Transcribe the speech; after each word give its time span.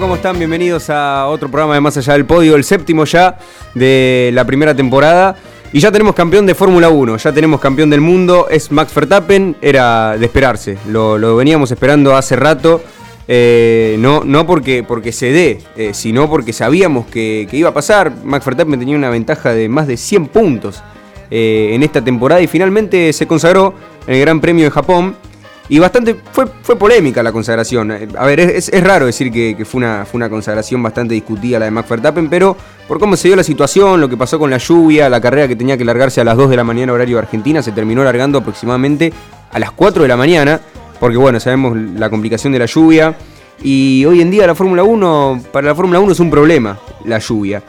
¿cómo 0.00 0.16
están? 0.16 0.36
Bienvenidos 0.38 0.90
a 0.90 1.26
otro 1.26 1.50
programa 1.50 1.72
de 1.72 1.80
Más 1.80 1.96
Allá 1.96 2.12
del 2.12 2.26
Podio, 2.26 2.54
el 2.56 2.64
séptimo 2.64 3.06
ya 3.06 3.38
de 3.74 4.30
la 4.34 4.44
primera 4.44 4.74
temporada. 4.74 5.36
Y 5.72 5.80
ya 5.80 5.90
tenemos 5.90 6.14
campeón 6.14 6.44
de 6.44 6.54
Fórmula 6.54 6.90
1, 6.90 7.16
ya 7.16 7.32
tenemos 7.32 7.60
campeón 7.60 7.88
del 7.88 8.02
mundo, 8.02 8.46
es 8.50 8.70
Max 8.70 8.94
Verstappen, 8.94 9.56
era 9.62 10.18
de 10.18 10.26
esperarse, 10.26 10.76
lo, 10.88 11.36
veníamos 11.36 11.70
esperando 11.70 12.14
hace 12.14 12.36
rato, 12.36 12.82
eh, 13.26 13.96
no, 13.98 14.22
no 14.22 14.46
porque, 14.46 14.82
porque 14.82 15.12
se 15.12 15.32
dé, 15.32 15.62
eh, 15.76 15.94
sino 15.94 16.28
porque 16.28 16.52
sabíamos 16.52 17.06
que, 17.06 17.48
iba 17.50 17.70
a 17.70 17.74
pasar. 17.74 18.12
Max 18.22 18.44
Verstappen 18.44 18.78
tenía 18.78 18.96
una 18.96 19.08
ventaja 19.08 19.54
de 19.54 19.68
más 19.70 19.86
de 19.86 19.96
100 19.96 20.26
puntos 20.26 20.82
eh, 21.30 21.70
en 21.72 21.82
esta 21.82 22.04
temporada 22.04 22.42
y 22.42 22.48
finalmente 22.48 23.14
se 23.14 23.26
consagró 23.26 23.72
en 24.06 24.14
el 24.14 24.20
Gran 24.20 24.40
Premio 24.42 24.64
de 24.66 24.70
Japón. 24.70 25.16
Y 25.68 25.78
bastante, 25.80 26.16
fue, 26.32 26.46
fue 26.62 26.76
polémica 26.76 27.22
la 27.22 27.32
consagración. 27.32 27.90
A 27.90 28.24
ver, 28.24 28.38
es, 28.38 28.70
raro 28.84 29.06
decir 29.06 29.32
que, 29.32 29.64
fue, 29.64 29.78
una, 29.78 30.04
fue 30.04 30.18
una 30.18 30.30
consagración 30.30 30.82
bastante 30.82 31.14
discutida 31.14 31.58
la 31.58 31.64
de 31.64 31.72
Max 31.72 31.88
Verstappen, 31.88 32.30
pero 32.30 32.56
por 32.86 33.00
cómo 33.00 33.16
se 33.16 33.28
dio 33.28 33.36
la 33.36 33.42
situación, 33.42 34.00
lo 34.00 34.08
que 34.08 34.16
pasó 34.16 34.38
con 34.38 34.50
la 34.50 34.58
lluvia, 34.58 35.08
la 35.08 35.20
carrera 35.20 35.48
que 35.48 35.56
tenía 35.56 35.76
que 35.76 35.84
largarse 35.84 36.20
a 36.20 36.24
las 36.24 36.36
2 36.36 36.50
de 36.50 36.56
la 36.56 36.64
mañana 36.64 36.92
horario 36.92 37.16
de 37.16 37.22
Argentina, 37.22 37.62
se 37.62 37.72
terminó 37.72 38.04
largando 38.04 38.38
aproximadamente 38.38 39.12
a 39.50 39.58
las 39.58 39.72
4 39.72 40.02
de 40.02 40.08
la 40.08 40.16
mañana, 40.16 40.60
porque 41.00 41.16
bueno, 41.16 41.40
sabemos 41.40 41.76
la 41.76 42.10
complicación 42.10 42.52
de 42.52 42.60
la 42.60 42.66
lluvia. 42.66 43.16
Y 43.62 44.04
hoy 44.04 44.20
en 44.20 44.30
día 44.30 44.46
la 44.46 44.54
Fórmula 44.54 44.84
1, 44.84 45.44
para 45.50 45.66
la 45.66 45.74
Fórmula 45.74 45.98
1 45.98 46.12
es 46.12 46.20
un 46.20 46.30
problema 46.30 46.78
la 47.06 47.18
lluvia. 47.18 47.62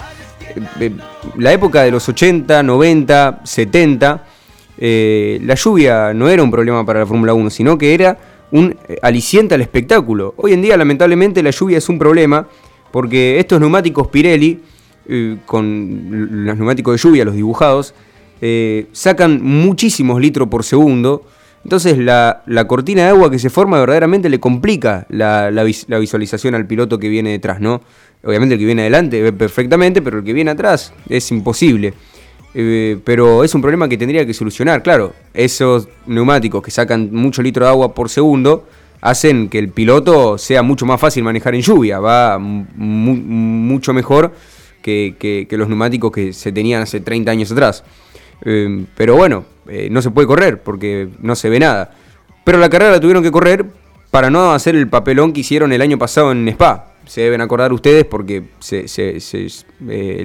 Eh, 0.55 0.61
eh, 0.81 0.91
la 1.37 1.51
época 1.51 1.81
de 1.81 1.91
los 1.91 2.07
80, 2.07 2.61
90, 2.61 3.41
70 3.43 4.23
eh, 4.77 5.39
la 5.43 5.55
lluvia 5.55 6.13
no 6.13 6.29
era 6.29 6.43
un 6.43 6.51
problema 6.51 6.85
para 6.85 6.99
la 6.99 7.05
Fórmula 7.05 7.33
1, 7.33 7.49
sino 7.49 7.77
que 7.77 7.93
era 7.93 8.17
un 8.51 8.75
eh, 8.87 8.97
aliciente 9.01 9.55
al 9.55 9.61
espectáculo. 9.61 10.33
Hoy 10.37 10.53
en 10.53 10.61
día, 10.61 10.77
lamentablemente, 10.77 11.41
la 11.43 11.51
lluvia 11.51 11.77
es 11.77 11.89
un 11.89 11.99
problema 11.99 12.47
porque 12.91 13.39
estos 13.39 13.59
neumáticos 13.59 14.07
Pirelli, 14.07 14.59
eh, 15.09 15.37
con 15.45 16.45
los 16.45 16.57
neumáticos 16.57 16.93
de 16.93 16.97
lluvia, 16.97 17.25
los 17.25 17.35
dibujados, 17.35 17.93
sacan 18.91 19.41
muchísimos 19.41 20.21
litros 20.21 20.47
por 20.47 20.63
segundo. 20.63 21.25
Entonces 21.63 21.97
la, 21.97 22.43
cortina 22.67 23.03
de 23.03 23.09
agua 23.09 23.31
que 23.31 23.39
se 23.39 23.49
forma 23.49 23.79
verdaderamente 23.79 24.29
le 24.29 24.39
complica 24.39 25.07
la, 25.09 25.49
la, 25.49 25.63
visualización 25.63 26.53
al 26.53 26.67
piloto 26.67 26.99
que 26.99 27.09
viene 27.09 27.31
detrás, 27.31 27.59
¿no? 27.59 27.81
Obviamente 28.23 28.53
el 28.53 28.59
que 28.59 28.65
viene 28.65 28.83
adelante 28.83 29.21
ve 29.21 29.33
perfectamente, 29.33 30.01
pero 30.01 30.19
el 30.19 30.23
que 30.23 30.33
viene 30.33 30.51
atrás 30.51 30.93
es 31.09 31.31
imposible. 31.31 31.93
Eh, 32.59 32.97
pero 33.03 33.43
es 33.43 33.53
un 33.53 33.61
problema 33.61 33.87
que 33.87 33.99
tendría 33.99 34.25
que 34.25 34.33
solucionar. 34.33 34.81
Claro, 34.81 35.13
esos 35.31 35.87
neumáticos 36.07 36.63
que 36.63 36.71
sacan 36.71 37.09
mucho 37.11 37.43
litro 37.43 37.63
de 37.63 37.69
agua 37.69 37.93
por 37.93 38.09
segundo 38.09 38.65
hacen 38.99 39.47
que 39.47 39.59
el 39.59 39.69
piloto 39.69 40.39
sea 40.39 40.63
mucho 40.63 40.87
más 40.87 40.99
fácil 40.99 41.23
manejar 41.23 41.53
en 41.53 41.61
lluvia, 41.61 41.99
va 41.99 42.39
mucho 42.39 43.93
mejor 43.93 44.33
que, 44.81 45.47
los 45.51 45.67
neumáticos 45.67 46.11
que 46.11 46.33
se 46.33 46.51
tenían 46.51 46.81
hace 46.81 46.99
30 46.99 47.29
años 47.29 47.51
atrás. 47.51 47.83
Eh, 48.43 48.85
pero 48.95 49.15
bueno, 49.15 49.45
eh, 49.67 49.89
no 49.91 50.01
se 50.01 50.09
puede 50.09 50.25
correr 50.25 50.63
porque 50.63 51.09
no 51.21 51.35
se 51.35 51.49
ve 51.49 51.59
nada. 51.59 51.91
Pero 52.43 52.57
la 52.57 52.71
carrera 52.71 52.93
la 52.93 52.99
tuvieron 52.99 53.21
que 53.21 53.29
correr 53.29 53.67
para 54.09 54.31
no 54.31 54.51
hacer 54.51 54.75
el 54.75 54.87
papelón 54.87 55.31
que 55.31 55.41
hicieron 55.41 55.73
el 55.73 55.81
año 55.83 55.99
pasado 55.99 56.31
en 56.31 56.47
Spa. 56.47 56.95
Se 57.05 57.21
deben 57.21 57.39
acordar 57.41 57.71
ustedes 57.71 58.03
porque 58.05 58.45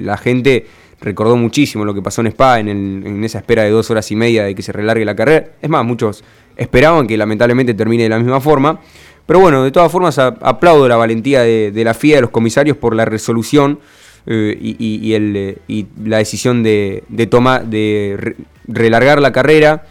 la 0.01 0.17
gente 0.17 0.65
recordó 1.03 1.35
muchísimo 1.35 1.83
lo 1.85 1.93
que 1.93 2.01
pasó 2.01 2.21
en 2.21 2.27
Spa 2.27 2.59
en, 2.59 3.23
esa 3.23 3.39
espera 3.39 3.63
de 3.63 3.69
dos 3.69 3.91
horas 3.91 4.09
y 4.11 4.15
media 4.15 4.45
de 4.45 4.55
que 4.55 4.61
se 4.61 4.71
relargue 4.71 5.05
la 5.05 5.15
carrera. 5.15 5.49
Es 5.61 5.69
más, 5.69 5.85
muchos 5.85 6.23
esperaban 6.55 7.07
que 7.07 7.17
lamentablemente 7.17 7.73
termine 7.73 8.03
de 8.03 8.09
la 8.09 8.17
misma 8.17 8.39
forma. 8.39 8.79
Pero 9.25 9.39
bueno, 9.39 9.63
de 9.63 9.71
todas 9.71 9.91
formas 9.91 10.17
aplaudo 10.17 10.87
la 10.87 10.95
valentía 10.95 11.41
de, 11.41 11.83
la 11.83 11.93
FIA, 11.93 12.17
de 12.17 12.21
los 12.21 12.29
comisarios, 12.29 12.77
por 12.77 12.95
la 12.95 13.05
resolución 13.05 13.79
eh, 14.25 14.57
y, 14.59 15.13
el, 15.13 15.57
la 16.03 16.17
decisión 16.17 16.63
de, 16.63 17.03
de, 17.09 17.25
de 17.65 18.35
relargar 18.67 19.21
la 19.21 19.31
carrera, 19.31 19.85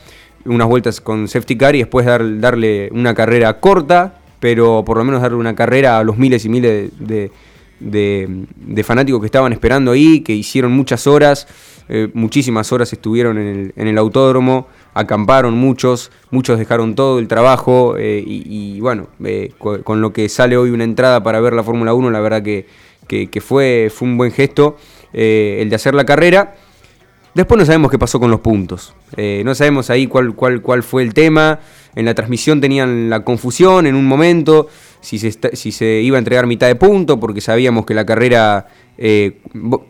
unas 0.44 0.68
vueltas 0.68 1.00
con 1.00 1.28
safety 1.28 1.56
car 1.56 1.74
y 1.74 1.78
después 1.78 2.04
darle 2.06 2.90
una 2.92 3.14
carrera 3.14 3.60
corta, 3.60 4.20
pero 4.40 4.84
por 4.84 4.98
lo 4.98 5.04
menos 5.04 5.22
darle 5.22 5.38
una 5.38 5.54
carrera 5.54 5.98
a 5.98 6.04
los 6.04 6.18
miles 6.18 6.44
y 6.44 6.48
miles 6.48 6.90
de 6.98 7.06
de, 7.06 7.30
fanáticos 8.84 9.20
que 9.20 9.26
estaban 9.26 9.53
esperando 9.53 9.93
ahí, 9.93 10.20
que 10.20 10.32
hicieron 10.32 10.72
muchas 10.72 11.06
horas, 11.06 11.47
eh, 11.88 12.09
muchísimas 12.15 12.72
horas 12.72 12.93
estuvieron 12.93 13.38
en 13.38 13.72
el, 13.76 13.98
autódromo, 13.98 14.69
acamparon 14.94 15.54
muchos, 15.54 16.10
muchos 16.31 16.59
dejaron 16.59 16.94
todo 16.94 17.19
el 17.19 17.28
trabajo 17.28 17.97
eh, 17.98 18.22
y, 18.25 18.81
bueno, 18.81 19.09
eh, 19.25 19.53
con, 19.59 20.00
lo 20.00 20.12
que 20.12 20.28
sale 20.28 20.56
hoy 20.56 20.70
una 20.70 20.84
entrada 20.84 21.22
para 21.22 21.41
ver 21.41 21.53
la 21.53 21.62
Fórmula 21.62 21.93
1, 21.93 22.10
la 22.10 22.20
verdad 22.20 22.43
que, 22.43 22.66
fue, 23.41 23.91
fue 23.94 24.09
un 24.09 24.16
buen 24.16 24.32
gesto 24.32 24.76
el 25.12 25.69
de 25.69 25.76
hacer 25.76 25.94
la 25.94 26.04
carrera. 26.04 26.54
Después 27.34 27.59
no 27.59 27.64
sabemos 27.64 27.91
qué 27.91 27.99
pasó 27.99 28.20
con 28.20 28.31
los 28.31 28.41
puntos. 28.41 28.94
no 29.44 29.54
sabemos 29.54 29.91
ahí 29.91 30.06
cuál, 30.06 30.34
cuál, 30.34 30.62
cuál 30.62 30.82
fue 30.82 31.03
el 31.03 31.12
tema. 31.12 31.60
En 31.94 32.04
la 32.04 32.14
transmisión 32.14 32.60
tenían 32.60 33.10
la 33.10 33.25
confusión 33.25 33.86
en 33.86 33.94
un 33.94 34.06
momento 34.06 34.69
si 35.03 35.19
se, 35.19 35.32
si 35.54 35.72
se 35.72 36.00
iba 36.00 36.16
a 36.16 36.20
entregar 36.20 36.47
mitad 36.47 36.69
de 36.69 36.76
punto, 36.76 37.19
porque 37.19 37.41
sabíamos 37.41 37.84
que 37.84 37.92
la 37.92 38.06
carrera, 38.06 38.69
eh, 38.97 39.38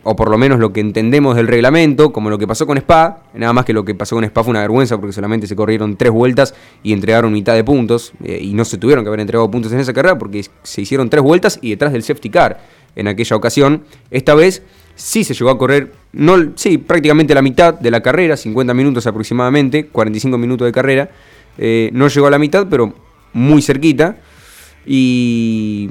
o 0.03 0.17
por 0.17 0.31
lo 0.31 0.39
menos 0.39 0.59
lo 0.59 0.73
que 0.73 0.81
entendemos 0.81 1.37
del 1.37 1.47
reglamento, 1.47 2.13
como 2.13 2.31
lo 2.31 2.39
que 2.39 2.47
pasó 2.47 2.67
con 2.67 2.79
Spa, 2.79 3.23
nada 3.35 3.53
más 3.53 3.67
que 3.67 3.75
lo 3.75 3.85
que 3.85 3.95
pasó 3.95 4.17
con 4.17 4.25
Spa 4.25 4.43
fue 4.43 4.51
una 4.53 4.61
vergüenza 4.61 4.99
porque 4.99 5.13
solamente 5.13 5.47
se 5.47 5.55
corrieron 5.55 5.97
tres 5.97 6.11
vueltas 6.11 6.55
y 6.83 6.95
entregaron 6.95 7.33
mitad 7.33 7.55
de 7.55 7.63
puntos, 7.63 8.15
eh, 8.25 8.39
y 8.41 8.55
no 8.55 8.65
se 8.65 8.79
tuvieron 8.79 9.05
que 9.05 9.09
haber 9.09 9.21
entregado 9.21 9.51
puntos 9.51 9.71
en 9.73 9.81
esa 9.81 9.93
carrera 9.93 10.19
porque 10.19 10.45
se 10.63 10.81
hicieron 10.81 11.11
tres 11.11 11.23
vueltas 11.23 11.59
y 11.61 11.71
detrás 11.71 11.93
del 11.93 12.03
safety 12.03 12.31
car 12.31 12.61
en 12.97 13.07
aquella 13.07 13.37
ocasión. 13.37 13.85
Esta 14.11 14.35
vez 14.35 14.63
sí 14.95 15.25
se 15.25 15.35
llegó 15.35 15.51
a 15.51 15.59
correr, 15.59 15.93
sí, 16.57 16.79
prácticamente 16.79 17.35
la 17.35 17.43
mitad 17.43 17.75
de 17.75 17.91
la 17.91 18.01
carrera, 18.01 18.37
50 18.37 18.73
minutos 18.73 19.07
aproximadamente, 19.07 19.87
45 19.87 20.39
minutos 20.39 20.67
de 20.67 20.73
carrera. 20.73 21.11
Eh, 21.59 21.91
no 21.93 22.09
llegó 22.09 22.27
a 22.27 22.31
la 22.31 22.39
mitad, 22.39 22.67
pero 22.69 22.95
muy 23.33 23.63
cerquita. 23.63 24.17
Y 24.87 25.91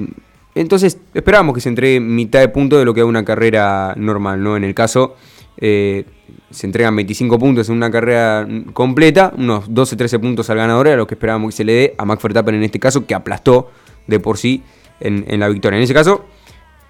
entonces 0.54 0.98
esperábamos 1.14 1.54
que 1.54 1.60
se 1.60 1.68
entregue 1.68 2.00
mitad 2.00 2.40
de 2.40 2.48
punto 2.48 2.78
de 2.78 2.84
lo 2.84 2.94
que 2.94 3.00
es 3.00 3.06
una 3.06 3.24
carrera 3.24 3.94
normal, 3.96 4.42
¿no? 4.42 4.56
En 4.56 4.64
el 4.64 4.74
caso, 4.74 5.16
eh, 5.58 6.04
se 6.50 6.66
entregan 6.66 6.94
25 6.96 7.38
puntos 7.38 7.68
en 7.68 7.76
una 7.76 7.90
carrera 7.90 8.46
completa, 8.72 9.32
unos 9.36 9.70
12-13 9.70 10.20
puntos 10.20 10.50
al 10.50 10.58
ganador, 10.58 10.88
a 10.88 10.96
lo 10.96 11.06
que 11.06 11.14
esperábamos 11.14 11.52
que 11.52 11.56
se 11.56 11.64
le 11.64 11.72
dé 11.72 11.94
a 11.96 12.04
Max 12.04 12.22
Verstappen 12.22 12.54
en 12.54 12.62
este 12.62 12.78
caso, 12.78 13.06
que 13.06 13.14
aplastó 13.14 13.70
de 14.06 14.20
por 14.20 14.38
sí 14.38 14.62
en, 15.00 15.40
la 15.40 15.48
victoria. 15.48 15.78
En 15.78 15.82
ese 15.84 15.94
caso, 15.94 16.24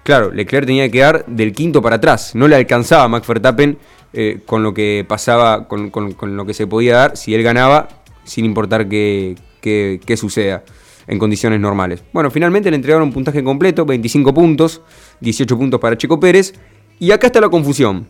claro, 0.03 0.31
Leclerc 0.31 0.65
tenía 0.65 0.85
que 0.85 0.91
quedar 0.91 1.25
del 1.27 1.53
quinto 1.53 1.81
para 1.81 1.97
atrás, 1.97 2.35
no 2.35 2.47
le 2.47 2.55
alcanzaba 2.55 3.03
a 3.03 3.07
Max 3.07 3.27
Verstappen 3.27 3.77
eh, 4.11 4.41
con 4.45 4.63
lo 4.63 4.73
que 4.73 5.05
pasaba, 5.07 5.67
con, 5.67 5.91
lo 6.21 6.45
que 6.45 6.53
se 6.53 6.67
podía 6.67 6.95
dar 6.95 7.17
si 7.17 7.33
él 7.33 7.43
ganaba, 7.43 7.87
sin 8.23 8.45
importar 8.45 8.87
qué 8.87 9.35
suceda 10.17 10.63
en 11.07 11.19
condiciones 11.19 11.59
normales. 11.59 12.03
Bueno, 12.13 12.31
finalmente 12.31 12.69
le 12.69 12.77
entregaron 12.77 13.07
un 13.07 13.13
puntaje 13.13 13.43
completo, 13.43 13.85
25 13.85 14.33
puntos, 14.33 14.81
18 15.19 15.57
puntos 15.57 15.79
para 15.79 15.97
Checo 15.97 16.19
Pérez. 16.19 16.53
Y 16.99 17.11
acá 17.11 17.27
está 17.27 17.41
la 17.41 17.49
confusión. 17.49 18.07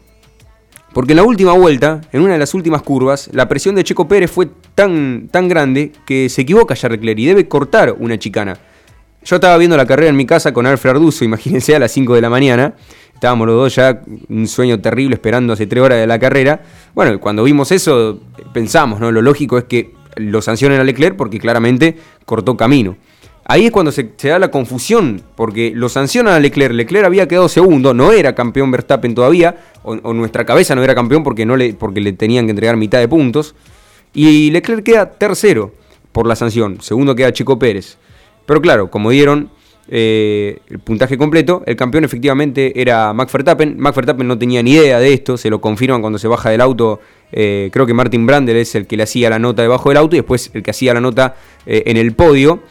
Porque 0.93 1.13
en 1.13 1.17
la 1.17 1.23
última 1.23 1.53
vuelta, 1.53 2.01
en 2.11 2.21
una 2.21 2.33
de 2.33 2.39
las 2.39 2.53
últimas 2.53 2.83
curvas, 2.83 3.29
la 3.33 3.47
presión 3.47 3.73
de 3.73 3.83
Checo 3.83 4.07
Pérez 4.07 4.29
fue 4.29 4.47
tan, 4.75 5.27
tan 5.31 5.47
grande 5.47 5.91
que 6.05 6.29
se 6.29 6.41
equivoca 6.43 6.75
Charles 6.75 6.99
Leclerc 6.99 7.19
y 7.19 7.25
debe 7.25 7.47
cortar 7.47 7.95
una 7.97 8.19
chicana. 8.19 8.59
Yo 9.25 9.37
estaba 9.37 9.57
viendo 9.57 9.75
la 9.75 9.87
carrera 9.87 10.09
en 10.09 10.15
mi 10.15 10.27
casa 10.27 10.53
con 10.53 10.67
Alfred 10.67 10.91
Arduzo, 10.91 11.25
imagínense 11.25 11.75
a 11.75 11.79
las 11.79 11.91
5 11.93 12.13
de 12.13 12.21
la 12.21 12.29
mañana. 12.29 12.75
Estábamos 13.13 13.47
los 13.47 13.55
dos 13.55 13.75
ya, 13.75 14.03
un 14.29 14.47
sueño 14.47 14.81
terrible 14.81 15.15
esperando 15.15 15.53
hace 15.53 15.65
3 15.65 15.81
horas 15.81 15.97
de 15.97 16.05
la 16.05 16.19
carrera. 16.19 16.61
Bueno, 16.93 17.19
cuando 17.19 17.43
vimos 17.43 17.71
eso, 17.71 18.19
pensamos, 18.53 18.99
¿no? 18.99 19.11
Lo 19.11 19.21
lógico 19.23 19.57
es 19.57 19.63
que 19.63 19.93
lo 20.15 20.41
sancionan 20.41 20.79
a 20.79 20.83
Leclerc 20.83 21.15
porque 21.15 21.39
claramente 21.39 21.97
cortó 22.25 22.57
camino. 22.57 22.97
Ahí 23.45 23.65
es 23.65 23.71
cuando 23.71 23.91
se, 23.91 24.09
da 24.23 24.39
la 24.39 24.51
confusión, 24.51 25.21
porque 25.35 25.73
lo 25.75 25.89
sancionan 25.89 26.33
a 26.33 26.39
Leclerc. 26.39 26.73
Leclerc 26.73 27.05
había 27.05 27.27
quedado 27.27 27.49
segundo, 27.49 27.93
no 27.93 28.13
era 28.13 28.35
campeón 28.35 28.71
Verstappen 28.71 29.13
todavía, 29.13 29.57
o, 29.83 30.13
nuestra 30.13 30.45
cabeza 30.45 30.75
no 30.75 30.83
era 30.83 30.95
campeón 30.95 31.23
porque, 31.23 31.45
no 31.45 31.57
le, 31.57 31.73
porque 31.73 31.99
le 31.99 32.13
tenían 32.13 32.45
que 32.45 32.51
entregar 32.51 32.77
mitad 32.77 32.99
de 32.99 33.09
puntos. 33.09 33.53
Y 34.13 34.49
Leclerc 34.51 34.83
queda 34.83 35.11
tercero 35.11 35.73
por 36.13 36.25
la 36.25 36.35
sanción, 36.35 36.79
segundo 36.81 37.15
queda 37.15 37.33
Chico 37.33 37.59
Pérez. 37.59 37.97
Pero 38.45 38.61
claro, 38.61 38.89
como 38.89 39.09
dieron 39.09 39.49
eh, 39.89 40.59
el 40.69 40.79
puntaje 40.79 41.17
completo, 41.17 41.61
el 41.65 41.75
campeón 41.75 42.03
efectivamente 42.03 42.79
era 42.79 43.13
Max 43.13 43.31
Verstappen. 43.33 43.77
Max 43.77 43.95
Verstappen 43.95 44.27
no 44.27 44.37
tenía 44.37 44.63
ni 44.63 44.71
idea 44.71 44.99
de 44.99 45.13
esto, 45.13 45.37
se 45.37 45.49
lo 45.49 45.59
confirman 45.59 46.01
cuando 46.01 46.19
se 46.19 46.27
baja 46.27 46.49
del 46.49 46.61
auto 46.61 46.99
eh, 47.35 47.69
creo 47.73 47.87
que 47.87 47.95
Martin 47.95 48.27
Brandel 48.27 48.57
es 48.57 48.75
el 48.75 48.85
que 48.85 48.95
le 48.95 49.03
hacía 49.03 49.27
la 49.29 49.39
nota 49.39 49.63
debajo 49.63 49.89
del 49.89 49.97
auto 49.97 50.15
y 50.15 50.19
después 50.19 50.51
el 50.53 50.61
que 50.61 50.69
hacía 50.69 50.93
la 50.93 51.01
nota 51.01 51.35
eh, 51.65 51.83
en 51.87 51.97
el 51.97 52.13
podio. 52.13 52.61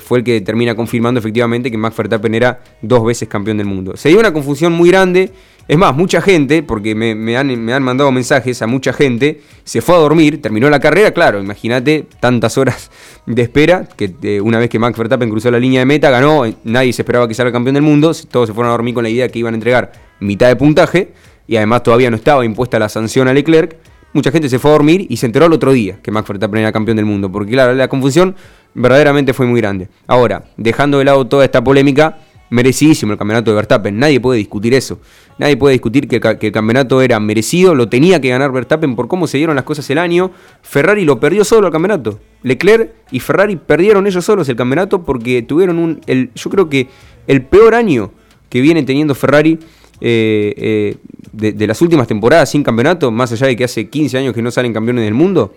Fue 0.00 0.20
el 0.20 0.24
que 0.24 0.40
termina 0.40 0.74
confirmando 0.74 1.20
efectivamente 1.20 1.70
que 1.70 1.76
Max 1.76 1.94
Verstappen 1.94 2.34
era 2.34 2.62
dos 2.80 3.04
veces 3.04 3.28
campeón 3.28 3.58
del 3.58 3.66
mundo. 3.66 3.98
Se 3.98 4.08
dio 4.08 4.18
una 4.18 4.32
confusión 4.32 4.72
muy 4.72 4.88
grande 4.88 5.30
Es 5.68 5.76
más, 5.76 5.94
mucha 5.94 6.22
gente, 6.22 6.62
porque 6.62 6.94
me, 6.94 7.36
han, 7.36 7.62
me 7.62 7.74
han 7.74 7.82
mandado 7.82 8.10
mensajes 8.10 8.62
a 8.62 8.66
mucha 8.66 8.94
gente, 8.94 9.42
se 9.64 9.82
fue 9.82 9.96
a 9.96 9.98
dormir, 9.98 10.40
terminó 10.40 10.70
la 10.70 10.80
carrera, 10.80 11.10
claro, 11.10 11.42
imagínate 11.42 12.06
tantas 12.20 12.56
horas 12.56 12.90
de 13.26 13.42
espera, 13.42 13.86
que 13.86 14.14
eh, 14.22 14.40
una 14.40 14.58
vez 14.58 14.70
que 14.70 14.78
Max 14.78 14.96
Verstappen 14.96 15.28
cruzó 15.28 15.50
la 15.50 15.58
línea 15.58 15.80
de 15.80 15.84
meta, 15.84 16.08
ganó, 16.08 16.44
nadie 16.64 16.94
se 16.94 17.02
esperaba 17.02 17.28
que 17.28 17.34
el 17.40 17.52
campeón 17.52 17.74
del 17.74 17.82
mundo, 17.82 18.12
todos 18.30 18.48
se 18.48 18.54
fueron 18.54 18.70
a 18.70 18.72
dormir 18.72 18.94
con 18.94 19.02
la 19.02 19.10
idea 19.10 19.28
que 19.28 19.40
iban 19.40 19.52
a 19.52 19.56
entregar 19.56 19.92
mitad 20.20 20.48
de 20.48 20.56
puntaje, 20.56 21.12
y 21.46 21.56
además 21.56 21.82
todavía 21.82 22.10
no 22.10 22.16
estaba 22.16 22.46
impuesta 22.46 22.78
la 22.78 22.88
sanción 22.88 23.28
a 23.28 23.34
Leclerc, 23.34 23.76
mucha 24.14 24.30
gente 24.30 24.48
se 24.48 24.58
fue 24.58 24.70
a 24.70 24.72
dormir 24.72 25.06
y 25.10 25.18
se 25.18 25.26
enteró 25.26 25.44
el 25.44 25.52
otro 25.52 25.72
día 25.72 25.98
que 26.02 26.10
Max 26.10 26.26
Verstappen 26.26 26.60
era 26.60 26.72
campeón 26.72 26.96
del 26.96 27.04
mundo, 27.04 27.30
porque 27.30 27.52
claro, 27.52 27.74
la 27.74 27.88
confusión 27.88 28.36
verdaderamente 28.72 29.34
fue 29.34 29.44
muy 29.44 29.60
grande. 29.60 29.88
Ahora, 30.06 30.44
dejando 30.56 30.98
de 30.98 31.04
lado 31.04 31.26
toda 31.26 31.44
esta 31.44 31.62
polémica, 31.62 32.20
merecidísimo 32.50 33.12
el 33.12 33.18
campeonato 33.18 33.50
de 33.50 33.56
Verstappen, 33.56 33.98
nadie 33.98 34.20
puede 34.20 34.38
discutir 34.38 34.74
eso. 34.74 35.00
Nadie 35.38 35.56
puede 35.56 35.72
discutir 35.72 36.08
que, 36.08 36.16
el 36.16 36.52
campeonato 36.52 37.00
era 37.00 37.20
merecido, 37.20 37.74
lo 37.74 37.88
tenía 37.88 38.20
que 38.20 38.28
ganar 38.28 38.50
Verstappen 38.52 38.96
por 38.96 39.08
cómo 39.08 39.26
se 39.26 39.38
dieron 39.38 39.56
las 39.56 39.64
cosas 39.64 39.88
el 39.90 39.98
año. 39.98 40.30
Ferrari 40.62 41.04
lo 41.04 41.20
perdió 41.20 41.44
solo 41.44 41.68
el 41.68 41.72
campeonato. 41.72 42.20
Leclerc 42.42 42.92
y 43.10 43.20
Ferrari 43.20 43.56
perdieron 43.56 44.06
ellos 44.06 44.24
solos 44.24 44.48
el 44.48 44.56
campeonato 44.56 45.04
porque 45.04 45.42
tuvieron 45.42 45.78
un, 45.78 46.00
el, 46.06 46.30
yo 46.34 46.50
creo 46.50 46.68
que 46.68 46.88
el 47.26 47.42
peor 47.42 47.74
año 47.74 48.12
que 48.48 48.60
viene 48.60 48.82
teniendo 48.82 49.14
Ferrari 49.14 49.58
eh, 50.00 50.54
eh, 50.56 50.96
de, 51.32 51.66
las 51.66 51.82
últimas 51.82 52.06
temporadas 52.06 52.50
sin 52.50 52.62
campeonato, 52.62 53.10
más 53.10 53.32
allá 53.32 53.46
de 53.46 53.56
que 53.56 53.64
hace 53.64 53.88
15 53.88 54.18
años 54.18 54.34
que 54.34 54.42
no 54.42 54.50
salen 54.50 54.72
campeones 54.72 55.04
del 55.04 55.14
mundo. 55.14 55.54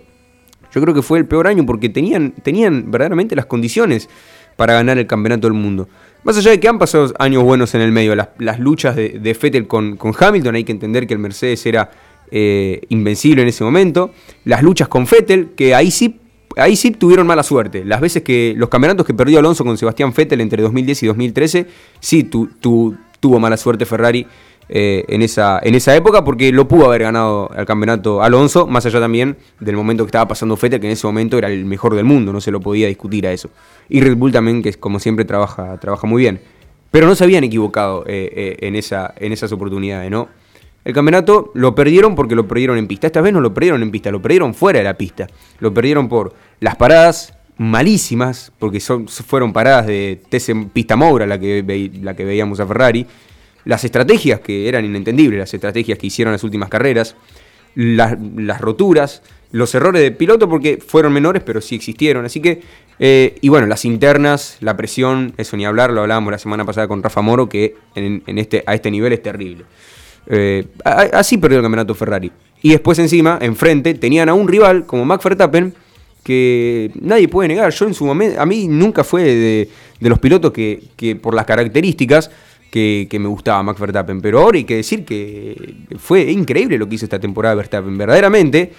Yo 0.72 0.80
creo 0.80 0.94
que 0.94 1.02
fue 1.02 1.18
el 1.18 1.26
peor 1.26 1.46
año 1.46 1.66
porque 1.66 1.88
tenían, 1.88 2.32
tenían 2.42 2.90
verdaderamente 2.90 3.36
las 3.36 3.46
condiciones 3.46 4.08
para 4.56 4.74
ganar 4.74 4.98
el 4.98 5.06
campeonato 5.06 5.46
del 5.46 5.54
mundo. 5.54 5.88
Más 6.24 6.36
allá 6.36 6.52
de 6.52 6.60
que 6.60 6.68
han 6.68 6.78
pasado 6.78 7.12
años 7.18 7.42
buenos 7.42 7.74
en 7.74 7.80
el 7.80 7.90
medio, 7.90 8.14
las, 8.14 8.58
luchas 8.60 8.94
de, 8.94 9.18
de 9.20 9.34
Fettel 9.34 9.66
con, 9.66 9.98
Hamilton, 10.18 10.54
hay 10.54 10.64
que 10.64 10.72
entender 10.72 11.06
que 11.06 11.14
el 11.14 11.18
Mercedes 11.18 11.66
era 11.66 11.90
eh, 12.30 12.80
invencible 12.90 13.42
en 13.42 13.48
ese 13.48 13.64
momento. 13.64 14.12
Las 14.44 14.62
luchas 14.62 14.88
con 14.88 15.06
Fettel, 15.06 15.50
que 15.56 15.74
ahí 15.74 15.90
sí, 15.90 16.20
ahí 16.56 16.76
sí 16.76 16.92
tuvieron 16.92 17.26
mala 17.26 17.42
suerte. 17.42 17.84
Las 17.84 18.00
veces 18.00 18.22
que 18.22 18.54
los 18.56 18.68
campeonatos 18.68 19.04
que 19.04 19.14
perdió 19.14 19.40
Alonso 19.40 19.64
con 19.64 19.76
Sebastián 19.76 20.12
Fettel 20.12 20.40
entre 20.40 20.62
2010 20.62 21.02
y 21.02 21.06
2013, 21.06 21.66
sí 21.98 22.24
tuvo 22.24 23.38
mala 23.40 23.56
suerte 23.56 23.84
Ferrari 23.84 24.26
eh, 24.68 25.04
en, 25.08 25.22
esa, 25.22 25.60
en 25.62 25.74
esa 25.74 25.94
época 25.94 26.24
porque 26.24 26.52
lo 26.52 26.68
pudo 26.68 26.86
haber 26.86 27.02
ganado 27.02 27.50
el 27.56 27.66
campeonato 27.66 28.22
Alonso, 28.22 28.66
más 28.66 28.86
allá 28.86 29.00
también 29.00 29.36
del 29.60 29.76
momento 29.76 30.04
que 30.04 30.08
estaba 30.08 30.28
pasando 30.28 30.56
Fettel, 30.56 30.80
que 30.80 30.86
en 30.86 30.92
ese 30.92 31.06
momento 31.06 31.38
era 31.38 31.48
el 31.48 31.64
mejor 31.64 31.94
del 31.94 32.04
mundo, 32.04 32.32
no 32.32 32.40
se 32.40 32.50
lo 32.50 32.60
podía 32.60 32.86
discutir 32.88 33.26
a 33.26 33.32
eso. 33.32 33.50
Y 33.88 34.00
Red 34.00 34.16
Bull 34.16 34.32
también, 34.32 34.62
que 34.62 34.72
como 34.74 34.98
siempre 34.98 35.24
trabaja, 35.24 35.78
trabaja 35.78 36.06
muy 36.06 36.22
bien. 36.22 36.40
Pero 36.90 37.06
no 37.06 37.14
se 37.14 37.24
habían 37.24 37.44
equivocado 37.44 38.04
eh, 38.06 38.30
eh, 38.34 38.56
en, 38.60 38.76
esa, 38.76 39.14
en 39.16 39.32
esas 39.32 39.50
oportunidades, 39.52 40.10
¿no? 40.10 40.28
El 40.84 40.92
campeonato 40.92 41.52
lo 41.54 41.74
perdieron 41.74 42.14
porque 42.14 42.34
lo 42.34 42.46
perdieron 42.46 42.76
en 42.76 42.86
pista. 42.86 43.06
Esta 43.06 43.20
vez 43.20 43.32
no 43.32 43.40
lo 43.40 43.54
perdieron 43.54 43.82
en 43.82 43.90
pista, 43.90 44.10
lo 44.10 44.20
perdieron 44.20 44.52
fuera 44.52 44.80
de 44.80 44.84
la 44.84 44.94
pista. 44.94 45.26
Lo 45.60 45.72
perdieron 45.72 46.08
por 46.08 46.34
las 46.60 46.76
paradas 46.76 47.34
malísimas, 47.56 48.52
porque 48.58 48.80
son, 48.80 49.06
fueron 49.06 49.52
paradas 49.52 49.86
de 49.86 50.20
pista 50.72 50.96
Moura 50.96 51.26
la 51.26 51.38
que, 51.38 51.90
la 52.02 52.14
que 52.14 52.24
veíamos 52.24 52.58
a 52.60 52.66
Ferrari 52.66 53.06
las 53.64 53.84
estrategias 53.84 54.40
que 54.40 54.68
eran 54.68 54.84
inentendibles, 54.84 55.38
las 55.38 55.54
estrategias 55.54 55.98
que 55.98 56.06
hicieron 56.06 56.32
las 56.32 56.44
últimas 56.44 56.68
carreras, 56.68 57.16
las, 57.74 58.60
roturas, 58.60 59.22
los 59.50 59.74
errores 59.74 60.02
de 60.02 60.10
piloto, 60.10 60.48
porque 60.48 60.78
fueron 60.84 61.12
menores, 61.12 61.42
pero 61.44 61.60
sí 61.60 61.74
existieron. 61.74 62.24
Así 62.24 62.40
que, 62.40 62.62
eh, 62.98 63.36
y 63.40 63.48
bueno, 63.48 63.66
las 63.66 63.84
internas, 63.84 64.58
la 64.60 64.76
presión, 64.76 65.34
eso 65.36 65.56
ni 65.56 65.64
hablar, 65.64 65.92
lo 65.92 66.02
hablábamos 66.02 66.32
la 66.32 66.38
semana 66.38 66.64
pasada 66.64 66.88
con 66.88 67.02
Rafa 67.02 67.22
Moro, 67.22 67.48
que 67.48 67.76
en, 67.94 68.22
este, 68.38 68.62
a 68.66 68.74
este 68.74 68.90
nivel 68.90 69.12
es 69.12 69.22
terrible. 69.22 69.64
Eh, 70.26 70.66
así 70.84 71.38
perdió 71.38 71.58
el 71.58 71.64
campeonato 71.64 71.94
Ferrari. 71.94 72.30
Y 72.62 72.70
después 72.70 72.98
encima, 72.98 73.38
enfrente, 73.40 73.94
tenían 73.94 74.28
a 74.28 74.34
un 74.34 74.48
rival 74.48 74.86
como 74.86 75.04
Max 75.04 75.24
Verstappen, 75.24 75.74
que 76.22 76.92
nadie 77.00 77.26
puede 77.26 77.48
negar. 77.48 77.72
Yo 77.72 77.86
en 77.86 77.94
su 77.94 78.04
momento, 78.06 78.40
a 78.40 78.46
mí 78.46 78.68
nunca 78.68 79.02
fue 79.02 79.24
de, 79.24 79.68
los 80.00 80.20
pilotos 80.20 80.52
que 80.52 81.18
por 81.20 81.34
las 81.34 81.46
características 81.46 82.30
que, 82.72 83.18
me 83.20 83.28
gustaba 83.28 83.62
Max 83.62 83.78
Verstappen. 83.78 84.20
Pero 84.22 84.40
ahora 84.40 84.56
hay 84.56 84.64
que 84.64 84.76
decir 84.76 85.04
que 85.04 85.74
fue 85.98 86.22
increíble 86.32 86.78
lo 86.78 86.88
que 86.88 86.94
hizo 86.94 87.04
esta 87.04 87.20
temporada 87.20 87.54
Verstappen. 87.54 87.96
Verdaderamente 87.98 88.72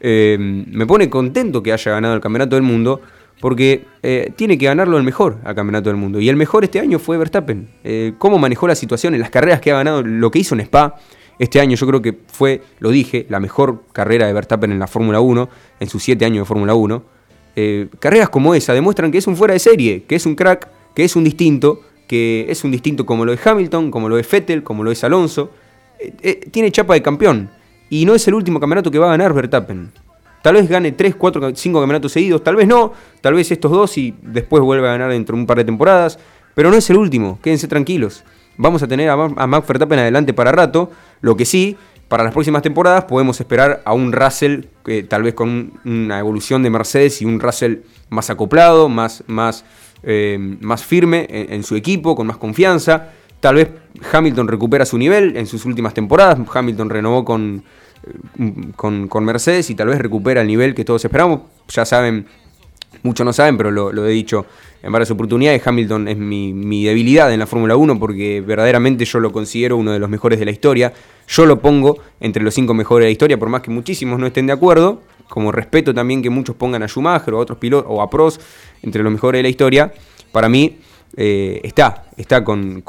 eh, 0.00 0.36
me 0.38 0.86
pone 0.86 1.10
contento 1.10 1.62
que 1.62 1.72
haya 1.72 1.92
ganado 1.92 2.14
el 2.14 2.20
Campeonato 2.20 2.54
del 2.54 2.62
Mundo. 2.62 3.00
Porque 3.40 3.86
eh, 4.02 4.32
tiene 4.36 4.58
que 4.58 4.66
ganarlo 4.66 4.98
el 4.98 5.02
mejor 5.02 5.38
al 5.44 5.54
Campeonato 5.54 5.88
del 5.88 5.96
Mundo. 5.96 6.20
Y 6.20 6.28
el 6.28 6.36
mejor 6.36 6.62
este 6.62 6.78
año 6.78 6.98
fue 6.98 7.16
Verstappen. 7.16 7.70
Eh, 7.82 8.12
cómo 8.18 8.38
manejó 8.38 8.68
la 8.68 8.74
situación 8.74 9.14
en 9.14 9.20
las 9.20 9.30
carreras 9.30 9.62
que 9.62 9.72
ha 9.72 9.76
ganado, 9.76 10.02
lo 10.02 10.30
que 10.30 10.40
hizo 10.40 10.54
en 10.54 10.60
Spa. 10.60 10.96
Este 11.38 11.58
año 11.58 11.74
yo 11.74 11.86
creo 11.86 12.02
que 12.02 12.18
fue, 12.26 12.60
lo 12.80 12.90
dije, 12.90 13.24
la 13.30 13.40
mejor 13.40 13.84
carrera 13.92 14.26
de 14.26 14.34
Verstappen 14.34 14.70
en 14.70 14.78
la 14.78 14.86
Fórmula 14.86 15.20
1, 15.20 15.48
en 15.80 15.88
sus 15.88 16.02
siete 16.02 16.26
años 16.26 16.40
de 16.40 16.44
Fórmula 16.44 16.74
1. 16.74 17.02
carreras 17.98 18.28
como 18.28 18.54
esa 18.54 18.74
demuestran 18.74 19.10
que 19.10 19.16
es 19.16 19.26
un 19.26 19.36
fuera 19.36 19.54
de 19.54 19.58
serie, 19.58 20.02
que 20.02 20.16
es 20.16 20.26
un 20.26 20.34
crack, 20.34 20.68
que 20.94 21.04
es 21.04 21.16
un 21.16 21.24
distinto 21.24 21.80
que 22.10 22.46
es 22.48 22.64
un 22.64 22.72
distinto 22.72 23.06
como 23.06 23.24
lo 23.24 23.30
de 23.30 23.38
Hamilton, 23.40 23.92
como 23.92 24.08
lo 24.08 24.16
de 24.16 24.26
Vettel, 24.28 24.64
como 24.64 24.82
lo 24.82 24.90
es 24.90 25.04
Alonso. 25.04 25.52
Eh, 26.00 26.12
eh, 26.22 26.40
tiene 26.50 26.72
chapa 26.72 26.94
de 26.94 27.02
campeón. 27.02 27.50
Y 27.88 28.04
no 28.04 28.16
es 28.16 28.26
el 28.26 28.34
último 28.34 28.58
campeonato 28.58 28.90
que 28.90 28.98
va 28.98 29.06
a 29.06 29.10
ganar 29.10 29.32
Verstappen. 29.32 29.92
Tal 30.42 30.54
vez 30.54 30.68
gane 30.68 30.90
3, 30.90 31.14
4, 31.14 31.54
5 31.54 31.78
campeonatos 31.78 32.10
seguidos, 32.10 32.42
tal 32.42 32.56
vez 32.56 32.66
no, 32.66 32.92
tal 33.20 33.34
vez 33.34 33.52
estos 33.52 33.70
dos 33.70 33.96
y 33.96 34.12
después 34.22 34.60
vuelve 34.60 34.88
a 34.88 34.90
ganar 34.90 35.12
dentro 35.12 35.36
de 35.36 35.42
un 35.42 35.46
par 35.46 35.58
de 35.58 35.64
temporadas. 35.64 36.18
Pero 36.52 36.72
no 36.72 36.76
es 36.76 36.90
el 36.90 36.96
último, 36.96 37.38
quédense 37.40 37.68
tranquilos. 37.68 38.24
Vamos 38.56 38.82
a 38.82 38.88
tener 38.88 39.08
a, 39.08 39.16
Max 39.16 39.68
Verstappen 39.68 40.00
adelante 40.00 40.34
para 40.34 40.50
rato. 40.50 40.90
Lo 41.20 41.36
que 41.36 41.44
sí, 41.44 41.76
para 42.08 42.24
las 42.24 42.32
próximas 42.32 42.62
temporadas 42.62 43.04
podemos 43.04 43.38
esperar 43.38 43.82
a 43.84 43.92
un 43.92 44.10
Russell, 44.10 44.64
tal 45.06 45.22
vez 45.22 45.34
con 45.34 45.74
una 45.84 46.18
evolución 46.18 46.64
de 46.64 46.70
Mercedes 46.70 47.22
y 47.22 47.24
un 47.24 47.38
Russell 47.38 47.82
más 48.08 48.30
acoplado, 48.30 48.88
más, 48.88 49.22
más 49.28 49.64
eh, 50.02 50.38
más 50.60 50.84
firme 50.84 51.26
en, 51.28 51.62
su 51.62 51.76
equipo, 51.76 52.16
con 52.16 52.26
más 52.26 52.38
confianza. 52.38 53.10
Tal 53.40 53.56
vez 53.56 53.68
Hamilton 54.12 54.48
recupera 54.48 54.84
su 54.84 54.98
nivel 54.98 55.36
en 55.36 55.46
sus 55.46 55.64
últimas 55.64 55.94
temporadas. 55.94 56.38
Hamilton 56.52 56.90
renovó 56.90 57.24
con, 57.24 57.62
eh, 58.38 58.52
con, 58.76 59.24
Mercedes 59.24 59.68
y 59.70 59.74
tal 59.74 59.88
vez 59.88 59.98
recupera 59.98 60.40
el 60.40 60.46
nivel 60.46 60.74
que 60.74 60.84
todos 60.84 61.04
esperamos. 61.04 61.42
Ya 61.68 61.84
saben, 61.84 62.26
muchos 63.02 63.24
no 63.24 63.32
saben, 63.32 63.56
pero 63.56 63.70
lo, 63.70 64.06
he 64.06 64.10
dicho 64.10 64.46
en 64.82 64.92
varias 64.92 65.10
oportunidades. 65.10 65.66
Hamilton 65.66 66.08
es 66.08 66.16
mi, 66.16 66.54
mi 66.54 66.84
debilidad 66.84 67.32
en 67.32 67.38
la 67.38 67.46
Fórmula 67.46 67.76
1 67.76 67.98
porque 67.98 68.40
verdaderamente 68.40 69.04
yo 69.04 69.20
lo 69.20 69.32
considero 69.32 69.76
uno 69.76 69.92
de 69.92 69.98
los 69.98 70.08
mejores 70.08 70.38
de 70.38 70.46
la 70.46 70.50
historia. 70.50 70.92
Yo 71.28 71.44
lo 71.46 71.60
pongo 71.60 71.98
entre 72.20 72.42
los 72.42 72.54
cinco 72.54 72.74
mejores 72.74 73.04
de 73.04 73.08
la 73.08 73.12
historia, 73.12 73.38
por 73.38 73.50
más 73.50 73.60
que 73.60 73.70
muchísimos 73.70 74.18
no 74.18 74.26
estén 74.26 74.46
de 74.46 74.52
acuerdo 74.52 75.02
como 75.30 75.52
respeto 75.52 75.94
también 75.94 76.20
que 76.20 76.28
muchos 76.28 76.56
pongan 76.56 76.82
a 76.82 76.88
Schumacher 76.88 77.32
o 77.32 77.38
a 77.38 77.40
otros 77.40 77.58
pilotos 77.58 77.90
o 77.90 78.02
a 78.02 78.10
Pros 78.10 78.38
entre 78.82 79.02
los 79.02 79.12
mejores 79.12 79.38
de 79.38 79.42
la 79.44 79.48
historia, 79.48 79.92
para 80.32 80.48
mí 80.48 80.78
eh, 81.16 81.60
está, 81.62 82.04
está 82.16 82.42
con, 82.44 82.82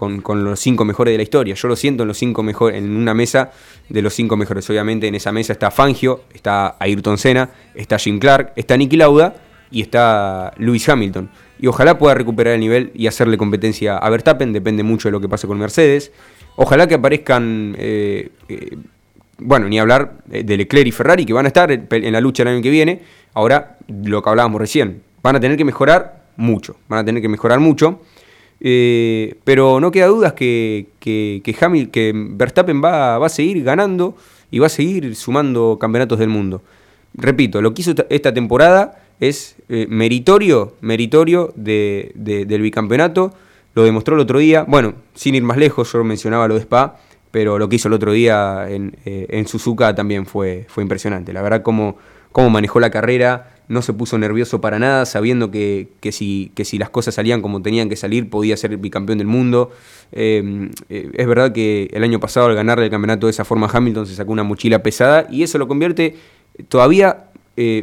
los 0.44 0.60
cinco 0.60 0.84
mejores 0.84 1.14
de 1.14 1.18
la 1.18 1.24
historia. 1.24 1.54
Yo 1.54 1.68
lo 1.68 1.76
siento 1.76 2.04
en 2.04 2.08
los 2.08 2.18
cinco 2.18 2.44
mejores, 2.44 2.78
en 2.78 2.96
una 2.96 3.14
mesa 3.14 3.52
de 3.88 4.02
los 4.02 4.14
cinco 4.16 4.36
mejores. 4.36 4.68
Obviamente 4.70 5.08
en 5.08 5.16
esa 5.16 5.32
mesa 5.32 5.54
está 5.54 5.70
Fangio, 5.70 6.24
está 6.34 6.78
Ayrton 6.80 7.20
Senna, 7.20 7.52
está 7.76 8.00
Jim 8.00 8.20
Clark, 8.20 8.54
está 8.56 8.76
Nicky 8.76 8.98
Lauda 8.98 9.36
y 9.70 9.82
está 9.82 10.52
Lewis 10.58 10.90
Hamilton. 10.90 11.30
Y 11.60 11.68
ojalá 11.68 12.00
pueda 12.00 12.16
recuperar 12.16 12.56
el 12.56 12.60
nivel 12.60 12.92
y 12.96 13.06
hacerle 13.06 13.38
competencia 13.38 13.98
a 13.98 14.10
Verstappen, 14.10 14.52
depende 14.52 14.82
mucho 14.82 15.10
de 15.10 15.12
lo 15.12 15.22
que 15.22 15.30
pase 15.30 15.46
con 15.46 15.60
Mercedes. 15.60 16.12
Ojalá 16.56 16.88
que 16.88 16.96
aparezcan 16.96 17.76
eh, 17.78 18.30
eh, 18.50 18.78
bueno, 19.42 19.68
ni 19.68 19.80
hablar 19.80 20.20
de 20.26 20.58
Leclerc 20.58 20.88
y 20.88 20.92
Ferrari, 20.92 21.26
que 21.26 21.34
van 21.34 21.46
a 21.46 21.48
estar 21.48 21.72
en 21.72 22.12
la 22.14 22.22
lucha 22.22 22.44
el 22.44 22.50
año 22.50 22.62
que 22.62 22.70
viene. 22.70 23.02
Ahora, 23.34 23.78
lo 23.88 24.22
que 24.22 24.30
hablábamos 24.30 24.62
recién, 24.62 25.02
van 25.22 25.36
a 25.36 25.40
tener 25.40 25.58
que 25.58 25.66
mejorar 25.66 26.24
mucho, 26.38 26.76
van 26.88 27.00
a 27.00 27.06
tener 27.06 27.22
que 27.22 27.30
mejorar 27.30 27.60
mucho. 27.60 28.00
Eh, 28.64 29.36
pero 29.44 29.80
no 29.80 29.92
queda 29.92 30.06
dudas 30.06 30.34
que, 30.34 30.88
que, 31.00 31.42
que, 31.44 32.14
Verstappen 32.14 32.82
va, 32.84 33.18
va, 33.18 33.26
a 33.26 33.30
seguir 33.30 33.64
ganando 33.64 34.16
y 34.52 34.60
va 34.60 34.68
a 34.68 34.70
seguir 34.70 35.16
sumando 35.16 35.78
campeonatos 35.80 36.20
del 36.20 36.30
mundo. 36.30 36.62
Repito, 37.14 37.62
lo 37.62 37.74
que 37.74 37.82
hizo 37.82 37.94
esta 38.10 38.34
temporada 38.34 39.02
es 39.20 39.56
eh, 39.70 39.88
meritorio, 39.90 40.76
meritorio 40.82 41.54
de, 41.56 42.12
del 42.16 42.62
bicampeonato. 42.62 43.34
Lo 43.74 43.84
demostró 43.84 44.16
el 44.16 44.22
otro 44.22 44.40
día. 44.40 44.66
Bueno, 44.68 44.94
sin 45.14 45.36
ir 45.36 45.44
más 45.44 45.58
lejos, 45.58 45.92
yo 45.94 46.04
mencionaba 46.04 46.48
lo 46.48 46.56
de 46.56 46.62
Spa 46.62 47.00
pero 47.32 47.58
lo 47.58 47.70
que 47.70 47.78
hizo 47.78 47.88
el 47.88 47.94
otro 47.94 48.12
día 48.12 48.68
en, 48.70 48.98
eh, 49.06 49.26
en 49.30 49.48
Suzuka 49.48 49.96
también 49.96 50.26
fue, 50.26 50.66
fue 50.68 50.84
impresionante. 50.84 51.34
La 51.34 51.42
verdad, 51.42 51.62
cómo, 51.64 51.98
cómo 52.32 52.50
manejó 52.50 52.80
la 52.80 52.92
carrera, 52.92 53.56
no 53.70 53.82
se 53.82 53.94
puso 53.94 54.18
nervioso 54.18 54.60
para 54.60 54.80
nada, 54.80 55.06
sabiendo 55.06 55.50
que, 55.50 55.88
que, 56.02 56.12
si, 56.12 56.52
que 56.56 56.66
si 56.66 56.78
las 56.78 56.90
cosas 56.90 57.16
salían 57.16 57.42
como 57.42 57.62
tenían 57.62 57.88
que 57.88 57.96
salir, 57.96 58.30
podía 58.30 58.58
ser 58.58 58.76
bicampeón 58.78 59.18
del 59.18 59.28
mundo. 59.28 59.72
Eh, 60.12 60.70
eh, 60.90 61.10
es 61.14 61.28
verdad 61.28 61.54
que 61.54 61.90
el 61.94 62.04
año 62.04 62.20
pasado, 62.20 62.48
al 62.48 62.56
ganarle 62.56 62.86
el 62.86 62.92
campeonato 62.92 63.28
de 63.28 63.32
esa 63.32 63.46
forma, 63.46 63.70
Hamilton 63.72 64.06
se 64.06 64.16
sacó 64.16 64.34
una 64.34 64.44
mochila 64.44 64.84
pesada 64.84 65.26
y 65.30 65.44
eso 65.44 65.58
lo 65.58 65.68
convierte 65.68 66.16
todavía 66.68 67.28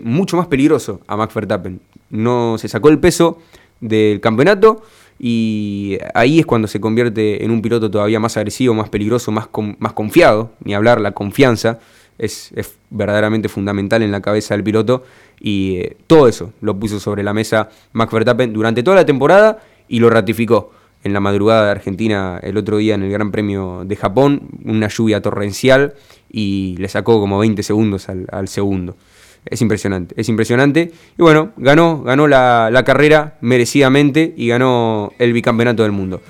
mucho 0.03 0.37
más 0.37 0.49
peligroso 0.49 1.01
a 1.07 1.17
Max 1.17 1.33
Verstappen. 1.33 1.81
No 2.11 2.59
se 2.59 2.69
sacó 2.69 2.89
el 2.89 2.99
peso 2.99 3.39
del 3.81 4.21
campeonato 4.21 4.83
y 5.19 5.99
ahí 6.15 6.39
es 6.39 6.47
cuando 6.47 6.69
se 6.69 6.81
convierte 6.81 7.45
en 7.45 7.51
un 7.51 7.61
piloto 7.61 7.91
todavía 7.91 8.21
más 8.21 8.37
agresivo, 8.37 8.75
más 8.75 8.89
peligroso, 8.89 9.33
más, 9.33 9.49
más 9.79 9.93
confiado, 9.93 10.53
ni 10.63 10.75
hablar, 10.75 11.01
la 11.01 11.13
confianza 11.13 11.81
es, 12.19 12.53
verdaderamente 12.91 13.49
fundamental 13.49 14.03
en 14.03 14.11
la 14.11 14.21
cabeza 14.21 14.55
del 14.55 14.65
piloto 14.65 15.05
y 15.41 15.77
eh, 15.77 15.97
todo 16.07 16.27
eso 16.27 16.53
lo 16.61 16.79
puso 16.79 16.99
sobre 17.01 17.23
la 17.23 17.33
mesa 17.33 17.69
Max 17.93 18.13
Verstappen 18.13 18.53
durante 18.53 18.83
toda 18.83 18.97
la 18.97 19.07
temporada 19.07 19.61
y 19.89 20.01
lo 20.01 20.11
ratificó 20.11 20.73
en 21.05 21.13
la 21.13 21.21
madrugada 21.21 21.67
de 21.67 21.71
Argentina 21.71 22.41
el 22.43 22.57
otro 22.57 22.79
día 22.79 22.95
en 22.95 23.03
el 23.03 23.11
Gran 23.11 23.31
Premio 23.31 23.85
de 23.85 23.95
Japón, 23.95 24.49
una 24.65 24.89
lluvia 24.89 25.23
torrencial 25.23 25.95
y 26.31 26.77
le 26.79 26.89
sacó 26.89 27.21
como 27.21 27.39
20 27.39 27.63
segundos 27.63 28.09
al, 28.09 28.49
segundo. 28.49 28.97
Es 29.45 29.63
impresionante, 29.63 30.15
es 30.19 30.29
impresionante. 30.29 30.93
Y 31.17 31.23
bueno, 31.23 31.51
ganó, 31.57 32.03
ganó 32.03 32.27
la, 32.27 32.83
carrera 32.85 33.37
merecidamente 33.41 34.35
y 34.37 34.49
ganó 34.49 35.13
el 35.19 35.33
bicampeonato 35.33 35.83
del 35.83 35.93
mundo. 35.93 36.21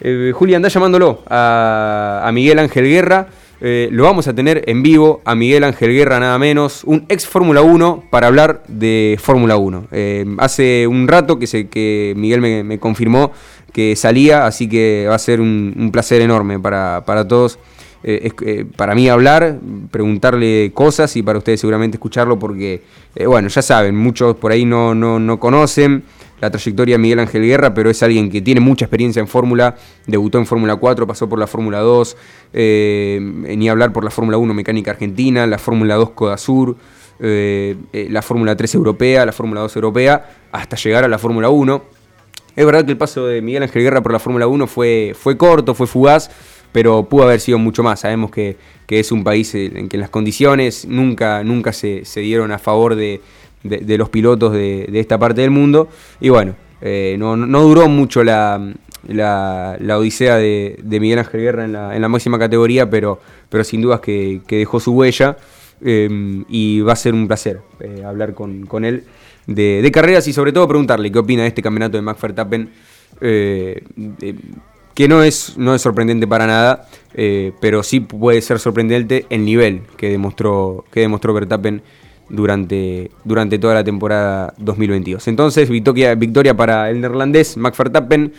Eh, 0.00 0.32
Julia, 0.34 0.56
anda 0.56 0.68
llamándolo 0.68 1.22
a, 1.28 2.30
Miguel 2.32 2.58
Ángel 2.58 2.84
Guerra. 2.84 3.28
Eh, 3.60 3.88
lo 3.92 4.04
vamos 4.04 4.28
a 4.28 4.34
tener 4.34 4.64
en 4.66 4.82
vivo 4.82 5.22
a 5.24 5.34
Miguel 5.34 5.64
Ángel 5.64 5.92
Guerra, 5.92 6.20
nada 6.20 6.38
menos, 6.38 6.82
un 6.84 7.06
ex 7.08 7.26
Fórmula 7.26 7.62
1 7.62 8.04
para 8.10 8.26
hablar 8.26 8.62
de 8.68 9.18
Fórmula 9.22 9.56
1. 9.56 9.88
Eh, 9.92 10.26
hace 10.38 10.86
un 10.86 11.08
rato 11.08 11.38
que, 11.38 11.46
se, 11.46 11.68
que 11.68 12.12
Miguel 12.16 12.40
me 12.40 12.78
confirmó 12.78 13.32
que 13.74 13.96
salía, 13.96 14.46
así 14.46 14.68
que 14.68 15.06
va 15.08 15.16
a 15.16 15.18
ser 15.18 15.40
un, 15.40 15.90
placer 15.92 16.22
enorme 16.22 16.60
para, 16.60 17.26
todos. 17.28 17.58
Eh, 18.06 18.30
eh, 18.42 18.66
para 18.76 18.94
mí 18.94 19.08
hablar, 19.08 19.58
preguntarle 19.90 20.72
cosas 20.74 21.16
y 21.16 21.22
para 21.22 21.38
ustedes 21.38 21.60
seguramente 21.60 21.96
escucharlo 21.96 22.38
porque, 22.38 22.82
eh, 23.14 23.24
bueno, 23.24 23.48
ya 23.48 23.62
saben, 23.62 23.96
muchos 23.96 24.36
por 24.36 24.52
ahí 24.52 24.66
no, 24.66 24.94
no, 24.94 25.40
conocen 25.40 26.04
la 26.38 26.50
trayectoria 26.50 26.96
de 26.96 26.98
Miguel 26.98 27.20
Ángel 27.20 27.46
Guerra, 27.46 27.72
pero 27.72 27.88
es 27.88 28.02
alguien 28.02 28.30
que 28.30 28.42
tiene 28.42 28.60
mucha 28.60 28.84
experiencia 28.84 29.20
en 29.20 29.26
Fórmula, 29.26 29.76
debutó 30.06 30.36
en 30.36 30.44
Fórmula 30.44 30.76
4, 30.76 31.06
pasó 31.06 31.30
por 31.30 31.38
la 31.38 31.46
Fórmula 31.46 31.78
2, 31.78 32.16
ni 32.52 33.68
hablar 33.70 33.90
por 33.94 34.04
la 34.04 34.10
Fórmula 34.10 34.36
1 34.36 34.52
Mecánica 34.52 34.90
Argentina, 34.90 35.46
la 35.46 35.56
Fórmula 35.56 35.94
2 35.94 36.10
Coda 36.10 36.36
Sur, 36.36 36.76
la 37.18 38.20
Fórmula 38.20 38.54
3 38.54 38.74
Europea, 38.74 39.24
la 39.24 39.32
Fórmula 39.32 39.62
2 39.62 39.76
Europea, 39.76 40.28
hasta 40.52 40.76
llegar 40.76 41.04
a 41.04 41.08
la 41.08 41.16
Fórmula 41.16 41.48
1 41.48 41.82
es 42.56 42.64
verdad 42.64 42.84
que 42.84 42.92
el 42.92 42.98
paso 42.98 43.26
de 43.26 43.42
Miguel 43.42 43.64
Ángel 43.64 43.82
Guerra 43.82 44.02
por 44.02 44.12
la 44.12 44.20
Fórmula 44.20 44.46
1 44.46 44.66
fue, 44.66 45.12
fue 45.18 45.36
corto, 45.36 45.74
fue 45.74 45.86
fugaz, 45.86 46.30
pero 46.74 47.08
pudo 47.08 47.22
haber 47.22 47.38
sido 47.38 47.56
mucho 47.60 47.84
más. 47.84 48.00
Sabemos 48.00 48.32
que, 48.32 48.56
es 48.88 49.12
un 49.12 49.22
país 49.22 49.54
en 49.54 49.88
que 49.88 49.96
las 49.96 50.10
condiciones 50.10 50.84
nunca, 50.88 51.44
nunca 51.44 51.72
se, 51.72 52.02
dieron 52.16 52.50
a 52.50 52.58
favor 52.58 52.96
de, 52.96 53.20
los 53.62 54.08
pilotos 54.08 54.52
de, 54.52 54.88
esta 54.94 55.16
parte 55.16 55.42
del 55.42 55.52
mundo. 55.52 55.88
Y 56.20 56.30
bueno, 56.30 56.56
eh, 56.80 57.14
no, 57.16 57.36
duró 57.36 57.88
mucho 57.88 58.24
la, 58.24 58.74
odisea 59.96 60.34
de, 60.34 60.76
Miguel 60.84 61.20
Ángel 61.20 61.42
Guerra 61.42 61.64
en 61.64 62.00
la, 62.00 62.08
máxima 62.08 62.40
categoría, 62.40 62.90
pero, 62.90 63.20
pero 63.48 63.62
sin 63.62 63.80
dudas 63.80 64.00
que, 64.00 64.40
dejó 64.48 64.80
su 64.80 64.94
huella. 64.94 65.36
Eh, 65.80 66.42
y 66.48 66.80
va 66.80 66.94
a 66.94 66.96
ser 66.96 67.14
un 67.14 67.28
placer 67.28 67.60
eh, 67.78 68.02
hablar 68.04 68.34
con, 68.34 68.66
con 68.66 68.84
él 68.84 69.04
de, 69.46 69.88
carreras 69.92 70.26
y 70.26 70.32
sobre 70.32 70.50
todo 70.50 70.66
preguntarle 70.66 71.12
qué 71.12 71.18
opina 71.20 71.42
de 71.42 71.48
este 71.48 71.62
campeonato 71.62 71.98
de 71.98 72.02
Max 72.02 72.20
Verstappen, 72.20 72.70
que 74.94 75.08
no 75.08 75.22
es, 75.22 75.56
no 75.56 75.74
es 75.74 75.82
sorprendente 75.82 76.26
para 76.26 76.46
nada, 76.46 76.88
eh, 77.14 77.52
pero 77.60 77.82
sí 77.82 78.00
puede 78.00 78.40
ser 78.42 78.58
sorprendente 78.58 79.26
el 79.30 79.44
nivel 79.44 79.82
que 79.96 80.08
demostró, 80.08 80.84
que 80.90 81.00
demostró 81.00 81.34
Verstappen 81.34 81.82
durante, 82.28 83.10
durante 83.24 83.58
toda 83.58 83.74
la 83.74 83.84
temporada 83.84 84.54
2022. 84.58 85.26
Entonces, 85.28 85.68
victoria, 85.68 86.14
victoria 86.14 86.56
para 86.56 86.90
el 86.90 87.00
neerlandés 87.00 87.56
Max 87.56 87.76
Verstappen. 87.76 88.32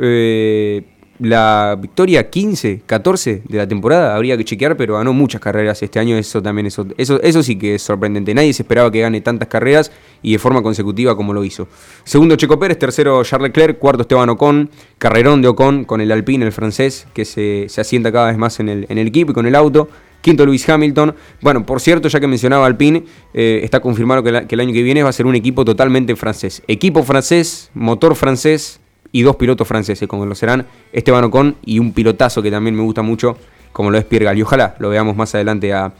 Eh, 0.00 0.82
la 1.18 1.76
victoria 1.80 2.30
15, 2.30 2.82
14 2.86 3.42
de 3.48 3.58
la 3.58 3.66
temporada, 3.66 4.14
habría 4.14 4.36
que 4.36 4.44
chequear, 4.44 4.76
pero 4.76 4.94
ganó 4.94 5.12
muchas 5.12 5.40
carreras 5.40 5.82
este 5.82 5.98
año, 5.98 6.16
eso 6.16 6.42
también 6.42 6.66
eso, 6.66 6.86
eso, 6.96 7.20
eso 7.22 7.42
sí 7.42 7.56
que 7.56 7.74
es 7.74 7.82
sorprendente. 7.82 8.34
Nadie 8.34 8.52
se 8.52 8.62
esperaba 8.62 8.90
que 8.90 9.00
gane 9.00 9.20
tantas 9.20 9.48
carreras 9.48 9.90
y 10.22 10.32
de 10.32 10.38
forma 10.38 10.62
consecutiva 10.62 11.16
como 11.16 11.32
lo 11.32 11.44
hizo. 11.44 11.68
Segundo 12.04 12.36
Checo 12.36 12.58
Pérez, 12.58 12.78
tercero 12.78 13.22
Charles 13.24 13.48
Leclerc, 13.48 13.78
cuarto 13.78 14.02
Esteban 14.02 14.28
Ocon, 14.30 14.70
carrerón 14.98 15.42
de 15.42 15.48
Ocon 15.48 15.84
con 15.84 16.00
el 16.00 16.12
Alpine, 16.12 16.46
el 16.46 16.52
francés, 16.52 17.06
que 17.12 17.24
se, 17.24 17.66
asienta 17.80 18.12
cada 18.12 18.28
vez 18.28 18.38
más 18.38 18.60
en 18.60 18.68
el, 18.68 18.86
en 18.88 18.98
el 18.98 19.08
equipo 19.08 19.32
y 19.32 19.34
con 19.34 19.46
el 19.46 19.54
auto. 19.54 19.88
Quinto 20.20 20.44
Luis 20.44 20.68
Hamilton. 20.68 21.14
Bueno, 21.40 21.64
por 21.64 21.80
cierto, 21.80 22.08
ya 22.08 22.18
que 22.18 22.26
mencionaba 22.26 22.66
Alpine, 22.66 23.04
eh, 23.34 23.60
está 23.62 23.78
confirmado 23.78 24.24
que 24.24 24.30
el 24.48 24.60
año 24.60 24.72
que 24.72 24.82
viene 24.82 25.04
va 25.04 25.10
a 25.10 25.12
ser 25.12 25.26
un 25.26 25.36
equipo 25.36 25.64
totalmente 25.64 26.16
francés. 26.16 26.62
Equipo 26.66 27.04
francés, 27.04 27.70
motor 27.72 28.16
francés, 28.16 28.80
y 29.12 29.22
dos 29.22 29.36
pilotos 29.36 29.66
franceses, 29.66 30.08
como 30.08 30.26
lo 30.26 30.34
serán 30.34 30.66
Esteban 30.92 31.24
Ocon 31.24 31.56
y 31.64 31.78
un 31.78 31.92
pilotazo 31.92 32.42
que 32.42 32.50
también 32.50 32.74
me 32.74 32.82
gusta 32.82 33.02
mucho, 33.02 33.36
como 33.72 33.90
lo 33.90 33.98
es 33.98 34.04
Pierre 34.04 34.26
Gasly. 34.26 34.42
Ojalá 34.42 34.74
lo 34.78 34.88
veamos 34.88 35.16
más 35.16 35.34
adelante 35.34 35.72
a, 35.72 35.92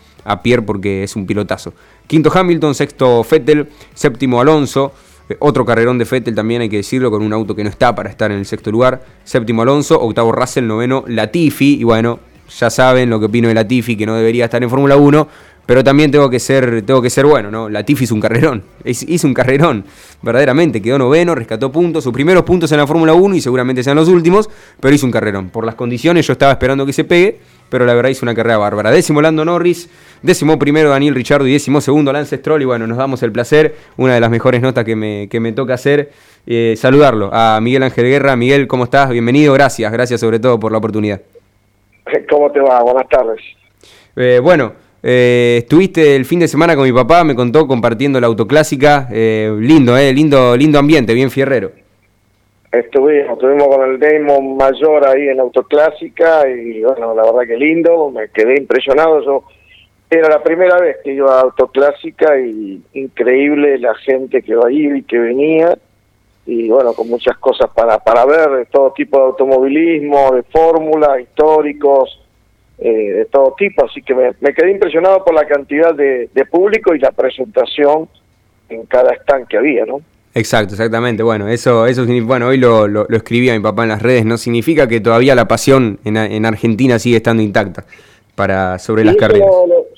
Pierre 0.42 0.60
porque 0.60 1.04
es 1.04 1.16
un 1.16 1.26
pilotazo. 1.26 1.72
Quinto 2.06 2.30
Hamilton, 2.32 2.74
sexto 2.74 3.24
Fettel, 3.24 3.68
séptimo 3.94 4.40
Alonso. 4.42 4.92
Eh, 5.30 5.36
otro 5.38 5.64
carrerón 5.64 5.96
de 5.96 6.04
Fettel 6.04 6.34
también 6.34 6.60
hay 6.60 6.68
que 6.68 6.76
decirlo, 6.76 7.10
con 7.10 7.22
un 7.22 7.32
auto 7.32 7.54
que 7.54 7.64
no 7.64 7.70
está 7.70 7.94
para 7.94 8.10
estar 8.10 8.30
en 8.30 8.38
el 8.38 8.44
sexto 8.44 8.70
lugar. 8.70 9.02
Séptimo 9.24 9.62
Alonso, 9.62 9.98
octavo 9.98 10.32
Russell, 10.32 10.66
noveno 10.66 11.04
Latifi. 11.06 11.80
Y 11.80 11.84
bueno, 11.84 12.20
ya 12.48 12.70
saben 12.70 13.10
lo 13.10 13.18
que 13.20 13.26
opino 13.26 13.48
de 13.48 13.54
Latifi, 13.54 13.96
que 13.96 14.06
no 14.06 14.16
debería 14.16 14.46
estar 14.46 14.62
en 14.62 14.70
Fórmula 14.70 14.96
1, 14.96 15.28
pero 15.68 15.84
también 15.84 16.10
tengo 16.10 16.30
que 16.30 16.40
ser, 16.40 16.80
tengo 16.80 17.02
que 17.02 17.10
ser 17.10 17.26
bueno, 17.26 17.50
¿no? 17.50 17.68
Latifi 17.68 18.04
hizo 18.04 18.14
un 18.14 18.22
carrerón, 18.22 18.64
hizo 18.84 19.26
un 19.26 19.34
carrerón, 19.34 19.84
verdaderamente, 20.22 20.80
quedó 20.80 20.98
noveno, 20.98 21.34
rescató 21.34 21.70
puntos, 21.70 22.04
sus 22.04 22.12
primeros 22.14 22.44
puntos 22.44 22.72
en 22.72 22.78
la 22.78 22.86
Fórmula 22.86 23.12
1 23.12 23.36
y 23.36 23.42
seguramente 23.42 23.82
sean 23.82 23.96
los 23.96 24.08
últimos, 24.08 24.48
pero 24.80 24.94
hizo 24.94 25.04
un 25.04 25.12
carrerón. 25.12 25.50
Por 25.50 25.66
las 25.66 25.74
condiciones 25.74 26.26
yo 26.26 26.32
estaba 26.32 26.52
esperando 26.52 26.86
que 26.86 26.94
se 26.94 27.04
pegue, 27.04 27.38
pero 27.68 27.84
la 27.84 27.92
verdad 27.92 28.08
hizo 28.08 28.24
una 28.24 28.34
carrera 28.34 28.56
bárbara. 28.56 28.90
Décimo 28.90 29.20
Lando 29.20 29.44
Norris, 29.44 29.90
décimo 30.22 30.58
primero 30.58 30.88
Daniel 30.88 31.14
Richardo 31.14 31.46
y 31.46 31.52
décimo 31.52 31.82
segundo 31.82 32.14
Lance 32.14 32.38
Stroll, 32.38 32.62
y 32.62 32.64
bueno, 32.64 32.86
nos 32.86 32.96
damos 32.96 33.22
el 33.22 33.30
placer, 33.30 33.76
una 33.98 34.14
de 34.14 34.20
las 34.20 34.30
mejores 34.30 34.62
notas 34.62 34.86
que 34.86 34.96
me, 34.96 35.28
que 35.28 35.38
me 35.38 35.52
toca 35.52 35.74
hacer, 35.74 36.12
eh, 36.46 36.76
saludarlo 36.78 37.28
a 37.30 37.60
Miguel 37.60 37.82
Ángel 37.82 38.06
Guerra. 38.06 38.36
Miguel, 38.36 38.68
¿cómo 38.68 38.84
estás? 38.84 39.10
Bienvenido, 39.10 39.52
gracias, 39.52 39.92
gracias 39.92 40.18
sobre 40.18 40.40
todo 40.40 40.58
por 40.58 40.72
la 40.72 40.78
oportunidad. 40.78 41.20
¿Cómo 42.30 42.50
te 42.50 42.60
va? 42.60 42.82
Buenas 42.82 43.08
tardes. 43.08 43.40
Eh, 44.16 44.40
bueno, 44.42 44.72
eh, 45.02 45.58
estuviste 45.58 46.16
el 46.16 46.24
fin 46.24 46.40
de 46.40 46.48
semana 46.48 46.74
con 46.74 46.84
mi 46.84 46.92
papá, 46.92 47.22
me 47.24 47.34
contó 47.34 47.66
compartiendo 47.66 48.20
la 48.20 48.26
autoclásica. 48.26 49.08
Eh, 49.12 49.54
lindo, 49.58 49.96
eh, 49.96 50.12
lindo, 50.12 50.56
lindo 50.56 50.78
ambiente, 50.78 51.14
bien 51.14 51.30
fierrero. 51.30 51.70
Estuvimos, 52.70 53.32
estuvimos 53.32 53.68
con 53.68 53.88
el 53.88 53.98
Damon 53.98 54.56
Mayor 54.56 55.06
ahí 55.08 55.28
en 55.28 55.40
autoclásica 55.40 56.46
y 56.48 56.82
bueno, 56.82 57.14
la 57.14 57.22
verdad 57.22 57.46
que 57.46 57.56
lindo, 57.56 58.10
me 58.10 58.28
quedé 58.28 58.58
impresionado. 58.58 59.24
Yo 59.24 59.44
era 60.10 60.28
la 60.28 60.42
primera 60.42 60.78
vez 60.78 60.96
que 61.02 61.14
iba 61.14 61.38
a 61.38 61.42
autoclásica 61.42 62.38
y 62.38 62.82
increíble 62.94 63.78
la 63.78 63.94
gente 63.94 64.42
que 64.42 64.54
va 64.54 64.68
ahí 64.68 64.86
y 64.86 65.02
que 65.02 65.18
venía 65.18 65.78
y 66.48 66.66
bueno, 66.66 66.94
con 66.94 67.08
muchas 67.10 67.36
cosas 67.36 67.68
para, 67.74 67.98
para 67.98 68.24
ver, 68.24 68.48
de 68.50 68.64
todo 68.66 68.90
tipo 68.92 69.18
de 69.18 69.24
automovilismo, 69.24 70.32
de 70.32 70.42
fórmula, 70.44 71.20
históricos, 71.20 72.22
eh, 72.78 72.88
de 72.88 73.24
todo 73.26 73.54
tipo, 73.58 73.84
así 73.84 74.00
que 74.00 74.14
me, 74.14 74.54
quedé 74.54 74.70
impresionado 74.70 75.22
por 75.22 75.34
la 75.34 75.46
cantidad 75.46 75.94
de, 75.94 76.30
público 76.50 76.94
y 76.94 77.00
la 77.00 77.12
presentación 77.12 78.08
en 78.70 78.86
cada 78.86 79.12
stand 79.16 79.46
que 79.46 79.58
había, 79.58 79.84
¿no? 79.84 80.00
Exacto, 80.34 80.72
exactamente. 80.72 81.22
Bueno, 81.22 81.48
eso, 81.48 81.86
eso 81.86 82.06
bueno, 82.22 82.46
hoy 82.46 82.56
lo, 82.56 82.88
lo, 82.88 83.06
escribía 83.10 83.52
mi 83.52 83.60
papá 83.60 83.82
en 83.82 83.90
las 83.90 84.00
redes, 84.00 84.24
no 84.24 84.38
significa 84.38 84.88
que 84.88 85.00
todavía 85.00 85.34
la 85.34 85.46
pasión 85.48 85.98
en, 86.06 86.16
en 86.16 86.46
Argentina 86.46 86.98
sigue 86.98 87.16
estando 87.18 87.42
intacta 87.42 87.84
para 88.34 88.78
sobre 88.78 89.04
las 89.04 89.16
carreras. 89.16 89.50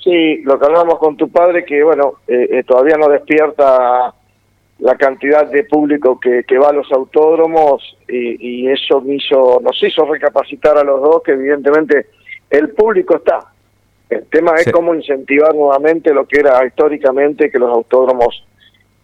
sí, 0.02 0.38
lo 0.42 0.58
que 0.58 0.66
hablamos 0.66 0.98
con 0.98 1.16
tu 1.16 1.30
padre, 1.30 1.64
que 1.64 1.84
bueno, 1.84 2.14
eh, 2.26 2.48
eh, 2.50 2.64
todavía 2.66 2.96
no 2.96 3.08
despierta 3.08 4.14
la 4.80 4.96
cantidad 4.96 5.50
de 5.50 5.64
público 5.64 6.18
que, 6.18 6.44
que 6.44 6.58
va 6.58 6.70
a 6.70 6.72
los 6.72 6.90
autódromos 6.90 7.96
y, 8.08 8.66
eso 8.68 9.00
me 9.00 9.16
hizo, 9.16 9.60
nos 9.62 9.82
hizo 9.82 10.04
recapacitar 10.06 10.78
a 10.78 10.84
los 10.84 11.00
dos 11.00 11.22
que 11.22 11.32
evidentemente 11.32 12.06
el 12.48 12.70
público 12.70 13.16
está. 13.16 13.40
El 14.08 14.24
tema 14.24 14.54
es 14.56 14.70
cómo 14.72 14.94
incentivar 14.94 15.54
nuevamente 15.54 16.12
lo 16.12 16.26
que 16.26 16.40
era 16.40 16.64
históricamente 16.66 17.50
que 17.50 17.58
los 17.58 17.70
autódromos 17.70 18.44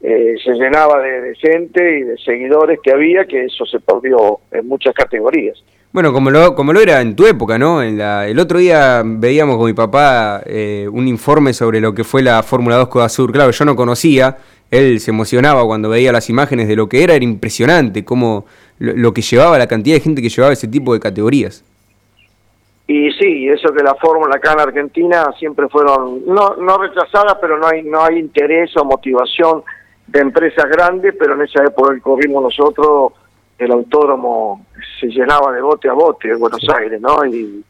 eh, 0.01 0.35
se 0.43 0.53
llenaba 0.53 1.01
de, 1.01 1.35
gente 1.37 1.99
y 1.99 2.03
de 2.03 2.19
seguidores 2.19 2.81
que 2.83 2.93
había, 2.93 3.25
que 3.25 3.45
eso 3.45 3.65
se 3.67 3.79
perdió 3.81 4.41
en 4.51 4.67
muchas 4.67 4.95
categorías. 4.95 5.63
Bueno, 5.93 6.13
como 6.13 6.31
lo, 6.31 6.55
como 6.55 6.73
lo 6.73 6.81
era 6.81 7.01
en 7.01 7.17
tu 7.17 7.27
época, 7.27 7.59
¿no? 7.59 7.83
En 7.83 7.97
la, 7.97 8.27
el 8.29 8.39
otro 8.39 8.59
día 8.59 9.03
veíamos 9.05 9.57
con 9.57 9.67
mi 9.67 9.73
papá 9.73 10.43
eh, 10.45 10.89
un 10.93 11.09
informe 11.09 11.55
sobre 11.55 11.81
lo 11.81 11.95
que 11.95 12.05
fue 12.05 12.23
la 12.23 12.43
Fórmula 12.43 12.77
2 12.77 12.89
Coda 12.89 13.09
Sur. 13.09 13.33
Claro, 13.33 13.51
yo 13.51 13.65
no 13.65 13.77
conocía, 13.77 14.37
él 14.71 15.01
se 15.01 15.11
emocionaba 15.11 15.65
cuando 15.65 15.89
veía 15.89 16.13
las 16.13 16.29
imágenes 16.29 16.69
de 16.69 16.77
lo 16.77 16.89
que 16.89 17.05
era, 17.05 17.15
era 17.15 17.25
impresionante 17.25 18.05
cómo 18.05 18.47
lo, 18.79 19.13
que 19.13 19.23
llevaba, 19.23 19.59
la 19.59 19.67
cantidad 19.67 19.97
de 19.97 20.01
gente 20.01 20.23
que 20.23 20.29
llevaba 20.29 20.53
ese 20.53 20.69
tipo 20.69 20.93
de 20.93 21.01
categorías. 21.01 21.65
Y 22.89 23.11
sí, 23.13 23.49
eso 23.49 23.73
que 23.73 23.83
la 23.83 23.95
fórmula 23.97 24.37
acá 24.37 24.53
en 24.53 24.61
Argentina 24.61 25.33
siempre 25.39 25.69
fueron, 25.69 26.25
no, 26.27 26.55
no 26.57 26.79
rechazadas, 26.79 27.37
pero 27.41 27.59
no 27.59 27.67
hay, 27.67 27.83
no 27.83 28.05
hay 28.05 28.19
interés 28.19 28.77
o 28.77 28.85
motivación 28.85 29.63
de 30.07 30.21
empresas 30.21 30.67
grandes, 30.67 31.15
pero 31.19 31.35
en 31.35 31.43
esa 31.43 31.65
época 31.65 31.95
que 31.95 32.01
corrimos 32.01 32.43
nosotros 32.43 33.13
el 33.59 33.73
autódromo 33.73 34.67
se 35.01 35.09
llenaba 35.09 35.53
de 35.53 35.63
bote 35.63 35.89
a 35.89 35.95
bote 35.95 36.29
en 36.29 36.39
Buenos 36.39 36.65
Aires, 36.69 37.01
¿no? 37.01 37.25
Y 37.25 37.65